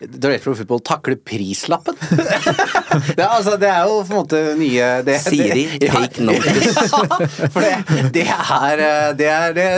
Director 0.00 0.50
Pro 0.50 0.54
Football 0.58 0.80
takler 0.84 1.16
prislappen? 1.24 1.96
det, 2.12 3.16
er, 3.16 3.30
altså, 3.30 3.56
det 3.60 3.68
er 3.68 3.88
jo 3.88 3.98
på 4.04 4.12
en 4.12 4.18
måte 4.20 4.40
nye 4.60 4.88
det, 5.08 5.16
Siri, 5.24 5.66
det, 5.80 5.88
take 5.92 6.24
notice. 6.24 6.84
For 7.52 7.64
det, 7.64 7.74
det 8.12 8.26
er 8.28 8.82
eh, 8.86 9.10
Det 9.16 9.28
er 9.32 9.56
det, 9.56 9.68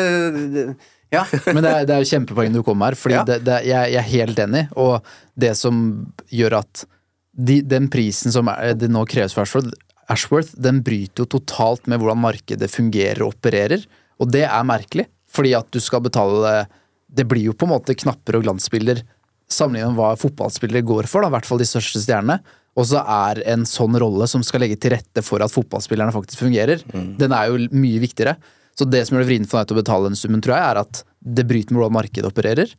Ja. 1.14 1.22
Men 1.46 1.62
det 1.64 1.70
er, 1.70 1.86
det 1.88 1.94
er 1.94 2.02
jo 2.02 2.10
kjempepoeng 2.10 2.52
du 2.52 2.60
kom 2.66 2.82
her, 2.84 2.98
Fordi 2.98 3.14
Ja. 3.16 3.24
jeg, 3.62 3.92
jeg 3.94 4.02
er 4.02 4.08
helt 4.10 4.42
enig. 4.42 4.64
Og 4.76 5.06
det 5.38 5.54
som 5.56 5.78
gjør 6.34 6.58
at 6.64 6.82
de, 7.38 7.60
den 7.62 7.86
prisen 7.92 8.34
som 8.34 8.50
er, 8.50 8.74
det 8.78 8.90
nå 8.90 9.04
kreves 9.08 9.36
for 9.36 9.46
Ashworth, 9.46 9.70
Ashworth, 10.10 10.54
den 10.56 10.80
bryter 10.84 11.22
jo 11.24 11.30
totalt 11.36 11.86
med 11.90 12.00
hvordan 12.00 12.20
markedet 12.22 12.70
fungerer 12.72 13.22
og 13.22 13.34
opererer. 13.36 13.84
Og 14.18 14.30
det 14.32 14.46
er 14.48 14.66
merkelig, 14.66 15.06
fordi 15.30 15.52
at 15.58 15.68
du 15.70 15.80
skal 15.84 16.00
betale 16.06 16.64
Det 17.08 17.24
blir 17.28 17.46
jo 17.48 17.54
på 17.56 17.64
en 17.64 17.72
måte 17.72 17.94
knapper 17.96 18.36
og 18.36 18.42
glansbilder 18.44 18.98
sammenlignet 19.48 19.94
med 19.94 19.96
hva 19.96 20.16
fotballspillere 20.20 20.84
går 20.84 21.06
for, 21.08 21.24
da, 21.24 21.30
i 21.30 21.34
hvert 21.36 21.46
fall 21.48 21.60
de 21.60 21.68
største 21.68 22.02
stjernene. 22.02 22.36
Og 22.76 22.84
så 22.90 23.00
er 23.00 23.40
en 23.48 23.64
sånn 23.66 23.96
rolle 23.98 24.28
som 24.28 24.44
skal 24.44 24.62
legge 24.62 24.76
til 24.80 24.92
rette 24.92 25.22
for 25.24 25.42
at 25.42 25.54
fotballspillerne 25.54 26.12
faktisk 26.14 26.42
fungerer, 26.44 26.84
den 26.92 27.32
er 27.32 27.48
jo 27.48 27.70
mye 27.72 28.02
viktigere. 28.02 28.36
Så 28.78 28.86
det 28.86 29.06
som 29.06 29.16
gjør 29.16 29.24
det 29.24 29.30
vrient 29.32 29.50
for 29.50 29.58
deg 29.58 29.70
til 29.70 29.78
å 29.78 29.80
betale 29.80 30.10
den 30.10 30.20
summen, 30.20 30.42
tror 30.44 30.54
jeg, 30.54 30.66
er 30.68 30.82
at 30.84 31.00
det 31.38 31.46
bryter 31.48 31.74
med 31.74 31.80
hvordan 31.80 31.96
markedet 31.96 32.28
opererer, 32.28 32.76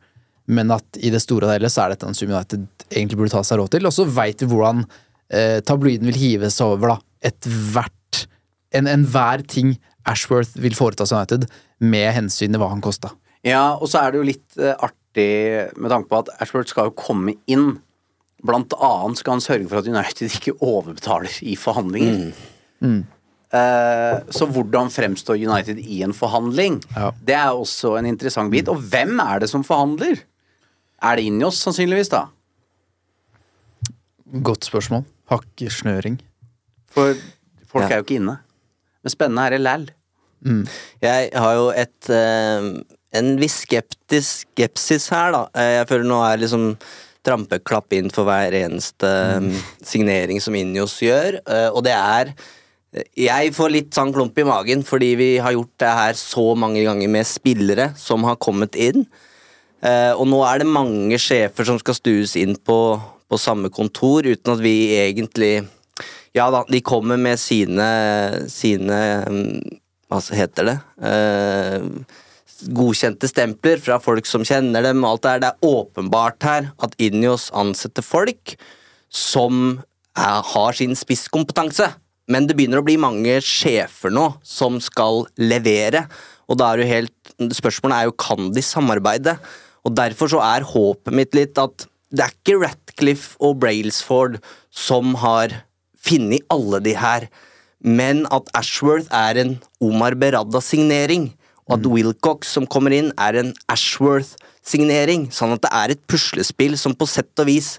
men 0.48 0.70
at 0.74 0.84
i 1.00 1.10
det 1.10 1.20
store 1.22 1.46
og 1.46 1.52
hele 1.54 1.68
så 1.70 1.84
er 1.84 1.94
dette 1.94 2.06
en 2.08 2.14
sum 2.16 2.30
United 2.32 2.64
egentlig 2.90 3.18
burde 3.20 3.30
ta 3.34 3.42
seg 3.46 3.58
råd 3.60 3.70
til. 3.76 3.86
Og 3.86 3.92
så 3.94 4.06
veit 4.08 4.40
vi 4.42 4.48
hvordan 4.50 4.84
eh, 5.30 5.60
tabloiden 5.66 6.06
vil 6.10 6.18
hive 6.18 6.50
seg 6.50 6.74
over 6.76 6.94
da, 6.94 6.98
ethvert 7.30 8.24
en- 8.74 8.88
Enhver 8.90 9.42
ting 9.46 9.76
Ashworth 10.08 10.56
vil 10.58 10.74
foreta 10.74 11.04
seg 11.06 11.18
United, 11.20 11.44
med 11.80 12.12
hensyn 12.16 12.50
til 12.52 12.60
hva 12.60 12.70
han 12.72 12.80
kosta. 12.82 13.12
Ja, 13.46 13.74
og 13.76 13.88
så 13.88 14.00
er 14.02 14.10
det 14.12 14.18
jo 14.20 14.26
litt 14.30 14.58
eh, 14.58 14.74
artig 14.80 15.28
med 15.80 15.90
tanke 15.92 16.08
på 16.10 16.18
at 16.24 16.28
Ashworth 16.42 16.70
skal 16.72 16.90
jo 16.90 16.96
komme 16.98 17.36
inn. 17.50 17.78
Blant 18.42 18.72
annet 18.80 19.20
skal 19.20 19.36
han 19.36 19.42
sørge 19.44 19.68
for 19.68 19.80
at 19.82 19.88
United 19.90 20.32
ikke 20.32 20.54
overbetaler 20.64 21.34
i 21.44 21.54
forhandlinger. 21.60 22.30
Eh, 23.50 24.16
så 24.30 24.46
hvordan 24.46 24.90
fremstår 24.94 25.40
United 25.42 25.80
i 25.82 26.02
en 26.06 26.14
forhandling? 26.14 26.78
Ja. 26.94 27.10
Det 27.26 27.34
er 27.34 27.50
også 27.58 27.96
en 27.98 28.06
interessant 28.06 28.52
bit. 28.52 28.68
Og 28.70 28.78
hvem 28.92 29.18
er 29.24 29.42
det 29.42 29.50
som 29.50 29.64
forhandler? 29.66 30.20
Er 31.02 31.16
det 31.16 31.24
Injos, 31.30 31.60
sannsynligvis, 31.64 32.10
da? 32.12 32.26
Godt 34.44 34.68
spørsmål. 34.68 35.04
Hakkesnøring. 35.30 36.20
For 36.90 37.14
folk 37.66 37.84
Ja. 37.84 37.88
er 37.88 37.96
jo 38.00 38.04
ikke 38.04 38.20
inne. 38.20 38.38
Men 39.02 39.10
spennende 39.10 39.46
er 39.46 39.50
det 39.50 39.60
læll. 39.60 39.90
Jeg 41.02 41.30
har 41.34 41.54
jo 41.54 41.68
et 41.70 42.08
eh, 42.10 42.82
en 43.12 43.36
viss 43.40 43.60
skeptisk 43.66 44.46
skepsis 44.54 45.08
her, 45.12 45.32
da. 45.32 45.48
Eh, 45.54 45.80
Jeg 45.80 45.88
føler 45.88 46.04
nå 46.08 46.20
er 46.24 46.38
liksom 46.38 46.76
trampeklapp 47.26 47.92
inn 47.92 48.08
for 48.10 48.24
hver 48.24 48.52
eneste 48.52 49.40
mm. 49.42 49.50
signering 49.84 50.40
som 50.40 50.54
Injos 50.54 50.98
gjør, 51.04 51.40
eh, 51.46 51.68
og 51.68 51.84
det 51.84 51.92
er 51.92 52.34
jeg 53.14 53.52
får 53.54 53.70
litt 53.70 53.94
sånn 53.94 54.10
klump 54.10 54.38
i 54.40 54.42
magen 54.42 54.80
fordi 54.82 55.12
vi 55.14 55.28
har 55.38 55.52
gjort 55.54 55.76
det 55.78 55.90
her 55.94 56.16
så 56.18 56.56
mange 56.58 56.82
ganger 56.82 57.12
med 57.12 57.28
spillere 57.28 57.92
som 57.94 58.24
har 58.26 58.34
kommet 58.42 58.74
inn. 58.74 59.04
Eh, 59.80 60.12
og 60.12 60.26
nå 60.28 60.40
er 60.44 60.60
det 60.60 60.68
mange 60.68 61.18
sjefer 61.20 61.64
som 61.68 61.78
skal 61.80 61.96
stues 61.96 62.36
inn 62.36 62.56
på, 62.56 62.78
på 63.00 63.40
samme 63.40 63.70
kontor, 63.72 64.28
uten 64.28 64.54
at 64.54 64.64
vi 64.64 64.92
egentlig 65.00 65.54
Ja 66.36 66.50
da, 66.52 66.62
de 66.68 66.82
kommer 66.84 67.18
med 67.18 67.40
sine, 67.42 67.86
sine 68.52 68.98
mm, 69.26 69.78
Hva 70.10 70.20
heter 70.36 70.68
det? 70.68 70.76
Eh, 71.02 71.86
godkjente 72.76 73.28
stempler 73.30 73.80
fra 73.80 73.96
folk 74.02 74.28
som 74.28 74.44
kjenner 74.44 74.84
dem. 74.84 75.04
og 75.04 75.14
alt 75.14 75.22
Det 75.22 75.30
her. 75.30 75.40
Det 75.40 75.48
er 75.48 75.70
åpenbart 75.70 76.44
her 76.44 76.68
at 76.84 76.94
Injos 77.00 77.48
ansetter 77.56 78.04
folk 78.04 78.54
som 79.08 79.80
er, 80.12 80.42
har 80.44 80.76
sin 80.76 80.92
spisskompetanse. 80.98 81.88
Men 82.30 82.46
det 82.46 82.54
begynner 82.58 82.82
å 82.82 82.86
bli 82.86 82.98
mange 83.00 83.38
sjefer 83.42 84.12
nå 84.12 84.26
som 84.46 84.76
skal 84.82 85.24
levere. 85.40 86.04
Og 86.50 86.58
da 86.60 86.70
er 86.70 86.82
jo 86.82 86.90
helt, 86.90 87.34
spørsmålet 87.56 87.96
er 87.96 88.10
jo 88.10 88.18
kan 88.20 88.52
de 88.54 88.62
samarbeide. 88.62 89.38
Og 89.86 89.96
Derfor 89.96 90.30
så 90.32 90.42
er 90.44 90.66
håpet 90.66 91.16
mitt 91.16 91.36
litt 91.36 91.58
at 91.60 91.86
det 92.10 92.24
er 92.24 92.34
ikke 92.34 92.58
Ratcliffe 92.64 93.38
og 93.38 93.60
Brailsford 93.62 94.40
som 94.74 95.14
har 95.22 95.54
funnet 96.00 96.46
alle 96.50 96.80
de 96.82 96.96
her, 96.98 97.28
men 97.80 98.24
at 98.34 98.50
Ashworth 98.56 99.08
er 99.14 99.38
en 99.40 99.54
Omar 99.80 100.16
Berada-signering. 100.18 101.30
Og 101.70 101.78
at 101.78 101.86
Wilcox 101.86 102.50
som 102.50 102.66
kommer 102.66 102.92
inn, 102.92 103.12
er 103.14 103.38
en 103.38 103.52
Ashworth-signering. 103.70 105.28
Sånn 105.32 105.54
at 105.54 105.62
det 105.64 105.70
er 105.76 105.94
et 105.94 106.02
puslespill 106.10 106.74
som 106.80 106.96
på 106.98 107.06
sett 107.08 107.30
og 107.40 107.46
vis 107.48 107.76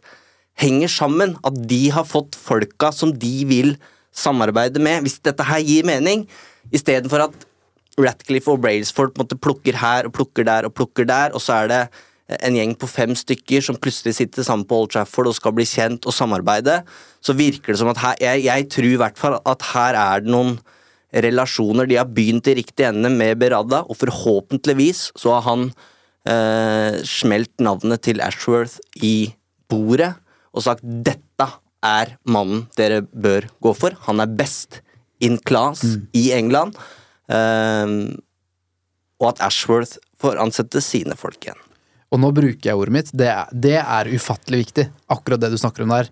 henger 0.61 0.89
sammen. 0.89 1.35
At 1.43 1.59
de 1.67 1.83
har 1.91 2.07
fått 2.07 2.39
folka 2.39 2.93
som 2.95 3.11
de 3.11 3.33
vil 3.49 3.75
samarbeide 4.15 4.79
med, 4.79 5.03
hvis 5.03 5.19
dette 5.19 5.43
her 5.45 5.59
gir 5.59 5.87
mening. 5.87 6.23
Istedenfor 6.71 7.27
at 7.27 7.47
Ratcliffe 7.99 8.53
og 8.53 8.61
Brailsford 8.63 9.17
måte 9.19 9.35
plukker 9.39 9.75
her 9.81 10.07
og 10.07 10.15
plukker 10.15 10.47
der 10.47 10.67
og 10.67 10.75
plukker 10.77 11.07
der, 11.07 11.35
og 11.35 11.43
så 11.43 11.63
er 11.63 11.71
det 11.71 11.81
en 12.39 12.55
gjeng 12.55 12.73
på 12.79 12.87
fem 12.87 13.11
stykker 13.17 13.63
som 13.65 13.79
plutselig 13.81 14.15
sitter 14.15 14.45
sammen 14.47 14.63
på 14.67 14.77
Old 14.79 14.93
Trafford 14.93 15.27
og 15.27 15.35
skal 15.35 15.55
bli 15.57 15.65
kjent 15.67 16.05
og 16.07 16.15
samarbeide, 16.15 16.77
så 17.19 17.35
virker 17.35 17.73
det 17.73 17.81
som 17.81 17.91
at 17.91 17.99
her, 17.99 18.21
jeg, 18.23 18.45
jeg 18.47 18.69
tror 18.71 18.87
i 18.87 18.99
hvert 19.01 19.19
fall 19.19 19.35
at 19.39 19.65
her 19.73 19.97
er 19.99 20.23
det 20.23 20.31
noen 20.31 20.55
relasjoner 21.11 21.89
de 21.89 21.97
har 21.99 22.07
begynt 22.07 22.47
i 22.47 22.55
riktig 22.61 22.87
ende 22.87 23.11
med 23.11 23.39
Berada, 23.41 23.81
og 23.83 23.99
forhåpentligvis 23.99 25.09
så 25.19 25.35
har 25.35 25.43
han 25.49 25.67
eh, 26.29 27.01
smelt 27.03 27.51
navnet 27.59 28.03
til 28.07 28.23
Ashworth 28.23 28.79
i 29.03 29.33
bordet 29.71 30.13
og 30.55 30.63
sagt 30.63 30.83
dette 30.83 31.47
er 31.81 32.15
mannen 32.29 32.67
dere 32.77 33.01
bør 33.01 33.49
gå 33.63 33.73
for. 33.75 33.95
Han 34.07 34.21
er 34.23 34.31
best 34.39 34.81
in 35.23 35.39
class 35.47 35.83
i 36.17 36.29
England. 36.35 36.77
Eh, 37.31 37.95
og 39.21 39.29
at 39.29 39.43
Ashworth 39.45 39.99
får 40.21 40.41
ansette 40.41 40.81
sine 40.83 41.17
folk 41.19 41.45
igjen. 41.45 41.59
Og 42.11 42.19
nå 42.19 42.33
bruker 42.35 42.67
jeg 42.67 42.77
ordet 42.77 42.95
mitt. 42.97 43.13
Det 43.15 43.29
er, 43.31 43.53
det 43.53 43.77
er 43.79 44.09
ufattelig 44.11 44.65
viktig, 44.65 44.87
akkurat 45.13 45.41
det 45.43 45.53
du 45.53 45.59
snakker 45.61 45.85
om 45.85 45.93
der. 45.95 46.09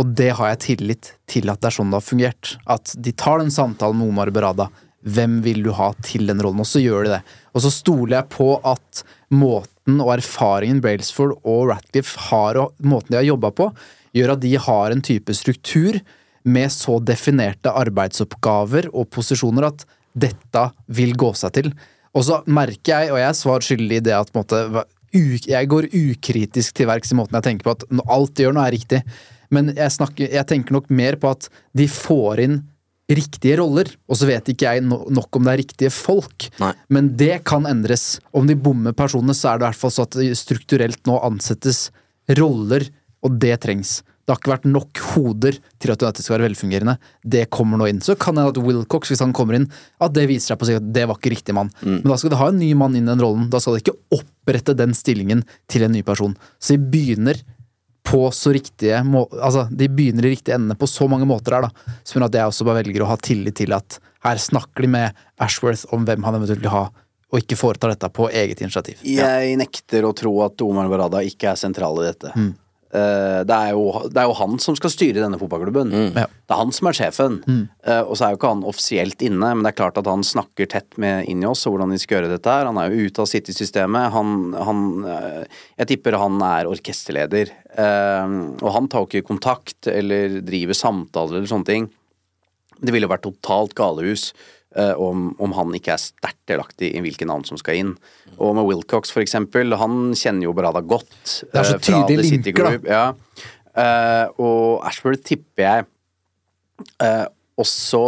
Og 0.00 0.14
det 0.16 0.30
har 0.38 0.54
jeg 0.54 0.62
tillit 0.64 1.12
til 1.30 1.50
at 1.52 1.60
det 1.60 1.68
er 1.70 1.76
sånn 1.76 1.92
det 1.92 2.00
har 2.00 2.06
fungert. 2.06 2.54
At 2.70 2.94
de 2.96 3.12
tar 3.12 3.42
den 3.42 3.52
samtalen 3.54 4.00
med 4.00 4.10
Omar 4.10 4.32
Berada. 4.34 4.70
Hvem 5.04 5.42
vil 5.44 5.60
du 5.66 5.70
ha 5.76 5.90
til 6.02 6.30
den 6.30 6.40
rollen? 6.42 6.62
Og 6.64 6.68
så 6.68 6.80
gjør 6.80 7.06
de 7.06 7.12
det. 7.18 7.20
Og 7.52 7.66
så 7.66 7.70
stoler 7.74 8.18
jeg 8.18 8.30
på 8.32 8.48
at 8.64 9.04
måten 9.34 10.00
og 10.00 10.14
erfaringen 10.16 10.80
Brailsford 10.82 11.36
og 11.42 11.68
Ratcliffe 11.74 12.30
har, 12.30 12.58
og 12.58 12.86
måten 12.88 13.12
de 13.12 13.20
har 13.20 13.28
jobba 13.28 13.52
på, 13.54 13.68
gjør 14.16 14.34
at 14.34 14.42
de 14.42 14.54
har 14.66 14.94
en 14.94 15.04
type 15.04 15.36
struktur 15.36 16.00
med 16.44 16.72
så 16.72 16.96
definerte 17.04 17.72
arbeidsoppgaver 17.72 18.88
og 18.92 19.10
posisjoner 19.12 19.68
at 19.68 19.84
dette 20.14 20.64
vil 20.94 21.14
gå 21.18 21.32
seg 21.38 21.54
til. 21.58 21.70
Og 22.14 22.26
så 22.26 22.40
merker 22.46 22.92
jeg, 22.92 23.12
og 23.12 23.18
jeg 23.20 23.28
er 23.28 23.38
svar 23.38 23.64
skyldig 23.66 24.00
i 24.00 24.04
det 24.08 24.14
at 24.16 24.30
måte, 24.36 24.84
jeg 25.14 25.70
går 25.70 25.90
ukritisk 25.94 26.74
til 26.78 26.88
verks 26.90 27.12
i 27.14 27.18
måten 27.18 27.36
jeg 27.38 27.46
tenker 27.48 27.66
på 27.66 27.74
at 27.76 27.84
alt 28.10 28.34
de 28.34 28.46
gjør 28.46 28.54
nå 28.56 28.62
er 28.64 28.74
riktig, 28.74 29.00
men 29.54 29.70
jeg, 29.74 29.90
snakker, 29.94 30.30
jeg 30.30 30.48
tenker 30.50 30.74
nok 30.74 30.88
mer 30.90 31.18
på 31.20 31.30
at 31.34 31.50
de 31.76 31.86
får 31.90 32.42
inn 32.46 32.62
riktige 33.10 33.58
roller, 33.60 33.90
og 34.08 34.16
så 34.16 34.28
vet 34.28 34.48
ikke 34.48 34.70
jeg 34.70 34.84
no 34.86 35.02
nok 35.12 35.36
om 35.36 35.44
det 35.44 35.52
er 35.52 35.60
riktige 35.60 35.92
folk. 35.92 36.46
Nei. 36.62 36.72
Men 36.88 37.10
det 37.20 37.42
kan 37.46 37.68
endres. 37.68 38.18
Om 38.32 38.48
de 38.48 38.56
bommer 38.56 38.96
personene, 38.96 39.36
så 39.36 39.50
er 39.50 39.60
det 39.60 39.66
i 39.66 39.68
hvert 39.68 39.82
fall 39.82 39.92
så 39.92 40.06
at 40.08 40.16
strukturelt 40.40 41.02
nå 41.08 41.18
ansettes 41.26 41.88
roller, 42.40 42.86
og 43.24 43.36
det 43.42 43.58
trengs. 43.64 43.98
Det 44.24 44.32
har 44.32 44.40
ikke 44.40 44.52
vært 44.54 44.68
nok 44.70 45.00
hoder 45.12 45.58
til 45.82 45.92
at 45.92 46.02
United 46.02 46.24
skal 46.24 46.38
være 46.38 46.48
velfungerende. 46.48 46.96
Det 47.20 47.42
kommer 47.52 47.80
nå 47.80 47.88
inn. 47.90 48.00
Så 48.04 48.16
kan 48.16 48.38
det 48.38 48.46
at 48.48 48.60
Wilcox, 48.64 49.12
hvis 49.12 49.20
han 49.20 49.34
kommer 49.36 49.58
inn, 49.58 49.66
at 50.00 50.14
det 50.16 50.24
viser 50.30 50.54
seg 50.54 50.60
på 50.62 50.68
seg 50.70 50.80
at 50.80 50.86
det 50.96 51.04
var 51.10 51.18
ikke 51.20 51.34
riktig 51.34 51.56
mann. 51.56 51.68
Men 51.84 52.06
da 52.08 52.16
skal 52.20 52.32
du 52.32 52.38
ha 52.40 52.48
en 52.48 52.60
ny 52.62 52.70
mann 52.78 52.96
inn 52.96 53.04
i 53.04 53.12
den 53.12 53.20
rollen. 53.20 53.50
Da 53.52 53.60
skal 53.60 53.76
du 53.76 53.82
ikke 53.82 53.98
opprette 54.16 54.76
den 54.78 54.96
stillingen 54.96 55.44
til 55.68 55.84
en 55.84 55.92
ny 55.92 56.00
person. 56.06 56.32
Så 56.56 56.78
de 56.78 56.88
begynner 56.94 57.44
på 58.04 58.26
så 58.36 58.52
riktige 58.52 58.98
Altså, 59.00 59.66
de 59.72 59.88
begynner 59.88 60.26
i 60.28 60.34
riktige 60.34 60.56
endene 60.58 60.76
på 60.76 60.88
så 60.88 61.08
mange 61.08 61.28
måter 61.28 61.56
her, 61.56 61.68
da. 61.68 61.94
Som 62.04 62.20
gjør 62.20 62.28
at 62.28 62.40
jeg 62.40 62.50
også 62.52 62.66
bare 62.68 62.82
velger 62.82 63.04
å 63.04 63.12
ha 63.12 63.20
tillit 63.20 63.56
til 63.60 63.76
at 63.76 64.00
her 64.24 64.40
snakker 64.40 64.84
de 64.84 64.92
med 64.92 65.24
Ashworth 65.40 65.84
om 65.92 66.04
hvem 66.08 66.24
han 66.24 66.36
eventuelt 66.38 66.64
vil 66.64 66.72
ha, 66.72 66.84
og 67.34 67.40
ikke 67.42 67.58
foretar 67.60 67.92
dette 67.92 68.08
på 68.14 68.28
eget 68.32 68.60
initiativ. 68.64 69.00
Jeg 69.04 69.56
nekter 69.60 70.06
å 70.08 70.14
tro 70.16 70.32
at 70.46 70.60
Omar 70.64 70.88
Barada 70.92 71.20
ikke 71.26 71.50
er 71.52 71.60
sentral 71.60 71.98
i 72.00 72.06
dette. 72.06 72.32
Eh, 72.32 72.52
det, 72.94 73.56
er 73.56 73.74
jo, 73.74 73.88
det 74.06 74.20
er 74.22 74.28
jo 74.30 74.36
han 74.38 74.58
som 74.62 74.76
skal 74.78 74.92
styre 74.92 75.22
denne 75.22 75.38
fotballklubben. 75.40 75.90
Ja. 76.14 76.26
Det 76.28 76.54
er 76.54 76.60
han 76.60 76.72
som 76.76 76.88
er 76.90 76.96
sjefen. 76.96 77.38
Eh, 77.84 78.02
og 78.02 78.14
så 78.16 78.26
er 78.26 78.34
jo 78.34 78.38
ikke 78.38 78.52
han 78.52 78.64
offisielt 78.68 79.24
inne, 79.24 79.50
men 79.54 79.64
det 79.64 79.72
er 79.72 79.78
klart 79.80 79.98
at 80.00 80.08
han 80.10 80.24
snakker 80.26 80.68
tett 80.70 80.98
med 81.00 81.28
Injos 81.30 81.64
og 81.66 81.74
hvordan 81.74 81.94
de 81.94 82.00
skal 82.02 82.18
gjøre 82.18 82.32
dette 82.34 82.54
her. 82.54 82.68
Han 82.68 82.80
er 82.80 82.92
jo 82.92 83.08
ute 83.08 83.24
av 83.24 83.30
City-systemet. 83.30 84.12
Han, 84.14 84.34
han 84.68 84.84
uh, 85.08 85.60
Jeg 85.80 85.90
tipper 85.90 86.18
han 86.20 86.38
er 86.44 86.70
orkesterleder. 86.70 87.52
Uh, 87.74 88.54
og 88.60 88.70
han 88.76 88.90
tar 88.90 89.04
jo 89.04 89.10
ikke 89.10 89.30
kontakt 89.32 89.88
eller 89.90 90.40
driver 90.46 90.78
samtaler 90.78 91.40
eller 91.40 91.50
sånne 91.50 91.66
ting 91.66 91.88
Det 92.78 92.92
ville 92.94 93.08
vært 93.10 93.24
totalt 93.24 93.72
galehus 93.74 94.28
eh, 94.30 94.53
om, 94.74 95.28
om 95.38 95.52
han 95.54 95.74
ikke 95.76 95.92
er 95.94 96.02
sterkt 96.02 96.40
delaktig 96.50 96.88
i 96.96 97.02
hvilke 97.04 97.26
navn 97.28 97.44
som 97.46 97.58
skal 97.60 97.78
inn. 97.78 97.92
Og 98.34 98.56
med 98.58 98.66
Wilcox, 98.66 99.12
for 99.14 99.22
eksempel, 99.22 99.76
han 99.78 100.14
kjenner 100.18 100.48
jo 100.48 100.54
Brada 100.56 100.82
godt. 100.82 101.14
Det 101.52 101.60
er 101.60 101.68
så 101.68 101.78
fra 101.78 102.02
tydelige 102.02 102.40
linker, 102.40 102.66
da. 102.66 102.74
Ja. 102.90 103.04
Uh, 103.74 104.42
og 104.42 104.86
Ashford 104.86 105.22
tipper 105.26 105.64
jeg 105.64 105.86
uh, 107.02 107.26
også 107.58 108.04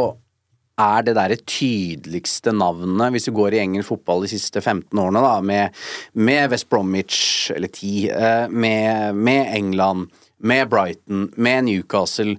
er 0.76 1.06
det 1.06 1.14
derre 1.16 1.38
tydeligste 1.40 2.52
navnet, 2.52 3.14
hvis 3.14 3.30
du 3.30 3.32
går 3.34 3.56
i 3.56 3.62
engelsk 3.62 3.94
fotball 3.94 4.26
de 4.26 4.30
siste 4.34 4.60
15 4.60 5.00
årene, 5.00 5.22
da, 5.24 5.38
med, 5.40 5.78
med 6.12 6.52
West 6.52 6.68
Bromwich, 6.68 7.48
eller 7.54 7.72
10, 7.72 7.94
uh, 8.12 8.52
med, 8.52 9.16
med 9.16 9.54
England, 9.56 10.10
med 10.38 10.68
Brighton, 10.68 11.30
med 11.36 11.64
Newcastle, 11.64 12.36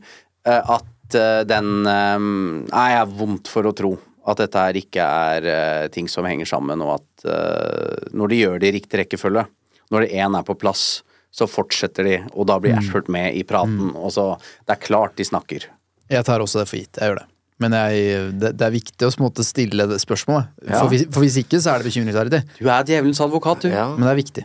eh, 0.48 0.70
at 0.70 1.16
eh, 1.16 1.42
den 1.48 1.88
eh, 1.88 2.20
Nei, 2.20 2.88
jeg 2.94 3.02
er 3.02 3.16
vondt 3.20 3.50
for 3.52 3.68
å 3.68 3.74
tro 3.76 3.96
at 4.28 4.42
dette 4.42 4.64
her 4.64 4.80
ikke 4.80 5.04
er 5.04 5.48
eh, 5.52 5.86
ting 5.94 6.10
som 6.12 6.28
henger 6.28 6.50
sammen, 6.50 6.82
og 6.84 6.98
at 6.98 7.28
eh, 7.32 8.10
når 8.18 8.34
de 8.34 8.42
gjør 8.42 8.60
det 8.62 8.72
i 8.72 8.76
riktig 8.76 9.02
rekkefølge, 9.04 9.46
når 9.94 10.04
det 10.04 10.20
én 10.20 10.36
er 10.36 10.44
på 10.48 10.58
plass, 10.60 11.02
så 11.32 11.48
fortsetter 11.48 12.08
de, 12.08 12.18
og 12.34 12.48
da 12.50 12.58
blir 12.60 12.76
Ashford 12.76 13.12
med 13.14 13.36
i 13.38 13.44
praten, 13.48 13.92
og 13.96 14.12
så 14.16 14.30
Det 14.66 14.74
er 14.74 14.84
klart 14.84 15.18
de 15.20 15.26
snakker. 15.28 15.68
Jeg 16.10 16.26
tar 16.26 16.42
også 16.44 16.64
det 16.64 16.70
for 16.70 16.80
gitt. 16.80 16.98
Jeg 16.98 17.12
gjør 17.12 17.20
det. 17.22 17.28
Men 17.62 17.74
jeg, 17.74 18.18
det, 18.38 18.52
det 18.58 18.66
er 18.68 18.74
viktig 18.74 19.08
å 19.08 19.12
måte 19.22 19.46
stille 19.46 19.88
det 19.90 19.98
spørsmålet. 20.02 20.50
Ja. 20.62 20.80
For, 20.80 20.92
hvis, 20.94 21.06
for 21.14 21.26
hvis 21.26 21.40
ikke, 21.42 21.60
så 21.62 21.74
er 21.74 21.82
det 21.82 21.90
bekymringsverdig. 21.90 22.42
Du 22.60 22.68
er 22.70 22.88
djevelens 22.88 23.22
advokat, 23.24 23.66
du. 23.66 23.72
Ja, 23.74 23.88
Men 23.96 24.06
det 24.06 24.12
er 24.12 24.20
viktig. 24.20 24.44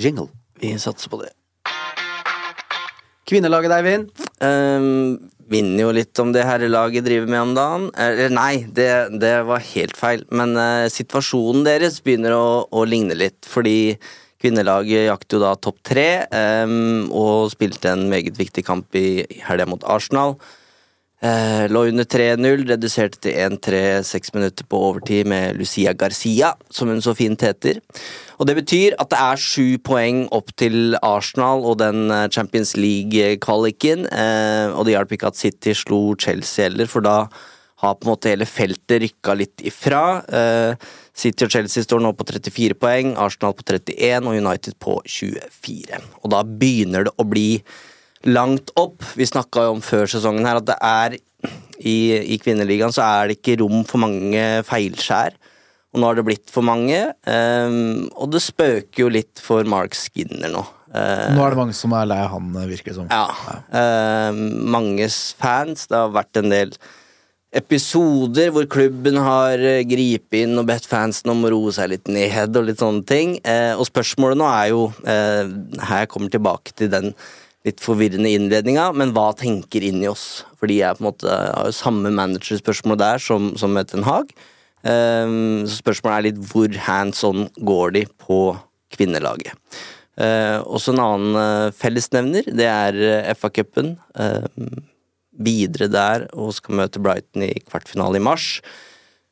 Jingle. 0.00 0.28
vi 0.60 0.72
satser 0.80 1.12
på 1.12 1.20
det. 1.22 1.30
Kvinnelaget, 3.30 3.74
Eivind. 3.76 4.08
Um, 4.42 5.30
minner 5.50 5.84
jo 5.84 5.92
litt 5.94 6.22
om 6.22 6.32
det 6.34 6.46
herrelaget 6.46 7.06
driver 7.06 7.30
med 7.30 7.42
om 7.42 7.54
dagen. 7.58 7.86
Eller 7.98 8.32
nei, 8.32 8.64
det, 8.70 8.90
det 9.22 9.34
var 9.48 9.66
helt 9.72 9.98
feil. 9.98 10.24
Men 10.30 10.54
uh, 10.58 10.86
situasjonen 10.92 11.66
deres 11.66 12.00
begynner 12.04 12.36
å, 12.36 12.46
å 12.70 12.86
ligne 12.88 13.18
litt, 13.18 13.42
fordi 13.48 13.98
kvinnelaget 14.40 15.08
jakter 15.08 15.36
jo 15.36 15.42
da 15.42 15.52
topp 15.60 15.82
tre, 15.84 16.08
um, 16.32 17.10
og 17.12 17.50
spilte 17.52 17.92
en 17.92 18.06
meget 18.12 18.38
viktig 18.40 18.64
kamp 18.66 18.96
i 18.96 19.24
helga 19.44 19.68
mot 19.68 19.84
Arsenal. 19.84 20.38
Eh, 21.20 21.66
lå 21.68 21.82
under 21.90 22.06
3-0, 22.08 22.62
reduserte 22.70 23.18
til 23.20 23.34
1-3 23.36 24.00
seks 24.08 24.32
minutter 24.32 24.64
på 24.64 24.78
overtid 24.86 25.28
med 25.28 25.58
Lucia 25.58 25.92
Garcia, 25.92 26.54
som 26.72 26.88
hun 26.88 27.02
så 27.04 27.12
fint 27.16 27.42
heter. 27.44 27.82
Og 28.40 28.46
Det 28.48 28.56
betyr 28.56 28.96
at 28.96 29.10
det 29.12 29.18
er 29.20 29.36
sju 29.36 29.76
poeng 29.84 30.22
opp 30.32 30.48
til 30.56 30.96
Arsenal 31.04 31.60
og 31.68 31.76
den 31.82 32.10
eh, 32.10 32.28
Champions 32.32 32.72
League-kvaliken. 32.76 34.06
Eh, 34.08 34.72
og 34.72 34.86
det 34.86 34.96
hjalp 34.96 35.12
ikke 35.12 35.28
at 35.28 35.36
City 35.36 35.76
slo 35.76 36.16
Chelsea 36.16 36.70
heller, 36.70 36.88
for 36.88 37.04
da 37.04 37.26
har 37.80 37.94
på 37.96 38.06
en 38.06 38.12
måte 38.14 38.32
hele 38.32 38.48
feltet 38.48 39.04
rykka 39.04 39.36
litt 39.36 39.60
ifra. 39.60 40.22
Eh, 40.24 40.88
City 41.12 41.44
og 41.44 41.52
Chelsea 41.52 41.84
står 41.84 42.00
nå 42.00 42.14
på 42.16 42.24
34 42.28 42.80
poeng, 42.80 43.12
Arsenal 43.20 43.52
på 43.56 43.68
31 43.68 44.24
og 44.24 44.40
United 44.40 44.80
på 44.80 44.96
24. 45.04 46.00
Og 46.24 46.32
da 46.32 46.40
begynner 46.48 47.08
det 47.08 47.16
å 47.20 47.28
bli 47.28 47.48
langt 48.28 48.72
opp. 48.80 49.04
Vi 49.16 49.28
snakka 49.28 49.68
jo 49.68 49.76
om 49.78 49.84
før 49.84 50.10
sesongen 50.10 50.46
her 50.48 50.60
at 50.60 50.68
det 50.68 50.76
er 50.84 51.16
i, 51.80 51.94
i 52.34 52.36
kvinneligaen 52.42 52.92
så 52.92 53.06
er 53.06 53.30
det 53.30 53.38
ikke 53.38 53.60
rom 53.62 53.84
for 53.88 54.02
mange 54.02 54.42
feilskjær. 54.68 55.38
Og 55.90 55.98
nå 55.98 56.06
har 56.06 56.18
det 56.20 56.26
blitt 56.28 56.52
for 56.52 56.62
mange, 56.66 57.00
Um, 57.26 58.06
og 58.14 58.30
det 58.30 58.42
spøker 58.44 59.04
jo 59.04 59.08
litt 59.10 59.40
for 59.42 59.66
Mark 59.66 59.96
Skinner 59.98 60.52
nå. 60.52 60.62
Uh, 60.90 61.32
Nå 61.34 61.42
er 61.42 61.54
det 61.54 61.58
mange 61.58 61.74
som 61.74 61.92
er 61.94 62.06
lei 62.10 62.20
han, 62.30 62.52
virker 62.54 62.92
det 62.92 62.96
som. 62.98 63.10
ja. 63.10 63.58
Eh, 63.80 64.38
manges 64.74 65.18
fans. 65.38 65.86
Det 65.90 65.98
har 65.98 66.10
vært 66.14 66.40
en 66.40 66.50
del 66.50 66.72
episoder 67.56 68.52
hvor 68.54 68.66
klubben 68.70 69.18
har 69.18 69.58
eh, 69.58 69.82
gripet 69.88 70.44
inn 70.44 70.58
og 70.60 70.68
bedt 70.68 70.86
fansen 70.86 71.32
om 71.32 71.42
å 71.46 71.50
roe 71.50 71.72
seg 71.74 71.90
litt 71.90 72.10
ned 72.10 72.54
og 72.58 72.68
litt 72.68 72.82
sånne 72.82 73.06
ting. 73.06 73.36
Uh, 73.42 73.74
og 73.78 73.88
spørsmålet 73.90 74.38
nå 74.38 74.46
er 74.50 74.66
jo, 74.70 74.84
eh, 75.02 75.50
her 75.88 76.04
jeg 76.04 76.10
kommer 76.12 76.30
tilbake 76.30 76.74
til 76.78 76.90
den 76.92 77.10
litt 77.66 77.82
forvirrende 77.84 78.30
innledninga, 78.32 78.88
men 78.96 79.12
hva 79.16 79.30
tenker 79.36 79.84
inn 79.84 80.00
i 80.02 80.08
oss? 80.08 80.42
Fordi 80.60 80.80
jeg 80.80 80.96
på 80.96 81.04
en 81.04 81.10
måte 81.10 81.28
har 81.28 81.68
jo 81.68 81.76
samme 81.76 82.12
managerspørsmål 82.16 83.00
der 83.00 83.22
som, 83.22 83.52
som 83.60 83.74
med 83.76 83.90
Ten 83.90 84.06
Hag. 84.08 84.32
Um, 84.80 85.66
så 85.68 85.76
spørsmålet 85.82 86.14
er 86.16 86.26
litt 86.30 86.44
hvor 86.48 86.76
hands 86.86 87.20
on 87.28 87.50
går 87.60 87.96
de 87.98 88.04
på 88.22 88.42
kvinnelaget? 88.96 89.52
Uh, 90.20 90.60
også 90.68 90.92
en 90.92 91.00
annen 91.00 91.36
eh, 91.40 91.72
fellesnevner, 91.72 92.48
det 92.52 92.66
er 92.68 92.96
eh, 93.00 93.28
FA-cupen. 93.36 93.94
Uh, 94.16 94.48
videre 95.40 95.88
der 95.88 96.26
og 96.36 96.52
skal 96.56 96.80
møte 96.82 97.00
Brighton 97.02 97.46
i 97.46 97.54
kvartfinale 97.64 98.20
i 98.20 98.24
mars. 98.24 98.58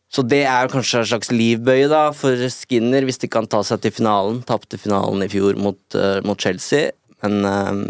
Så 0.09 0.25
det 0.25 0.45
er 0.49 0.71
kanskje 0.73 1.03
en 1.03 1.09
slags 1.11 1.31
livbøye 1.33 1.89
da 1.91 2.07
for 2.17 2.49
Skinner, 2.53 3.05
hvis 3.05 3.21
de 3.21 3.29
kan 3.29 3.49
ta 3.51 3.61
seg 3.67 3.83
til 3.85 3.93
finalen. 3.99 4.41
Tapte 4.49 4.81
finalen 4.81 5.25
i 5.25 5.29
fjor 5.33 5.59
mot, 5.61 5.81
uh, 5.97 6.21
mot 6.25 6.41
Chelsea, 6.41 6.95
men 7.23 7.45
eh, 7.45 7.83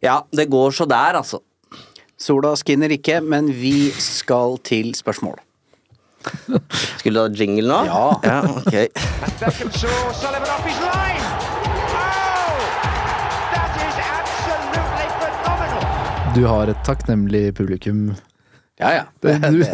Ja, 0.00 0.22
det 0.32 0.46
går 0.48 0.70
så 0.70 0.86
der, 0.88 1.18
altså. 1.20 1.42
Sola 2.20 2.54
skinner 2.56 2.92
ikke, 2.92 3.20
men 3.20 3.48
vi 3.52 3.90
skal 3.92 4.56
til 4.64 4.94
spørsmål. 4.96 5.36
Skulle 7.00 7.16
du 7.16 7.20
ha 7.20 7.28
jingle 7.36 7.68
nå? 7.68 7.80
Ja. 7.88 8.06
ja 8.24 8.40
ok. 8.60 8.74
Du 16.34 16.44
har 16.46 16.70
et 16.72 16.84
takknemlig 16.86 17.54
publikum. 17.56 18.14
Ja, 18.80 18.94
ja. 18.94 19.04
Du, 19.20 19.28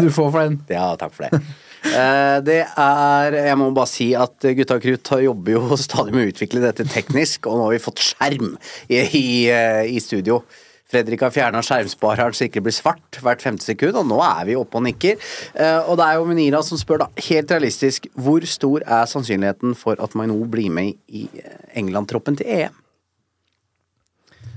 du 0.07 0.11
får 0.11 0.31
for 0.31 0.41
den. 0.43 0.59
Ja, 0.71 0.95
takk 0.99 1.15
for 1.15 1.29
det. 1.29 1.43
Eh, 1.87 2.37
Det 2.45 2.61
er 2.67 3.33
Jeg 3.47 3.57
må 3.59 3.71
bare 3.75 3.91
si 3.91 4.11
at 4.19 4.39
Gutta 4.59 4.79
Krutt 4.83 5.11
jobber 5.23 5.53
jo 5.57 5.77
stadig 5.89 6.15
med 6.15 6.27
å 6.27 6.31
utvikle 6.33 6.63
dette 6.65 6.87
teknisk, 6.91 7.47
og 7.47 7.59
nå 7.59 7.67
har 7.69 7.77
vi 7.77 7.83
fått 7.87 8.03
skjerm 8.05 8.55
i, 8.89 9.03
i, 9.03 9.27
eh, 9.53 9.85
i 9.95 10.01
studio. 10.03 10.43
Fredrik 10.87 11.25
har 11.25 11.33
fjerna 11.35 11.59
skjermspareren 11.67 12.35
så 12.35 12.45
det 12.45 12.51
ikke 12.53 12.63
blir 12.69 12.75
svart 12.77 13.19
hvert 13.19 13.43
femte 13.43 13.65
sekund, 13.67 13.97
og 13.99 14.07
nå 14.07 14.21
er 14.23 14.45
vi 14.47 14.55
oppe 14.59 14.79
og 14.79 14.85
nikker. 14.87 15.19
Eh, 15.59 15.81
Og 15.91 15.97
det 15.99 16.07
er 16.07 16.19
jo 16.21 16.27
Menira 16.29 16.63
som 16.63 16.79
spør, 16.79 17.03
da, 17.05 17.09
helt 17.29 17.51
realistisk, 17.51 18.07
hvor 18.15 18.47
stor 18.47 18.85
er 18.87 19.07
sannsynligheten 19.11 19.75
for 19.79 19.99
at 19.99 20.15
Mainou 20.15 20.45
blir 20.47 20.71
med 20.71 20.95
i 21.11 21.27
England-troppen 21.75 22.39
til 22.39 22.47
EM? 22.47 22.77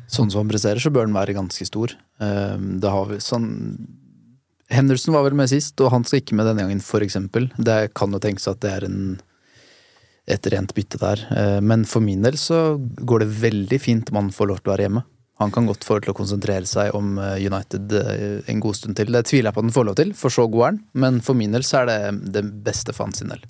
Sånn 0.09 0.29
som 0.29 0.41
han 0.43 0.49
presterer, 0.49 0.81
så 0.81 0.89
bør 0.93 1.05
den 1.05 1.17
være 1.17 1.35
ganske 1.37 1.65
stor. 1.69 1.91
Det 2.17 2.89
har 2.89 3.05
vi 3.11 3.19
sånn 3.21 3.49
Henderson 4.69 5.15
var 5.15 5.25
vel 5.25 5.37
med 5.37 5.49
sist, 5.49 5.79
og 5.81 5.91
han 5.93 6.05
skal 6.05 6.21
ikke 6.21 6.37
med 6.37 6.45
denne 6.49 6.65
gangen, 6.65 6.81
for 6.85 7.01
eksempel. 7.01 7.49
Det 7.57 7.93
kan 7.97 8.13
jo 8.13 8.21
tenkes 8.21 8.47
at 8.51 8.61
det 8.61 8.73
er 8.75 8.85
en, 8.85 8.99
et 10.29 10.49
rent 10.53 10.75
bytte 10.77 10.99
der. 11.01 11.23
Eh, 11.33 11.59
Men 11.61 11.85
for 11.89 12.05
min 12.05 12.21
del 12.25 12.37
så 12.37 12.77
går 12.77 13.25
det 13.25 13.31
veldig 13.41 13.79
fint 13.81 14.11
om 14.11 14.21
han 14.21 14.33
får 14.35 14.51
lov 14.51 14.61
til 14.61 14.69
å 14.69 14.75
være 14.75 14.85
hjemme. 14.87 15.05
Han 15.39 15.53
kan 15.55 15.69
godt 15.69 15.85
få 15.87 16.01
til 16.03 16.11
å 16.11 16.17
konsentrere 16.17 16.67
seg 16.67 16.93
om 16.97 17.15
eh, 17.17 17.39
United 17.47 17.93
eh, 17.95 18.41
en 18.51 18.59
god 18.61 18.75
stund 18.77 18.97
til. 18.99 19.09
Det 19.15 19.23
tviler 19.29 19.49
jeg 19.49 19.55
på 19.55 19.63
at 19.63 19.69
han 19.69 19.77
får 19.77 19.87
lov 19.89 19.97
til, 20.01 20.11
for 20.19 20.35
så 20.35 20.45
god 20.51 20.65
er 20.65 20.69
han. 20.73 20.83
Men 21.05 21.21
for 21.25 21.39
min 21.39 21.55
del 21.55 21.65
så 21.65 21.81
er 21.81 21.89
det 21.89 22.33
det 22.35 22.45
beste 22.65 22.93
for 22.93 23.07
hans 23.07 23.23
del. 23.23 23.41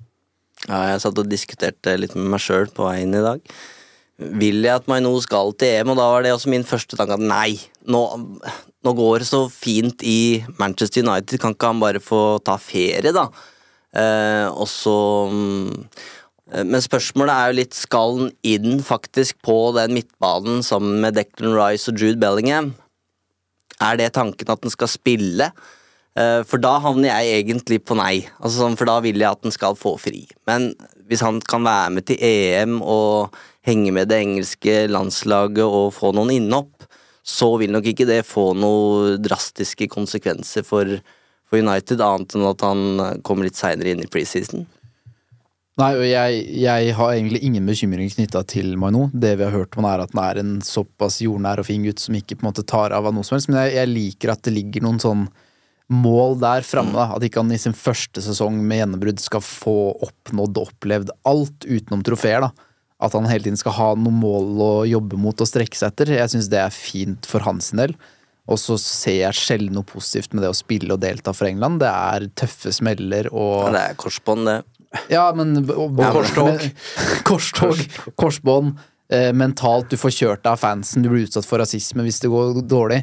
Ja, 0.68 0.86
jeg 0.92 1.04
satt 1.04 1.20
og 1.20 1.30
diskuterte 1.32 1.98
litt 2.00 2.16
med 2.16 2.32
meg 2.36 2.44
sjøl 2.44 2.72
på 2.76 2.88
veien 2.88 3.16
i 3.16 3.26
dag. 3.26 3.44
Vil 4.20 4.66
jeg 4.66 4.76
at 4.76 4.88
Maino 4.92 5.14
skal 5.24 5.54
til 5.56 5.80
EM, 5.80 5.94
og 5.94 6.00
da 6.00 6.10
var 6.12 6.26
det 6.26 6.34
også 6.36 6.52
min 6.52 6.66
første 6.68 7.00
tanke 7.00 7.16
at 7.16 7.24
nei, 7.24 7.54
nå, 7.88 8.02
nå 8.86 8.94
går 8.96 9.22
det 9.22 9.28
så 9.28 9.42
fint 9.52 10.04
i 10.08 10.44
Manchester 10.60 11.04
United, 11.04 11.40
kan 11.42 11.56
ikke 11.56 11.72
han 11.74 11.82
bare 11.82 12.02
få 12.04 12.40
ta 12.46 12.56
ferie, 12.62 13.12
da? 13.16 13.28
Eh, 13.98 14.46
og 14.54 14.68
så 14.70 14.94
mm, 15.34 15.70
eh, 16.54 16.62
Men 16.62 16.84
spørsmålet 16.86 17.34
er 17.34 17.48
jo 17.50 17.58
litt, 17.58 17.74
skal 17.74 18.20
han 18.20 18.30
inn 18.46 18.84
faktisk 18.86 19.40
på 19.42 19.58
den 19.74 19.96
midtbanen 19.98 20.62
sammen 20.62 21.02
med 21.02 21.18
Declan 21.18 21.58
Rice 21.58 21.90
og 21.90 21.98
Jude 21.98 22.22
Bellingham? 22.22 22.76
Er 23.82 23.98
det 23.98 24.14
tanken 24.14 24.52
at 24.52 24.62
den 24.62 24.72
skal 24.72 24.92
spille? 24.92 25.50
Eh, 26.16 26.42
For 26.46 26.62
da 26.62 26.78
havner 26.84 27.10
jeg 27.12 27.42
egentlig 27.44 27.82
på 27.84 27.98
nei. 28.00 28.28
Altså, 28.40 28.64
sånn, 28.64 28.78
for 28.80 28.90
da 28.90 29.00
vil 29.04 29.20
jeg 29.20 29.32
at 29.32 29.44
den 29.44 29.56
skal 29.56 29.78
få 29.80 29.96
fri. 30.00 30.28
Men 30.48 30.72
hvis 31.10 31.24
han 31.26 31.42
kan 31.42 31.66
være 31.66 31.96
med 31.96 32.08
til 32.08 32.22
EM 32.22 32.80
og 32.84 33.36
henge 33.66 33.92
med 33.96 34.12
det 34.12 34.22
engelske 34.24 34.84
landslaget 34.92 35.66
og 35.66 35.92
få 35.98 36.14
noen 36.16 36.36
innhopp, 36.38 36.79
så 37.24 37.52
vil 37.62 37.74
nok 37.74 37.92
ikke 37.92 38.08
det 38.10 38.24
få 38.28 38.52
noen 38.58 39.20
drastiske 39.22 39.90
konsekvenser 39.92 40.66
for, 40.68 41.00
for 41.50 41.62
United, 41.62 42.02
annet 42.02 42.36
enn 42.36 42.50
at 42.50 42.66
han 42.66 43.24
kommer 43.26 43.48
litt 43.48 43.60
seinere 43.60 43.94
inn 43.94 44.04
i 44.06 44.12
preseason. 44.12 44.66
Nei, 45.80 45.94
og 45.96 46.04
jeg, 46.04 46.40
jeg 46.60 46.94
har 46.98 47.12
egentlig 47.14 47.40
ingen 47.48 47.68
bekymring 47.70 48.10
knytta 48.12 48.42
til 48.52 48.74
Maino. 48.80 49.06
Det 49.14 49.38
vi 49.40 49.46
har 49.46 49.54
hørt 49.56 49.78
om, 49.80 49.86
er 49.88 50.02
at 50.04 50.12
han 50.12 50.24
er 50.26 50.40
en 50.42 50.56
såpass 50.66 51.22
jordnær 51.24 51.62
og 51.62 51.70
fin 51.70 51.86
gutt 51.86 52.02
som 52.04 52.18
ikke 52.18 52.36
på 52.36 52.44
en 52.44 52.50
måte 52.50 52.66
tar 52.68 52.92
av 52.96 53.08
av 53.08 53.16
noe 53.16 53.28
som 53.28 53.38
helst. 53.38 53.48
Men 53.52 53.62
jeg, 53.62 53.78
jeg 53.78 53.92
liker 53.94 54.34
at 54.34 54.44
det 54.44 54.56
ligger 54.58 54.84
noen 54.84 55.00
sånn 55.00 55.30
mål 55.90 56.36
der 56.42 56.68
framme. 56.68 57.06
At 57.16 57.24
ikke 57.24 57.40
han 57.40 57.56
i 57.56 57.62
sin 57.62 57.78
første 57.78 58.24
sesong 58.26 58.60
med 58.60 58.82
gjennombrudd 58.82 59.24
skal 59.24 59.46
få 59.46 59.78
oppnådd 60.10 60.60
og 60.60 60.74
opplevd 60.74 61.14
alt 61.30 61.70
utenom 61.70 62.04
trofeer. 62.06 62.50
da. 62.50 62.69
At 63.00 63.16
han 63.16 63.28
hele 63.32 63.46
tiden 63.46 63.60
skal 63.60 63.78
ha 63.78 63.90
noen 63.96 64.18
mål 64.20 64.64
å 64.64 64.72
jobbe 64.90 65.20
mot 65.20 65.40
og 65.40 65.48
strekke 65.48 65.78
seg 65.78 65.94
etter. 65.94 66.16
Jeg 66.18 66.34
syns 66.34 66.50
det 66.52 66.60
er 66.60 66.74
fint 66.76 67.30
for 67.30 67.46
hans 67.48 67.72
del. 67.72 67.96
Og 68.50 68.58
så 68.58 68.76
ser 68.82 69.20
jeg 69.22 69.38
sjelden 69.38 69.78
noe 69.78 69.88
positivt 69.88 70.34
med 70.34 70.44
det 70.44 70.52
å 70.52 70.58
spille 70.58 70.96
og 70.96 71.02
delta 71.04 71.34
for 71.38 71.48
England. 71.48 71.80
Det 71.84 71.90
er 71.90 72.28
tøffe 72.40 72.74
smeller 72.76 73.30
og 73.30 73.70
ja, 73.70 73.74
Det 73.76 73.84
er 73.86 73.98
korsbånd, 74.04 74.50
det. 74.50 74.60
Ja, 75.14 75.28
men 75.38 75.54
Og, 75.70 76.00
korstog. 76.02 76.64
korstog. 77.30 77.84
Korsbånd. 78.20 78.80
Eh, 79.10 79.32
mentalt, 79.34 79.90
du 79.90 79.98
får 79.98 80.14
kjørt 80.14 80.44
deg 80.44 80.52
av 80.54 80.60
fansen, 80.62 81.02
du 81.02 81.10
blir 81.10 81.24
utsatt 81.26 81.48
for 81.50 81.58
rasisme 81.62 82.04
hvis 82.06 82.20
det 82.22 82.30
går 82.30 82.60
dårlig. 82.70 83.00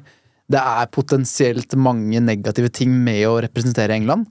Det 0.46 0.60
er 0.60 0.90
potensielt 0.94 1.74
mange 1.74 2.20
negative 2.22 2.70
ting 2.70 2.92
med 3.02 3.24
å 3.26 3.40
representere 3.42 3.96
England. 3.96 4.28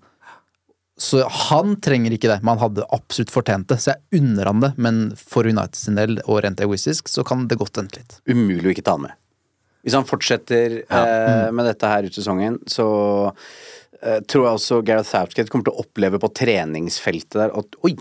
Så 0.97 1.25
han 1.27 1.75
trenger 1.83 2.13
ikke 2.15 2.29
det, 2.31 2.37
men 2.39 2.55
han 2.55 2.61
hadde 2.69 2.87
absolutt 2.95 3.33
fortjent 3.33 3.67
det. 3.71 3.81
Så 3.83 3.91
jeg 3.91 4.21
unner 4.21 4.47
han 4.47 4.63
det, 4.63 4.71
men 4.79 4.99
for 5.19 5.47
United 5.47 5.75
sin 5.75 5.99
del, 5.99 6.21
og 6.23 6.39
rent 6.45 6.61
egoistisk, 6.63 7.11
så 7.11 7.25
kan 7.27 7.49
det 7.51 7.59
godt 7.59 7.81
vente 7.81 7.99
litt. 7.99 8.19
Umulig 8.31 8.69
å 8.69 8.75
ikke 8.75 8.85
ta 8.87 8.95
han 8.95 9.07
med. 9.09 9.17
Hvis 9.85 9.97
han 9.97 10.07
fortsetter 10.07 10.79
eh, 10.81 11.49
med 11.53 11.67
dette 11.67 11.89
her 11.91 12.07
ut 12.07 12.15
sesongen, 12.15 12.55
så 12.71 12.87
eh, 13.27 14.21
tror 14.23 14.47
jeg 14.47 14.61
også 14.61 14.79
Gareth 14.87 15.11
Southgate 15.11 15.51
kommer 15.51 15.67
til 15.67 15.75
å 15.75 15.83
oppleve 15.83 16.21
på 16.23 16.31
treningsfeltet 16.39 17.37
der 17.43 17.53
at 17.59 17.77
oi, 17.85 17.97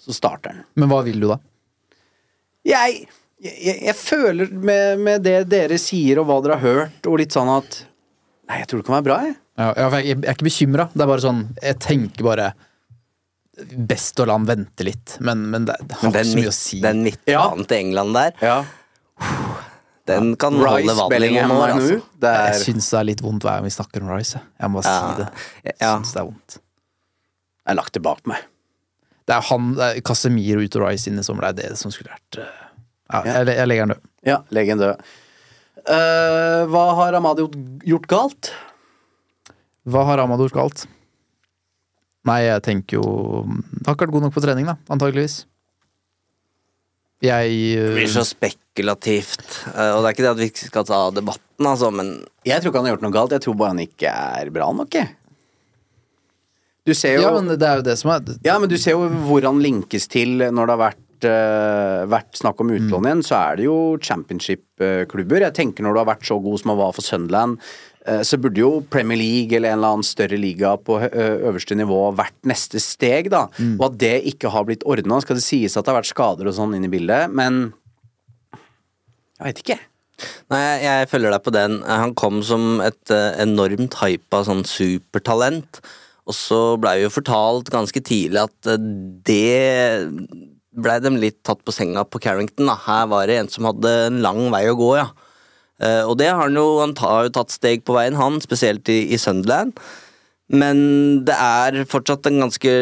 så 0.00 0.16
starter 0.16 0.54
han. 0.54 0.66
Men 0.74 0.90
hva 0.90 1.00
vil 1.06 1.22
du 1.22 1.28
da? 1.30 1.38
Jeg, 2.66 3.06
jeg, 3.40 3.76
jeg 3.86 3.96
føler 3.96 4.50
med, 4.52 5.00
med 5.06 5.24
det 5.24 5.38
dere 5.52 5.78
sier 5.80 6.20
og 6.20 6.28
hva 6.28 6.40
dere 6.44 6.58
har 6.58 6.82
hørt, 6.82 7.06
og 7.06 7.20
litt 7.22 7.36
sånn 7.36 7.52
at 7.54 7.84
Nei, 8.50 8.64
jeg 8.64 8.66
tror 8.66 8.80
det 8.80 8.86
kan 8.88 8.94
være 8.96 9.06
bra, 9.06 9.16
jeg. 9.28 9.34
Ja, 9.60 9.68
jeg 10.00 10.16
er 10.16 10.32
ikke 10.32 10.46
bekymra. 10.48 10.86
Det 10.94 11.02
er 11.04 11.08
bare 11.10 11.20
sånn 11.24 11.40
Jeg 11.60 11.76
tenker 11.84 12.24
bare 12.24 12.50
Best 13.90 14.16
å 14.22 14.24
la 14.24 14.32
han 14.38 14.46
vente 14.48 14.86
litt, 14.86 15.18
men, 15.20 15.42
men 15.52 15.66
det, 15.68 15.74
det 15.84 15.98
har 16.00 16.06
Men 16.08 16.14
den, 16.14 16.22
ikke 16.22 16.30
så 16.30 16.38
mye 16.38 16.48
å 16.52 16.54
si. 16.56 16.78
den 16.80 17.02
midtbanen 17.04 17.66
til 17.68 17.76
England 17.76 18.14
der, 18.16 18.30
den 20.08 20.30
kan 20.40 20.56
holde 20.56 20.78
Rice, 20.80 20.94
vann 20.96 21.12
i 21.26 21.28
noen 21.34 21.52
år. 21.58 21.72
Altså. 21.74 21.98
Er 22.24 22.54
Jeg 22.54 22.62
syns 22.64 22.88
det 22.90 22.98
er 23.02 23.06
litt 23.10 23.20
vondt 23.22 23.44
hver 23.44 23.58
gang 23.58 23.66
vi 23.68 23.72
snakker 23.74 24.06
om 24.06 24.12
Rice. 24.14 24.40
jeg. 24.40 24.70
Må 24.72 24.80
bare 24.80 24.94
Ja. 24.94 25.02
si 25.10 25.20
det. 25.20 25.28
Jeg 25.68 25.74
Ja. 25.82 25.90
syns 25.98 26.12
det 26.14 26.20
er 26.22 26.24
vondt. 26.30 26.56
Jeg 26.56 27.68
har 27.68 27.76
lagt 27.82 27.92
det 27.92 28.02
bak 28.02 28.22
meg. 28.26 28.38
Det 29.28 29.36
er 29.36 29.42
han, 29.50 29.74
det 29.74 29.90
er 29.96 30.00
Casemiro 30.00 30.60
ut 30.64 30.76
og 30.80 30.86
Rice 30.88 31.06
inn 31.12 31.18
i 31.18 31.22
sommer, 31.22 31.52
det 31.52 31.64
er 31.66 31.68
det 31.68 31.78
som 31.78 31.90
skulle 31.92 32.10
vært 32.16 32.40
eh, 32.40 32.64
Ja, 33.12 33.22
jeg, 33.44 33.46
jeg 33.60 33.68
legger 33.68 33.86
den 33.86 33.94
død. 33.96 34.02
Ja, 34.24 34.38
legg 34.50 34.68
han 34.72 34.78
død. 34.78 35.04
Uh, 35.84 36.64
hva 36.72 36.94
har 36.96 37.12
Amadi 37.20 37.42
gjort- 37.44 37.84
gjort 37.84 38.06
galt? 38.08 38.52
Hva 39.88 40.04
har 40.08 40.20
Amador 40.22 40.52
galt? 40.52 40.86
Nei, 42.28 42.42
jeg 42.44 42.62
tenker 42.66 42.98
jo 43.00 43.04
Har 43.86 43.94
ikke 43.94 44.04
vært 44.06 44.12
god 44.16 44.26
nok 44.26 44.34
på 44.34 44.42
trening, 44.44 44.66
da, 44.68 44.76
antageligvis. 44.92 45.44
Jeg 47.24 47.54
Det 47.76 47.94
blir 47.96 48.08
så 48.12 48.22
eh, 48.24 48.28
spekulativt. 48.28 49.46
Eh, 49.74 49.92
Og 49.92 50.02
det 50.02 50.08
er 50.10 50.14
ikke 50.14 50.24
det 50.24 50.32
at 50.34 50.40
vi 50.40 50.50
skal 50.56 50.86
ta 50.88 51.00
debatten, 51.12 51.66
altså, 51.68 51.90
men 51.92 52.12
Jeg 52.48 52.60
tror 52.60 52.72
ikke 52.72 52.80
han 52.80 52.88
har 52.88 52.94
gjort 52.96 53.06
noe 53.06 53.16
galt, 53.16 53.34
jeg 53.36 53.44
tror 53.44 53.58
bare 53.60 53.74
han 53.74 53.82
ikke 53.84 54.12
er 54.12 54.52
bra 54.54 54.70
nok, 54.72 54.96
jeg. 54.96 55.16
Du 56.88 56.94
ser 56.96 57.18
jo 57.18 57.26
Ja, 57.26 57.32
men 57.36 57.50
det 57.60 57.66
er 57.68 57.80
jo 57.80 57.86
det 57.90 57.98
som 58.00 58.12
er 58.14 58.24
Ja, 58.44 58.58
men 58.58 58.68
du 58.72 58.76
ser 58.80 58.96
jo 58.96 59.08
hvor 59.28 59.44
han 59.44 59.60
linkes 59.60 60.08
til 60.08 60.38
når 60.48 60.70
det 60.70 60.76
har 60.76 60.82
vært, 60.86 61.02
vært 61.24 62.38
snakk 62.38 62.60
om 62.62 62.72
utlån 62.72 63.08
igjen, 63.08 63.22
så 63.26 63.36
er 63.38 63.60
det 63.60 63.66
jo 63.66 63.76
championship-klubber. 64.00 65.46
Jeg 65.46 65.56
tenker 65.58 65.84
når 65.84 65.96
du 65.96 66.00
har 66.02 66.10
vært 66.12 66.26
så 66.28 66.38
god 66.42 66.62
som 66.62 66.72
han 66.72 66.80
var 66.80 66.94
for 66.96 67.06
Sunderland, 67.06 67.58
eh, 68.06 68.22
så 68.26 68.38
burde 68.40 68.62
jo 68.62 68.70
Premier 68.92 69.20
League 69.20 69.56
eller 69.56 69.72
en 69.72 69.80
eller 69.80 69.96
annen 69.96 70.06
større 70.06 70.40
liga 70.40 70.76
på 70.80 71.00
øverste 71.10 71.76
nivå 71.78 72.00
vært 72.18 72.38
neste 72.48 72.80
steg, 72.82 73.30
da. 73.34 73.46
Og 73.76 73.90
at 73.90 74.00
det 74.00 74.16
ikke 74.32 74.54
har 74.54 74.66
blitt 74.68 74.86
ordna. 74.88 75.20
Skal 75.20 75.40
det 75.40 75.46
sies 75.46 75.76
at 75.76 75.84
det 75.84 75.94
har 75.94 76.00
vært 76.00 76.12
skader 76.14 76.50
og 76.50 76.56
sånn 76.56 76.74
inn 76.78 76.88
i 76.88 76.92
bildet, 76.92 77.30
men 77.34 77.68
jeg 79.40 79.46
veit 79.46 79.64
ikke. 79.64 79.80
Nei, 80.52 80.60
jeg, 80.82 81.08
følger 81.08 81.32
deg 81.32 81.44
på 81.46 81.52
den. 81.54 81.80
Han 81.86 82.12
kom 82.18 82.42
som 82.44 82.82
et 82.84 83.12
eh, 83.14 83.40
enormt 83.40 83.96
hypa 84.02 84.42
sånn 84.44 84.66
supertalent. 84.68 85.80
Og 86.28 86.36
så 86.36 86.60
blei 86.80 87.00
jo 87.00 87.12
fortalt 87.12 87.70
ganske 87.72 88.02
tidlig 88.04 88.42
at 88.44 88.70
eh, 88.70 88.88
det 89.26 90.10
blei 90.76 90.98
de 91.02 91.12
litt 91.18 91.40
tatt 91.46 91.62
på 91.66 91.74
senga 91.74 92.04
på 92.06 92.20
Carrington. 92.22 92.68
da. 92.70 92.76
Her 92.86 93.08
var 93.10 93.26
det 93.26 93.38
en 93.40 93.50
som 93.50 93.66
hadde 93.68 93.90
en 94.06 94.20
lang 94.24 94.46
vei 94.52 94.64
å 94.70 94.78
gå, 94.78 94.92
ja. 95.00 95.08
Eh, 95.80 96.04
og 96.04 96.18
det 96.20 96.28
har 96.28 96.44
han 96.44 96.56
jo, 96.56 96.80
han 96.82 96.94
jo 96.94 97.34
tatt 97.34 97.54
steg 97.54 97.84
på 97.86 97.96
veien, 97.96 98.18
han, 98.18 98.40
spesielt 98.44 98.88
i, 98.92 99.02
i 99.14 99.18
Sunderland. 99.20 99.78
Men 100.50 101.22
det 101.24 101.36
er 101.38 101.84
fortsatt 101.88 102.26
en 102.26 102.40
ganske 102.42 102.72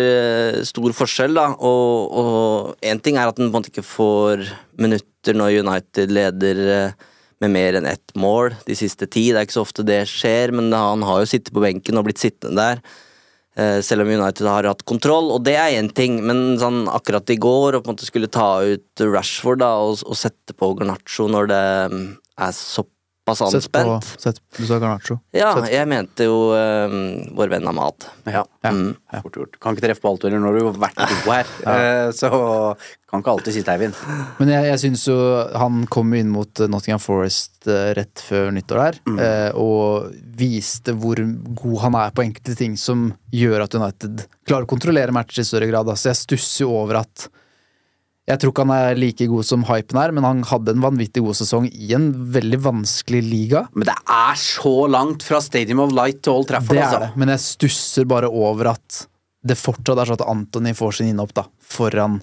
stor 0.68 0.94
forskjell, 0.96 1.36
da. 1.36 1.50
Og 1.60 2.74
én 2.80 3.00
ting 3.04 3.20
er 3.20 3.28
at 3.28 3.36
han 3.36 3.50
på 3.50 3.52
en 3.52 3.56
måte 3.58 3.72
ikke 3.72 3.84
får 3.84 4.46
minutter 4.80 5.36
når 5.36 5.60
United 5.66 6.14
leder 6.16 6.62
eh, 6.72 7.08
med 7.44 7.52
mer 7.54 7.76
enn 7.78 7.86
ett 7.86 8.14
mål 8.18 8.56
de 8.66 8.76
siste 8.78 9.06
ti. 9.06 9.28
Det 9.30 9.40
er 9.40 9.46
ikke 9.46 9.58
så 9.60 9.66
ofte 9.66 9.86
det 9.86 10.00
skjer, 10.10 10.54
men 10.56 10.72
han 10.74 11.04
har 11.06 11.22
jo 11.22 11.30
sittet 11.30 11.52
på 11.54 11.62
benken 11.62 12.00
og 12.00 12.08
blitt 12.08 12.22
sittende 12.22 12.56
der. 12.56 12.82
Eh, 13.58 13.78
Selv 13.84 14.04
om 14.04 14.12
United 14.12 14.46
har 14.48 14.68
hatt 14.70 14.84
kontroll, 14.88 15.32
og 15.34 15.44
det 15.46 15.56
er 15.58 15.78
én 15.78 15.90
ting, 15.94 16.20
men 16.26 16.58
sånn 16.60 16.86
akkurat 16.90 17.30
i 17.30 17.38
går 17.40 17.80
å 17.80 17.82
skulle 18.00 18.30
ta 18.32 18.62
ut 18.64 19.04
Rashford 19.04 19.62
da, 19.64 19.74
og, 19.82 20.04
og 20.06 20.18
sette 20.18 20.56
på 20.56 20.72
Garnaccio 20.78 21.28
når 21.30 21.50
det 21.52 21.64
mm, 21.94 22.06
er 22.46 22.54
såpass 22.56 22.94
Sett 23.36 23.68
på 23.72 23.98
sett, 24.18 24.40
Du 24.56 24.62
sa 24.66 24.78
Garnaccio. 24.78 25.18
Ja, 25.36 25.50
Sett- 25.56 25.72
jeg 25.72 25.88
mente 25.90 26.28
jo 26.28 26.52
um, 26.54 26.94
vår 27.36 27.52
venn 27.52 27.68
Ahmad. 27.68 28.06
Ja. 28.24 28.44
Mm. 28.64 28.94
Fort 29.22 29.36
gjort. 29.40 29.58
Kan 29.60 29.76
ikke 29.76 29.86
treffe 29.88 30.04
på 30.04 30.12
alt 30.12 30.24
heller 30.26 30.42
når 30.42 30.58
du 30.58 30.64
har 30.68 30.80
vært 30.86 31.02
god 31.02 31.28
her. 31.32 31.52
ja. 31.66 32.12
Så 32.16 32.30
kan 33.08 33.22
ikke 33.22 33.34
alltid 33.34 33.56
sitte, 33.56 33.74
Eivind. 33.74 33.98
Men 34.38 34.52
jeg, 34.52 34.68
jeg 34.68 34.82
syns 34.84 35.06
jo 35.08 35.18
han 35.62 35.84
kom 35.92 36.12
inn 36.18 36.30
mot 36.32 36.60
eh, 36.60 36.68
Nottingham 36.70 37.00
Forest 37.02 37.68
eh, 37.70 37.92
rett 37.96 38.24
før 38.24 38.50
nyttår 38.52 38.82
der, 38.82 39.00
mm. 39.08 39.20
og 39.60 40.12
viste 40.38 40.92
hvor 40.96 41.20
god 41.62 41.78
han 41.86 41.98
er 42.02 42.14
på 42.14 42.24
enkelte 42.26 42.56
ting 42.58 42.76
som 42.80 43.08
gjør 43.34 43.64
at 43.64 43.76
United 43.78 44.24
klarer 44.48 44.68
å 44.68 44.70
kontrollere 44.70 45.14
matcher 45.14 45.42
i 45.42 45.48
større 45.48 45.70
grad. 45.70 45.90
Så 45.96 46.12
jeg 46.12 46.22
stusser 46.22 46.66
jo 46.66 46.74
over 46.82 47.02
at 47.02 47.28
jeg 48.28 48.40
tror 48.42 48.52
ikke 48.52 48.64
han 48.66 48.74
er 48.76 48.98
like 49.00 49.26
god 49.30 49.46
som 49.48 49.62
hypen 49.64 49.98
er, 50.02 50.12
men 50.12 50.26
han 50.26 50.42
hadde 50.50 50.74
en 50.76 50.82
vanvittig 50.84 51.22
god 51.24 51.36
sesong 51.38 51.68
i 51.72 51.92
en 51.96 52.10
veldig 52.34 52.58
vanskelig 52.66 53.22
liga. 53.24 53.62
Men 53.74 53.88
det 53.88 53.94
er 54.12 54.34
så 54.40 54.74
langt 54.92 55.24
fra 55.24 55.40
Stadium 55.44 55.80
of 55.80 55.94
Light 55.96 56.20
til 56.26 56.34
Old 56.36 56.48
Trafford, 56.50 56.76
Det 56.76 56.84
altså. 56.84 57.00
det, 57.06 57.12
men 57.16 57.32
jeg 57.32 57.40
stusser 57.46 58.04
bare 58.10 58.28
over 58.28 58.74
at 58.74 59.04
det 59.48 59.56
fortsatt 59.56 59.96
er 60.02 60.10
sånn 60.10 60.18
at 60.20 60.26
Anthony 60.28 60.74
får 60.76 60.98
sin 60.98 61.08
innhopp 61.14 61.32
da, 61.38 61.46
foran 61.72 62.18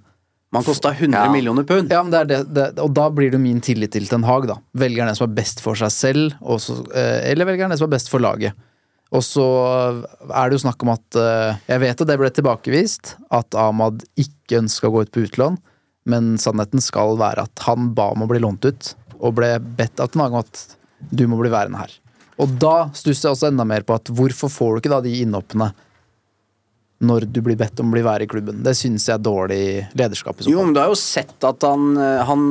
Man 0.54 0.64
kosta 0.64 0.92
100 0.94 1.18
Ja. 1.26 1.32
millioner 1.34 1.66
pund. 1.68 1.90
Ja, 1.92 2.04
men 2.06 2.12
det 2.14 2.20
er 2.22 2.28
det, 2.30 2.38
det, 2.54 2.66
og 2.80 2.94
da 2.96 3.10
blir 3.10 3.32
det 3.34 3.40
jo 3.40 3.44
min 3.44 3.60
tillit 3.66 3.92
til 3.92 4.06
Ten 4.08 4.24
Hag, 4.24 4.46
da. 4.48 4.60
Velger 4.78 5.02
han 5.04 5.10
den 5.12 5.18
som 5.18 5.26
er 5.30 5.34
best 5.36 5.60
for 5.64 5.76
seg 5.76 5.92
selv, 5.92 6.36
og 6.46 6.62
så, 6.64 6.78
eh, 6.96 7.32
eller 7.32 7.50
velger 7.50 7.66
han 7.66 7.74
den 7.74 7.82
som 7.82 7.90
er 7.90 7.96
best 7.98 8.12
for 8.14 8.24
laget. 8.24 8.54
Og 9.16 9.22
så 9.26 9.44
er 10.30 10.50
det 10.50 10.56
jo 10.58 10.64
snakk 10.64 10.82
om 10.86 10.94
at 10.94 11.18
eh, 11.20 11.58
Jeg 11.74 11.82
vet 11.84 12.02
at 12.02 12.08
det 12.08 12.18
ble 12.22 12.30
tilbakevist, 12.32 13.16
at 13.36 13.58
Ahmad 13.60 14.06
ikke 14.16 14.62
ønska 14.62 14.88
å 14.88 14.94
gå 14.96 15.04
ut 15.08 15.12
på 15.16 15.26
utlån, 15.28 15.58
men 16.10 16.36
sannheten 16.42 16.84
skal 16.84 17.18
være 17.20 17.48
at 17.48 17.66
han 17.68 17.92
ba 17.98 18.12
om 18.14 18.26
å 18.26 18.30
bli 18.30 18.42
lånt 18.44 18.66
ut, 18.66 18.92
og 19.20 19.38
ble 19.40 19.56
bedt 19.78 20.02
av 20.04 20.12
Ten 20.12 20.26
Hag 20.26 20.36
om 20.36 20.44
at 20.44 20.66
du 21.10 21.26
må 21.30 21.40
bli 21.40 21.54
værende 21.54 21.82
her. 21.82 21.94
Og 22.42 22.52
da 22.60 22.90
stusser 22.96 23.30
jeg 23.30 23.38
også 23.38 23.50
enda 23.50 23.66
mer 23.68 23.86
på 23.88 23.96
at 23.96 24.12
hvorfor 24.12 24.52
får 24.52 24.74
du 24.74 24.84
ikke 24.84 24.96
da 24.96 25.04
de 25.06 25.18
innhoppene 25.24 25.72
når 27.06 27.26
du 27.28 27.42
blir 27.44 27.58
bedt 27.60 27.80
om 27.84 27.90
å 27.92 27.96
bli 27.96 28.04
være 28.06 28.26
i 28.26 28.30
klubben? 28.32 28.62
Det 28.64 28.74
syns 28.78 29.08
jeg 29.08 29.18
er 29.18 29.24
dårlig 29.24 29.64
lederskap. 30.00 30.44
Jo, 30.48 30.64
men 30.64 30.76
du 30.76 30.80
har 30.82 30.92
jo 30.92 31.00
sett 31.00 31.36
at 31.48 31.64
han, 31.68 31.90
eh, 32.00 32.24
han 32.28 32.46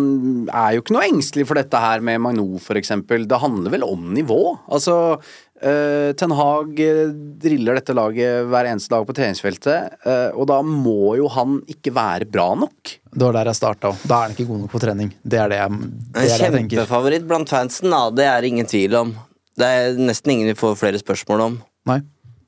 er 0.52 0.74
jo 0.74 0.84
ikke 0.84 0.96
noe 0.96 1.07
engstelig 1.09 1.46
for 1.48 1.59
dette 1.59 1.80
her 1.80 2.05
med 2.05 2.20
Magno, 2.24 2.61
eksempel. 2.61 3.26
Det 3.28 3.40
handler 3.40 3.74
vel 3.76 3.86
om 3.88 4.12
nivå. 4.16 4.40
Altså, 4.68 5.18
Ten 5.62 6.30
Hag 6.34 6.80
eh, 6.82 7.07
driller 7.40 7.78
dette 7.78 7.94
laget 7.96 8.48
hver 8.50 8.66
eneste 8.68 8.90
dag 8.92 9.05
på 9.07 9.14
treningsfeltet, 9.16 9.94
eh, 10.05 10.30
og 10.34 10.48
da 10.50 10.59
må 10.66 11.14
jo 11.16 11.28
han 11.32 11.61
ikke 11.70 11.92
være 11.94 12.26
bra 12.28 12.50
nok. 12.59 12.96
Det 13.14 13.22
var 13.22 13.36
der 13.38 13.52
jeg 13.52 13.61
starta 13.61 13.92
òg. 13.92 14.00
Da 14.02 14.18
er 14.18 14.26
han 14.26 14.34
ikke 14.34 14.48
god 14.50 14.64
nok 14.64 14.72
på 14.74 14.80
trening. 14.82 15.12
Det 15.22 15.38
er 15.40 15.52
det 15.55 15.61
jeg, 15.62 15.70
det 15.70 15.78
En 15.78 16.18
er 16.18 16.26
det 16.26 16.32
jeg 16.34 16.68
kjempefavoritt 16.74 17.28
blant 17.30 17.48
fansen, 17.55 17.94
da. 17.94 18.02
Det 18.11 18.26
er 18.26 18.48
ingen 18.50 18.66
tvil 18.68 18.98
om. 18.98 19.14
Det 19.55 19.68
er 19.70 19.94
nesten 20.02 20.34
ingen 20.34 20.50
vi 20.50 20.57
får 20.59 20.74
flere 20.82 20.98
spørsmål 21.00 21.44
om. 21.46 21.61
Nei. 21.86 22.00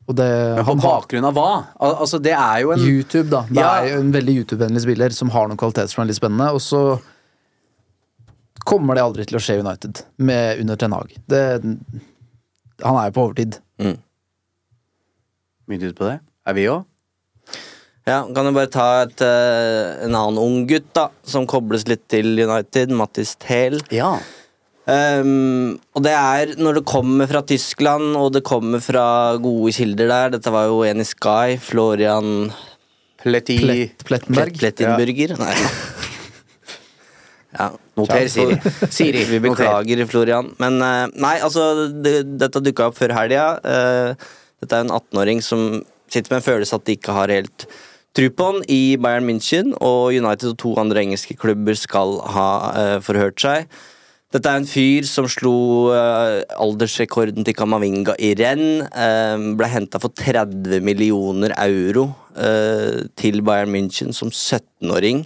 Og 0.06 0.14
det, 0.18 0.26
Men 0.58 0.62
på 0.66 0.70
han 0.72 0.82
bakgrunn 0.82 1.24
av 1.26 1.34
hva? 1.38 1.46
Al 1.82 1.96
altså, 2.04 2.18
det 2.22 2.34
er 2.34 2.60
jo 2.62 2.72
en 2.74 2.82
YouTube, 2.84 3.30
da. 3.30 3.40
Det 3.48 3.58
Ja. 3.62 3.70
er 3.80 3.88
jo 3.94 4.00
en 4.02 4.12
veldig 4.14 4.34
YouTube-vennlig 4.42 4.82
spiller 4.84 5.10
som 5.14 5.30
har 5.34 5.48
noen 5.48 5.58
kvaliteter 5.58 5.90
som 5.90 6.02
er 6.02 6.10
litt 6.10 6.18
spennende, 6.20 6.50
og 6.54 6.60
så 6.62 6.82
kommer 8.66 8.94
det 8.98 9.02
aldri 9.06 9.24
til 9.26 9.38
å 9.38 9.42
skje 9.42 9.60
United 9.62 10.02
med 10.18 10.60
under 10.62 10.76
Ten 10.76 10.92
Hag. 10.94 11.14
Det, 11.30 11.42
han 12.82 12.98
er 13.00 13.08
jo 13.08 13.14
på 13.16 13.24
overtid. 13.28 13.58
Mye 15.66 15.88
ut 15.88 15.98
på 15.98 16.06
det. 16.06 16.18
Er 16.46 16.54
vi 16.54 16.68
òg? 16.70 16.84
Ja, 18.06 18.20
Kan 18.30 18.46
jeg 18.46 18.54
bare 18.54 18.70
ta 18.70 19.02
et, 19.02 19.20
eh, 19.20 20.04
en 20.06 20.14
annen 20.14 20.38
ung 20.38 20.66
gutt 20.70 20.92
da, 20.94 21.08
som 21.26 21.46
kobles 21.46 21.88
litt 21.90 22.04
til 22.08 22.38
United, 22.38 22.92
Mattis 22.94 23.34
Thel. 23.42 23.80
Ja. 23.90 24.12
Um, 24.86 25.80
og 25.98 26.04
det 26.06 26.12
er 26.14 26.52
når 26.62 26.78
det 26.78 26.84
kommer 26.86 27.26
fra 27.26 27.42
Tyskland, 27.42 28.14
og 28.14 28.30
det 28.36 28.44
kommer 28.46 28.78
fra 28.78 29.34
gode 29.42 29.72
kilder 29.74 30.06
der 30.06 30.36
Dette 30.36 30.52
var 30.54 30.68
jo 30.70 30.84
en 30.86 31.02
i 31.02 31.08
Sky, 31.08 31.56
Florian 31.58 32.52
Pletti 33.18 33.58
Plett, 33.58 34.04
Plettenberg. 34.06 34.54
Plettenburger. 34.54 35.34
Nei. 35.42 35.54
Ja. 37.56 37.70
Noter, 37.96 38.28
Siri. 38.28 38.56
Siri, 38.92 39.24
Vi 39.32 39.40
beklager, 39.40 40.04
Florian. 40.10 40.52
Men 40.60 40.78
eh, 40.84 41.08
nei, 41.16 41.36
altså, 41.44 41.88
det, 42.04 42.18
dette 42.40 42.62
dukka 42.64 42.90
opp 42.90 42.98
før 42.98 43.16
helga. 43.16 43.48
Eh, 43.64 44.28
dette 44.62 44.76
er 44.78 44.86
en 44.86 44.94
18-åring 44.94 45.42
som 45.44 45.66
sitter 46.12 46.34
med 46.34 46.42
en 46.42 46.48
følelse 46.50 46.76
at 46.78 46.86
de 46.86 46.96
ikke 46.98 47.16
har 47.16 47.32
helt 47.32 47.66
tro 48.16 48.30
på 48.32 48.46
han 48.48 48.62
i 48.72 48.96
Bayern 49.00 49.26
München, 49.28 49.74
og 49.84 50.14
United 50.16 50.54
og 50.54 50.60
to 50.62 50.72
andre 50.80 51.02
engelske 51.04 51.36
klubber 51.36 51.76
skal 51.76 52.18
ha 52.36 52.48
eh, 52.70 52.96
forhørt 53.04 53.40
seg. 53.42 53.68
Dette 54.34 54.50
er 54.50 54.60
en 54.60 54.68
fyr 54.68 55.06
som 55.08 55.28
slo 55.30 55.54
aldersrekorden 55.94 57.46
til 57.46 57.54
Kamavinga 57.56 58.16
i 58.20 58.32
renn. 58.36 58.82
Ble 59.56 59.68
henta 59.70 60.00
for 60.02 60.12
30 60.12 60.82
millioner 60.84 61.54
euro 61.62 62.08
til 63.16 63.40
Bayern 63.46 63.70
München 63.72 64.10
som 64.12 64.34
17-åring. 64.34 65.22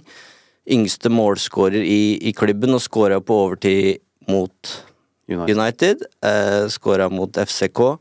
Yngste 0.69 1.09
målskårer 1.09 1.81
i, 1.81 2.19
i 2.29 2.33
klubben, 2.37 2.75
og 2.77 2.83
skåra 2.83 3.17
på 3.23 3.37
overtid 3.47 4.01
mot 4.29 4.75
United. 5.31 5.57
United. 5.57 6.03
eh, 6.25 6.67
skåra 6.69 7.09
mot 7.09 7.37
FCK. 7.37 7.97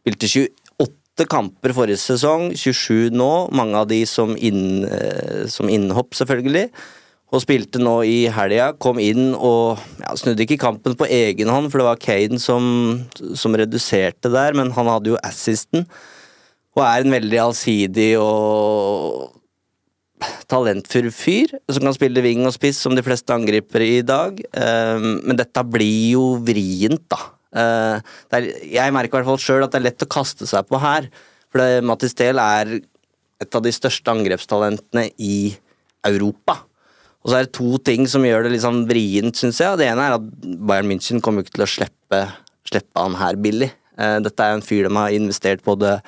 Spilte 0.00 0.26
28 0.26 1.28
kamper 1.30 1.74
forrige 1.76 2.00
sesong, 2.02 2.50
27 2.56 3.12
nå. 3.14 3.30
Mange 3.54 3.78
av 3.78 3.86
de 3.90 4.02
som, 4.06 4.34
inn, 4.36 4.84
eh, 4.84 5.46
som 5.46 5.70
innhopp, 5.70 6.16
selvfølgelig. 6.18 6.70
Og 7.32 7.40
spilte 7.44 7.80
nå 7.80 7.94
i 8.04 8.26
helga. 8.28 8.72
Kom 8.76 8.98
inn 9.00 9.32
og 9.32 9.78
ja, 10.02 10.16
snudde 10.18 10.44
ikke 10.44 10.60
kampen 10.60 10.96
på 10.98 11.08
egen 11.08 11.48
hånd, 11.48 11.70
for 11.70 11.80
det 11.80 11.86
var 11.86 12.02
Kane 12.02 12.40
som, 12.42 13.04
som 13.38 13.54
reduserte 13.56 14.32
der, 14.32 14.58
men 14.58 14.74
han 14.76 14.90
hadde 14.90 15.14
jo 15.14 15.20
assisten. 15.22 15.86
Og 16.76 16.82
er 16.84 17.04
en 17.04 17.14
veldig 17.14 17.40
allsidig 17.40 18.10
og 18.20 19.38
talentfull 20.50 21.10
fyr 21.14 21.52
som 21.70 21.86
kan 21.86 21.96
spille 21.96 22.22
wing 22.24 22.44
og 22.48 22.54
spiss 22.56 22.80
som 22.84 22.96
de 22.96 23.04
fleste 23.04 23.34
angripere 23.34 23.88
i 23.98 24.02
dag. 24.06 24.38
Eh, 24.38 25.06
men 25.22 25.38
dette 25.38 25.64
blir 25.68 26.14
jo 26.16 26.24
vrient, 26.44 27.04
da. 27.12 27.20
Eh, 27.52 28.14
er, 28.38 28.48
jeg 28.72 28.94
merker 28.96 29.18
i 29.18 29.20
hvert 29.20 29.30
fall 29.32 29.42
sjøl 29.42 29.66
at 29.66 29.74
det 29.74 29.82
er 29.82 29.88
lett 29.90 30.06
å 30.06 30.12
kaste 30.12 30.48
seg 30.48 30.68
på 30.68 30.80
her. 30.82 31.10
For 31.52 31.84
Mattis 31.84 32.16
Del 32.16 32.40
er 32.40 32.78
et 33.42 33.56
av 33.58 33.64
de 33.64 33.72
største 33.74 34.12
angrepstalentene 34.12 35.08
i 35.20 35.52
Europa. 36.06 36.62
Og 37.22 37.30
så 37.30 37.38
er 37.38 37.46
det 37.46 37.54
to 37.54 37.76
ting 37.86 38.08
som 38.10 38.24
gjør 38.26 38.46
det 38.46 38.56
litt 38.56 38.64
sånn 38.64 38.82
vrient, 38.88 39.38
syns 39.38 39.60
jeg. 39.62 39.78
Det 39.78 39.86
ene 39.86 40.08
er 40.08 40.16
at 40.16 40.26
Bayern 40.42 40.90
München 40.90 41.22
kommer 41.22 41.44
ikke 41.44 41.56
til 41.58 41.66
å 41.66 41.70
slippe, 41.70 42.24
slippe 42.66 43.04
han 43.04 43.18
her 43.20 43.38
billig. 43.38 43.70
Eh, 43.98 44.18
Dette 44.24 44.42
er 44.42 44.56
en 44.56 44.64
fyr 44.64 44.88
de 44.88 44.94
har 44.96 45.14
investert 45.14 45.62
både 45.66 45.98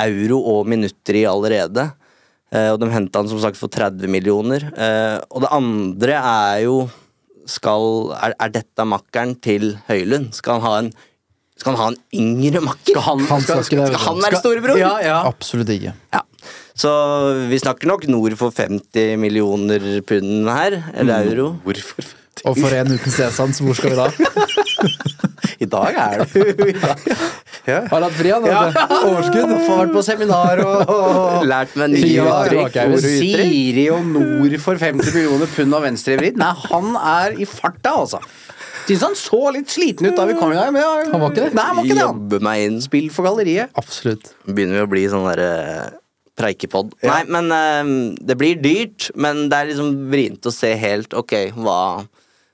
euro 0.00 0.40
og 0.54 0.68
minutter 0.68 1.20
i 1.20 1.26
allerede. 1.28 1.90
Eh, 2.52 2.70
Og 2.72 2.80
de 2.82 2.88
henta 2.90 3.22
han 3.22 3.28
som 3.30 3.40
sagt 3.42 3.58
for 3.60 3.68
30 3.72 4.10
millioner. 4.10 4.64
Eh, 4.74 5.18
Og 5.30 5.44
det 5.44 5.52
andre 5.54 6.16
er 6.18 6.64
jo 6.66 6.80
skal, 7.50 8.12
er, 8.14 8.34
er 8.38 8.52
dette 8.54 8.84
makkeren 8.86 9.32
til 9.42 9.72
Høylund? 9.88 10.32
Skal 10.36 10.60
han 10.60 10.66
ha 10.68 10.74
en 10.84 10.92
skal 11.60 11.74
han 11.76 11.80
ha 11.82 11.86
en 11.92 11.98
yngre 12.16 12.62
makker? 12.64 12.94
Skal 12.94 13.02
han, 13.04 13.20
Han 13.28 13.42
skal 13.44 13.64
skal, 13.66 13.96
han 14.00 14.22
være 14.24 14.38
storebror? 14.40 14.78
Ja, 14.80 14.94
ja. 15.04 15.16
Absolutt 15.28 15.68
ikke. 15.74 15.92
Ja. 16.14 16.22
Så 16.80 16.88
vi 17.50 17.58
snakker 17.60 17.90
nok 17.90 18.06
nord 18.08 18.32
for 18.40 18.54
50 18.56 19.18
millioner 19.20 20.00
pund 20.08 20.48
her, 20.48 20.78
eller 20.96 21.26
euro. 21.28 21.50
Hvorfor? 21.66 22.08
Og 22.48 22.56
for 22.56 22.72
en 22.72 22.88
uten 22.94 23.12
C-sans, 23.12 23.58
hvor 23.60 23.76
skal 23.76 23.92
vi 23.92 23.98
da? 23.98 24.08
I 25.64 25.66
dag 25.68 25.96
er 26.00 26.22
du 26.24 26.70
ja. 27.68 27.80
Har 27.90 28.04
hatt 28.06 28.14
fri, 28.16 28.30
han. 28.32 28.46
Ja, 28.48 28.60
overskudd. 29.04 29.50
Få 29.66 29.76
vært 29.82 29.92
på 29.92 30.02
seminar 30.06 30.62
og, 30.64 30.88
og 30.94 31.44
Lært 31.48 31.74
meg 31.76 31.92
nye 31.92 32.14
Ja, 32.14 32.38
uttrykk. 32.46 32.78
Siri 33.04 33.84
og 33.92 34.06
Nord 34.08 34.56
for 34.62 34.80
50 34.80 35.12
millioner 35.12 35.50
pund 35.52 35.76
av 35.76 35.84
venstrevridd. 35.84 36.40
Nei, 36.40 36.52
han 36.70 36.94
er 36.96 37.36
i 37.36 37.48
farta, 37.48 37.92
altså. 38.06 38.22
Syns 38.88 39.04
han 39.04 39.14
så 39.18 39.40
litt 39.54 39.70
sliten 39.70 40.08
ut 40.08 40.16
da 40.16 40.24
vi 40.26 40.34
kom 40.38 40.50
i 40.54 40.56
dag. 40.56 40.72
Men 40.74 40.82
ja, 40.82 40.92
Han 41.12 41.20
var 41.22 41.34
ikke 41.34 41.44
det? 41.44 41.50
Nei, 41.58 41.66
han 41.68 41.76
var 41.78 41.84
ikke 41.90 41.98
det. 41.98 42.06
han. 42.06 42.22
Jobbe 42.24 42.40
meg 42.48 42.62
inn. 42.66 42.78
Spill 42.82 43.10
for 43.14 43.28
galleriet. 43.28 43.74
Absolutt. 43.78 44.32
Begynner 44.48 44.80
vi 44.80 44.86
å 44.86 44.90
bli 44.96 45.04
sånn 45.12 45.28
derre 45.28 45.50
preikepod. 46.40 46.96
Nei, 47.04 47.20
men 47.28 47.52
eh, 47.52 47.92
det 48.32 48.38
blir 48.40 48.56
dyrt, 48.64 49.10
men 49.20 49.44
det 49.52 49.58
er 49.60 49.70
liksom 49.74 49.92
vrient 50.10 50.48
å 50.48 50.54
se 50.54 50.72
helt 50.80 51.12
Ok, 51.20 51.36
hva 51.60 51.76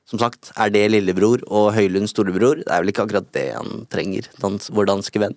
Som 0.07 0.21
sagt, 0.23 0.53
er 0.55 0.71
det 0.71 0.85
lillebror 0.93 1.43
og 1.51 1.73
Høylunds 1.75 2.15
storebror? 2.15 2.63
Det 2.63 2.71
er 2.71 2.83
vel 2.83 2.93
ikke 2.93 3.07
akkurat 3.09 3.29
det 3.35 3.49
han 3.57 3.87
trenger, 3.91 4.29
dans, 4.43 4.71
vår 4.71 4.93
danske 4.93 5.23
venn. 5.23 5.35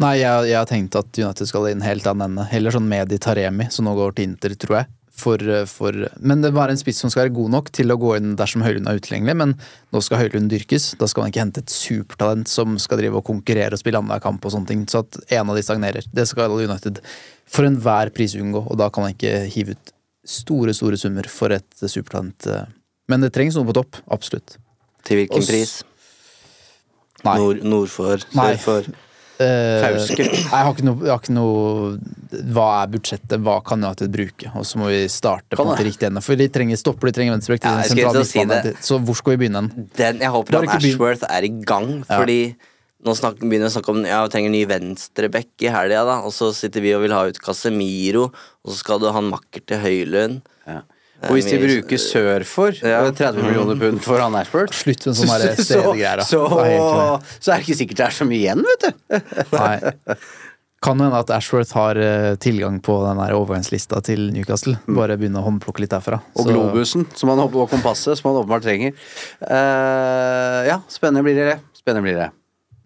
Nei, 0.00 0.14
jeg, 0.22 0.54
har 0.56 0.68
tenkt 0.68 0.96
at 0.96 1.18
United 1.18 1.48
skal 1.48 1.68
inn 1.68 1.84
helt 1.84 2.06
annen 2.08 2.30
ende. 2.30 2.46
Heller 2.48 2.72
sånn 2.72 2.88
Medi 2.88 3.18
Taremi, 3.20 3.68
som 3.72 3.84
nå 3.88 3.92
går 3.98 4.16
til 4.16 4.30
Inter, 4.30 4.54
tror 4.60 4.78
jeg. 4.78 4.92
For, 5.20 5.42
for, 5.68 5.96
men 6.24 6.40
det 6.40 6.54
var 6.56 6.72
en 6.72 6.78
spiss 6.80 7.02
som 7.02 7.12
skal 7.12 7.26
være 7.26 7.34
god 7.36 7.52
nok 7.52 7.68
til 7.76 7.92
å 7.92 7.98
gå 8.00 8.14
inn 8.16 8.30
dersom 8.40 8.64
Høylund 8.64 8.88
er 8.88 8.96
utilgjengelig. 8.96 9.36
Men 9.36 9.52
nå 9.92 10.00
skal 10.04 10.22
Høylund 10.22 10.48
dyrkes. 10.52 10.94
Da 11.00 11.08
skal 11.10 11.24
man 11.24 11.34
ikke 11.34 11.42
hente 11.42 11.64
et 11.64 11.74
supertalent 11.74 12.48
som 12.48 12.78
skal 12.80 13.02
drive 13.02 13.20
og 13.20 13.26
konkurrere 13.28 13.76
og 13.76 13.82
spille 13.82 14.00
annenhver 14.00 14.24
kamp 14.24 14.48
og 14.48 14.54
sånne 14.54 14.72
ting. 14.72 14.86
Så 14.88 15.04
at 15.04 15.20
en 15.36 15.52
av 15.52 15.58
de 15.58 15.66
stagnerer. 15.66 16.08
Det 16.16 16.24
skal 16.30 16.56
United 16.56 17.02
for 17.50 17.68
enhver 17.68 18.12
pris 18.16 18.38
unngå, 18.40 18.64
og 18.64 18.80
da 18.80 18.88
kan 18.88 19.04
man 19.04 19.16
ikke 19.16 19.42
hive 19.52 19.76
ut 19.76 19.94
store, 20.24 20.72
store 20.76 20.96
summer 21.00 21.28
for 21.28 21.52
et 21.52 21.84
supertalent. 21.84 22.48
Men 23.10 23.26
det 23.26 23.32
trengs 23.34 23.58
noe 23.58 23.66
på 23.68 23.76
topp. 23.80 24.00
Absolutt. 24.14 24.56
Til 25.06 25.22
hvilken 25.22 25.42
Også... 25.42 25.52
pris? 25.52 25.76
Nei. 27.26 27.36
Nord, 27.36 27.62
nord 27.68 27.90
for, 27.92 28.22
sør 28.32 28.58
for? 28.62 28.90
Eh, 29.40 29.80
Fauske. 29.80 30.24
Jeg 30.36 30.48
har 30.52 30.70
ikke 30.74 30.84
noe, 30.84 31.00
jeg 31.00 31.12
har 31.14 31.20
ikke 31.22 31.32
noe 31.32 32.40
Hva 32.52 32.64
er 32.82 32.90
budsjettet? 32.92 33.38
Hva 33.40 33.54
kan 33.64 33.80
United 33.80 34.12
bruke? 34.12 34.50
Og 34.56 34.66
så 34.68 34.80
må 34.80 34.90
vi 34.90 34.98
starte 35.12 35.56
på 35.56 35.64
det? 35.70 35.86
riktig 35.86 36.08
ende. 36.10 36.20
For 36.24 36.36
de 36.36 36.48
trenger 36.52 36.80
stopper, 36.80 37.08
de 37.08 37.16
trenger 37.16 37.36
venstrebekk. 37.38 37.64
Ja, 37.64 37.86
Ja, 37.88 38.24
si 38.24 38.74
så 38.84 38.98
hvor 39.00 39.16
skal 39.16 39.36
vi 39.36 39.40
begynne? 39.44 39.64
hen? 39.64 39.88
Den, 39.96 40.20
jeg 40.20 40.34
håper 40.34 40.60
han 40.60 40.74
Ashworth 40.76 41.24
er 41.28 41.48
i 41.48 41.52
gang, 41.64 42.02
fordi 42.04 42.38
nå 43.00 43.14
snakker, 43.16 43.48
begynner 43.48 43.70
vi 43.70 43.72
å 43.72 43.76
snakke 43.78 43.92
om 43.94 44.02
ja, 44.04 44.20
vi 44.26 44.32
trenger 44.34 44.52
ny 44.52 44.62
venstrebekk 44.68 45.64
i 45.64 45.72
helga, 45.72 46.04
da. 46.04 46.18
Og 46.28 46.36
så 46.36 46.50
sitter 46.56 46.84
vi 46.84 46.92
og 46.96 47.06
vil 47.06 47.16
ha 47.16 47.22
ut 47.30 47.40
Casemiro, 47.40 48.26
og 48.60 48.72
så 48.72 48.76
skal 48.82 49.00
du 49.00 49.08
ha 49.08 49.22
en 49.24 49.32
makker 49.32 49.64
til 49.64 49.80
Høylund. 49.80 50.42
Ja. 50.68 50.82
Og 51.28 51.36
hvis 51.36 51.48
de 51.50 51.58
bruker 51.60 52.00
sør 52.00 52.44
for 52.48 52.76
Ja. 52.80 53.02
30 53.10 53.42
millioner 53.44 53.76
pund 53.80 54.00
for 54.04 54.22
han 54.22 54.36
Ashford 54.40 54.72
Slutt 54.72 55.04
med 55.10 55.18
sånne 55.18 55.54
stedgreier. 55.58 56.22
Så, 56.24 56.40
så, 56.48 56.60
er 56.64 57.26
så 57.36 57.52
er 57.52 57.58
det 57.60 57.66
ikke 57.66 57.80
sikkert 57.82 58.00
det 58.00 58.06
er 58.06 58.16
så 58.16 58.28
mye 58.28 58.40
igjen, 58.40 58.62
vet 58.70 58.86
du. 58.86 59.18
Nei. 59.58 60.16
Kan 60.80 60.96
hende 61.02 61.18
at 61.20 61.28
Ashworth 61.36 61.74
har 61.76 61.98
eh, 62.00 62.34
tilgang 62.40 62.78
på 62.80 62.94
den 63.04 63.18
overgangslista 63.20 64.00
til 64.06 64.30
Newcastle. 64.32 64.78
Bare 64.88 65.18
begynne 65.20 65.42
å 65.42 65.44
håndplukke 65.44 65.84
litt 65.84 65.92
derfra. 65.92 66.22
Og 66.32 66.46
Så- 66.46 66.54
globusen 66.54 67.04
som 67.12 67.28
han, 67.34 67.42
og 67.44 67.68
kompasset 67.68 68.16
som 68.16 68.30
han 68.30 68.40
åpenbart 68.40 68.64
trenger. 68.64 68.94
Uh, 69.44 70.64
ja, 70.70 70.78
spennende 70.88 71.26
blir 71.26 71.36
det. 71.36 71.58
Spennende 71.76 72.06
blir 72.08 72.16
det. 72.22 72.30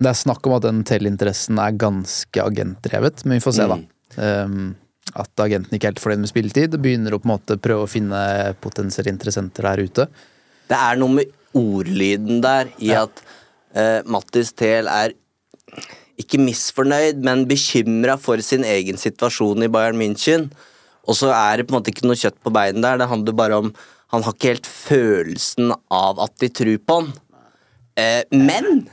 Det 0.02 0.10
er 0.10 0.18
snakk 0.18 0.42
om 0.50 0.56
at 0.56 0.66
den 0.66 0.82
Tell-interessen 0.82 1.60
er 1.62 1.76
ganske 1.78 2.42
agentdrevet, 2.42 3.22
men 3.24 3.38
vi 3.38 3.44
får 3.44 3.54
se, 3.60 3.68
da. 3.70 3.78
Um, 4.18 4.74
at 5.14 5.42
agenten 5.44 5.76
ikke 5.76 5.88
er 5.88 5.94
helt 5.94 6.02
fornøyd 6.02 6.24
med 6.24 6.30
spilletid. 6.30 6.76
Begynner 6.82 7.14
å 7.14 7.20
på 7.22 7.28
en 7.28 7.34
måte 7.34 7.58
prøve 7.62 7.86
å 7.86 7.90
finne 7.90 8.20
potensielle 8.64 9.12
interessenter 9.12 9.68
der 9.68 9.84
ute. 9.86 10.06
Det 10.70 10.78
er 10.78 10.98
noe 11.00 11.20
med 11.20 11.34
ordlyden 11.54 12.40
der, 12.42 12.70
i 12.82 12.90
at 12.98 13.22
uh, 13.76 14.00
Mattis 14.10 14.52
Thel 14.58 14.90
er 14.90 15.14
ikke 16.20 16.38
misfornøyd, 16.42 17.22
men 17.26 17.46
bekymra 17.50 18.16
for 18.20 18.42
sin 18.44 18.66
egen 18.66 18.98
situasjon 19.00 19.66
i 19.66 19.70
Bayern 19.70 19.98
München. 19.98 20.48
Og 21.04 21.18
så 21.18 21.30
er 21.34 21.60
det 21.60 21.68
på 21.68 21.74
en 21.74 21.80
måte 21.80 21.92
ikke 21.92 22.06
noe 22.08 22.18
kjøtt 22.18 22.38
på 22.42 22.52
beinen 22.54 22.84
der. 22.84 22.98
Det 23.00 23.10
handler 23.10 23.36
bare 23.36 23.60
om 23.64 23.74
Han 24.14 24.22
har 24.22 24.34
ikke 24.36 24.50
helt 24.52 24.68
følelsen 24.68 25.72
av 25.90 26.20
at 26.22 26.34
de 26.38 26.46
tror 26.54 26.76
på 26.86 26.96
han. 27.00 27.08
Uh, 27.98 28.22
men 28.30 28.84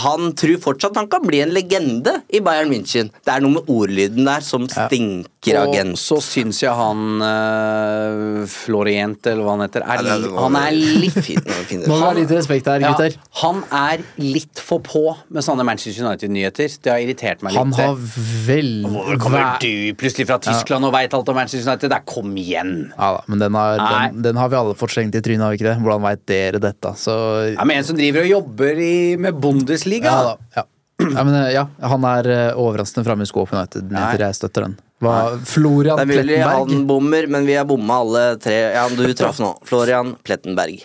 han 0.00 0.32
tror 0.38 0.58
fortsatt 0.62 0.96
han 0.98 1.08
kan 1.10 1.24
bli 1.26 1.40
en 1.44 1.52
legende 1.54 2.18
i 2.28 2.40
Bayern 2.44 2.70
München. 2.72 3.10
Det 3.24 3.32
er 3.34 3.42
noe 3.44 3.58
med 3.58 3.70
ordlyden 3.70 4.26
der 4.28 4.44
som 4.44 4.66
stinker 4.70 5.58
Og 5.60 5.74
agent. 5.74 5.98
så 6.00 6.18
syns 6.24 6.62
jeg 6.62 6.72
han 6.72 7.20
uh, 7.20 8.44
Florient, 8.48 9.26
eller 9.28 9.44
hva 9.44 9.56
han 9.56 9.64
heter, 9.66 9.84
er, 9.84 10.00
Ja, 10.04 10.16
det 10.22 10.30
han 10.38 10.56
er 10.58 10.76
litt 10.76 11.18
Fin, 11.24 11.84
Må 11.88 11.98
ha 12.00 12.12
litt 12.16 12.32
respekt 12.32 12.68
her, 12.70 12.82
ja, 12.82 12.92
gutter. 12.94 13.16
Han 13.42 13.62
er 13.74 14.02
litt 14.20 14.60
for 14.62 14.82
på 14.84 15.04
med 15.28 15.44
sånne 15.44 15.66
Manchester 15.66 16.04
United-nyheter. 16.06 16.72
Det 16.84 16.92
har 16.92 17.02
irritert 17.04 17.44
meg 17.44 17.54
litt. 17.54 17.60
Han 17.60 17.74
har 17.76 18.00
vel 18.48 18.72
Hvor 18.88 19.20
kommer 19.22 19.60
du 19.62 19.94
plutselig 20.00 20.26
fra 20.30 20.40
Tyskland 20.42 20.88
og 20.88 20.94
veit 20.96 21.14
alt 21.16 21.28
om 21.32 21.38
Manchester 21.38 21.70
United? 21.70 21.92
Det 21.92 22.00
er 22.00 22.06
kom 22.08 22.32
igjen! 22.40 22.74
Ja 22.96 23.12
da, 23.18 23.22
men 23.30 23.42
den 23.42 23.58
har, 23.58 23.80
den, 23.84 24.22
den 24.24 24.40
har 24.40 24.50
vi 24.52 24.58
alle 24.58 24.76
fått 24.78 24.96
slengt 24.96 25.16
i 25.18 25.22
trynet, 25.24 25.44
har 25.44 25.54
vi 25.54 25.60
ikke 25.60 25.68
det? 25.70 25.76
Hvordan 25.84 26.04
veit 26.08 26.24
dere 26.30 26.62
dette? 26.62 26.94
Så 27.00 27.14
Ja, 27.54 27.64
men 27.64 27.78
En 27.78 27.86
som 27.86 27.96
driver 27.98 28.24
og 28.24 28.30
jobber 28.30 28.78
i, 28.80 28.94
med 29.20 29.36
Bundesliga. 29.42 29.83
Ja 30.08 30.22
da. 30.30 30.38
Ja. 30.60 30.64
Ja, 31.16 31.24
men, 31.24 31.34
eh, 31.34 31.52
ja, 31.56 31.64
han 31.90 32.04
er 32.06 32.28
eh, 32.30 32.58
overraskende 32.60 33.04
framme 33.06 33.26
i 33.26 33.28
skåpet 33.28 33.80
United. 33.80 34.20
Jeg 34.22 34.38
støtter 34.38 34.68
den. 34.68 34.76
Hva, 35.02 35.34
Florian 35.44 35.98
Det 35.98 36.04
er 36.04 36.22
mulig 36.22 36.38
han 36.40 36.84
bommer, 36.88 37.26
men 37.34 37.48
vi 37.48 37.56
har 37.58 37.66
bomma 37.68 37.98
alle 38.04 38.22
tre. 38.40 38.54
Ja, 38.76 38.86
du 38.88 39.02
traff 39.18 39.40
nå. 39.42 39.50
Florian 39.66 40.14
Plettenberg. 40.24 40.84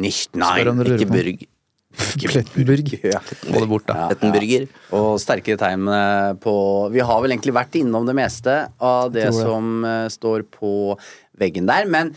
Nicht, 0.00 0.32
Spør 0.32 0.72
nei. 0.72 0.96
Ikke. 0.96 1.10
Burg. 1.12 1.44
Plettenburg. 2.24 2.90
Ja. 3.04 3.20
Få 3.20 3.60
det 3.60 3.68
bort, 3.68 3.86
da. 3.90 4.08
Ja. 4.08 4.32
ja. 4.32 4.64
Og 4.96 5.20
sterkere 5.20 5.60
tegn 5.60 5.92
eh, 5.92 6.32
på 6.40 6.56
Vi 6.94 7.04
har 7.04 7.22
vel 7.22 7.36
egentlig 7.36 7.54
vært 7.60 7.76
innom 7.78 8.08
det 8.08 8.16
meste 8.16 8.56
av 8.80 9.12
det 9.12 9.28
som 9.36 9.84
står 10.10 10.48
på 10.56 10.96
veggen 11.38 11.68
der, 11.68 11.84
men 11.90 12.16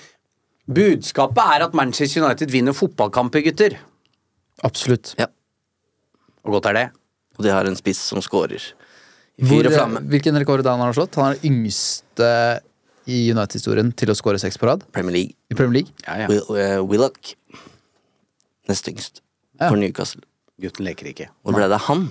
Budskapet 0.66 1.44
er 1.44 1.68
at 1.68 1.76
Manchester 1.78 2.24
United 2.24 2.50
vinner 2.50 2.74
fotballkamper, 2.74 3.44
gutter. 3.46 3.76
Absolutt. 4.66 5.12
Ja. 5.20 5.28
Og 6.46 6.58
godt 6.58 6.70
er 6.72 6.78
det. 6.80 6.86
Og 7.36 7.43
de 7.46 7.52
har 7.52 7.68
en 7.68 7.76
spiss 7.78 8.00
som 8.12 8.22
scorer. 8.24 8.62
I 9.36 9.43
Hvor, 9.50 9.68
flamme. 9.68 10.00
hvilken 10.08 10.38
rekord 10.39 10.64
han 10.66 10.80
har 10.80 10.93
slått? 10.96 11.18
Han 11.20 11.34
er 11.34 11.41
den 11.41 11.66
yngste 11.66 12.30
i 13.12 13.18
United-historien 13.34 13.91
til 13.98 14.10
å 14.14 14.16
skåre 14.18 14.39
seks 14.41 14.58
på 14.58 14.70
rad 14.70 14.86
Premier 14.96 15.14
League. 15.14 15.36
i 15.52 15.58
Premier 15.58 15.82
League. 15.82 15.91
Ja, 16.08 16.22
ja. 16.24 16.30
Will, 16.32 16.46
uh, 16.56 16.80
Willoch. 16.88 17.34
Nest 18.70 18.88
yngst. 18.89 19.22
Ja. 19.60 19.68
For 19.70 19.78
Newcastle. 19.78 20.24
Gutten 20.62 20.88
leker 20.88 21.10
ikke. 21.12 21.28
Hvor 21.43 21.58
ble 21.58 21.68
det 21.68 21.76
av 21.78 21.86
han? 21.89 22.08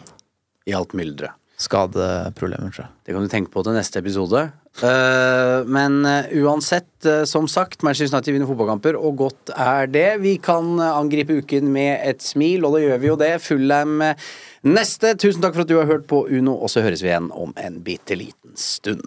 I 0.68 0.74
alt 0.76 0.93
mylderet. 0.97 1.32
Skadeproblemer, 1.61 2.72
tror 2.74 2.85
jeg. 2.85 2.93
Det 3.07 3.14
kan 3.14 3.24
du 3.24 3.30
tenke 3.32 3.53
på 3.55 3.62
til 3.64 3.76
neste 3.76 4.01
episode. 4.03 4.45
Eh, 4.83 5.64
men 5.66 6.07
eh, 6.07 6.25
uansett, 6.43 7.05
eh, 7.05 7.25
som 7.25 7.49
sagt, 7.49 7.83
Manchester 7.83 8.16
United 8.16 8.35
vinner 8.35 8.51
fotballkamper, 8.51 8.99
og 8.99 9.16
godt 9.22 9.55
er 9.55 9.87
det. 9.87 10.09
Vi 10.25 10.37
kan 10.43 10.81
angripe 10.83 11.39
uken 11.39 11.70
med 11.75 12.01
et 12.03 12.25
smil, 12.25 12.66
og 12.66 12.77
da 12.77 12.83
gjør 12.83 13.03
vi 13.03 13.12
jo 13.12 13.18
det. 13.20 13.33
Fullham 13.45 14.03
neste. 14.66 15.14
Tusen 15.14 15.45
takk 15.45 15.55
for 15.55 15.66
at 15.66 15.70
du 15.70 15.79
har 15.79 15.91
hørt 15.91 16.09
på 16.11 16.25
Uno, 16.27 16.59
og 16.59 16.72
så 16.72 16.83
høres 16.85 17.05
vi 17.05 17.12
igjen 17.12 17.31
om 17.31 17.55
en 17.61 17.83
bitte 17.87 18.18
liten 18.18 18.59
stund. 18.59 19.07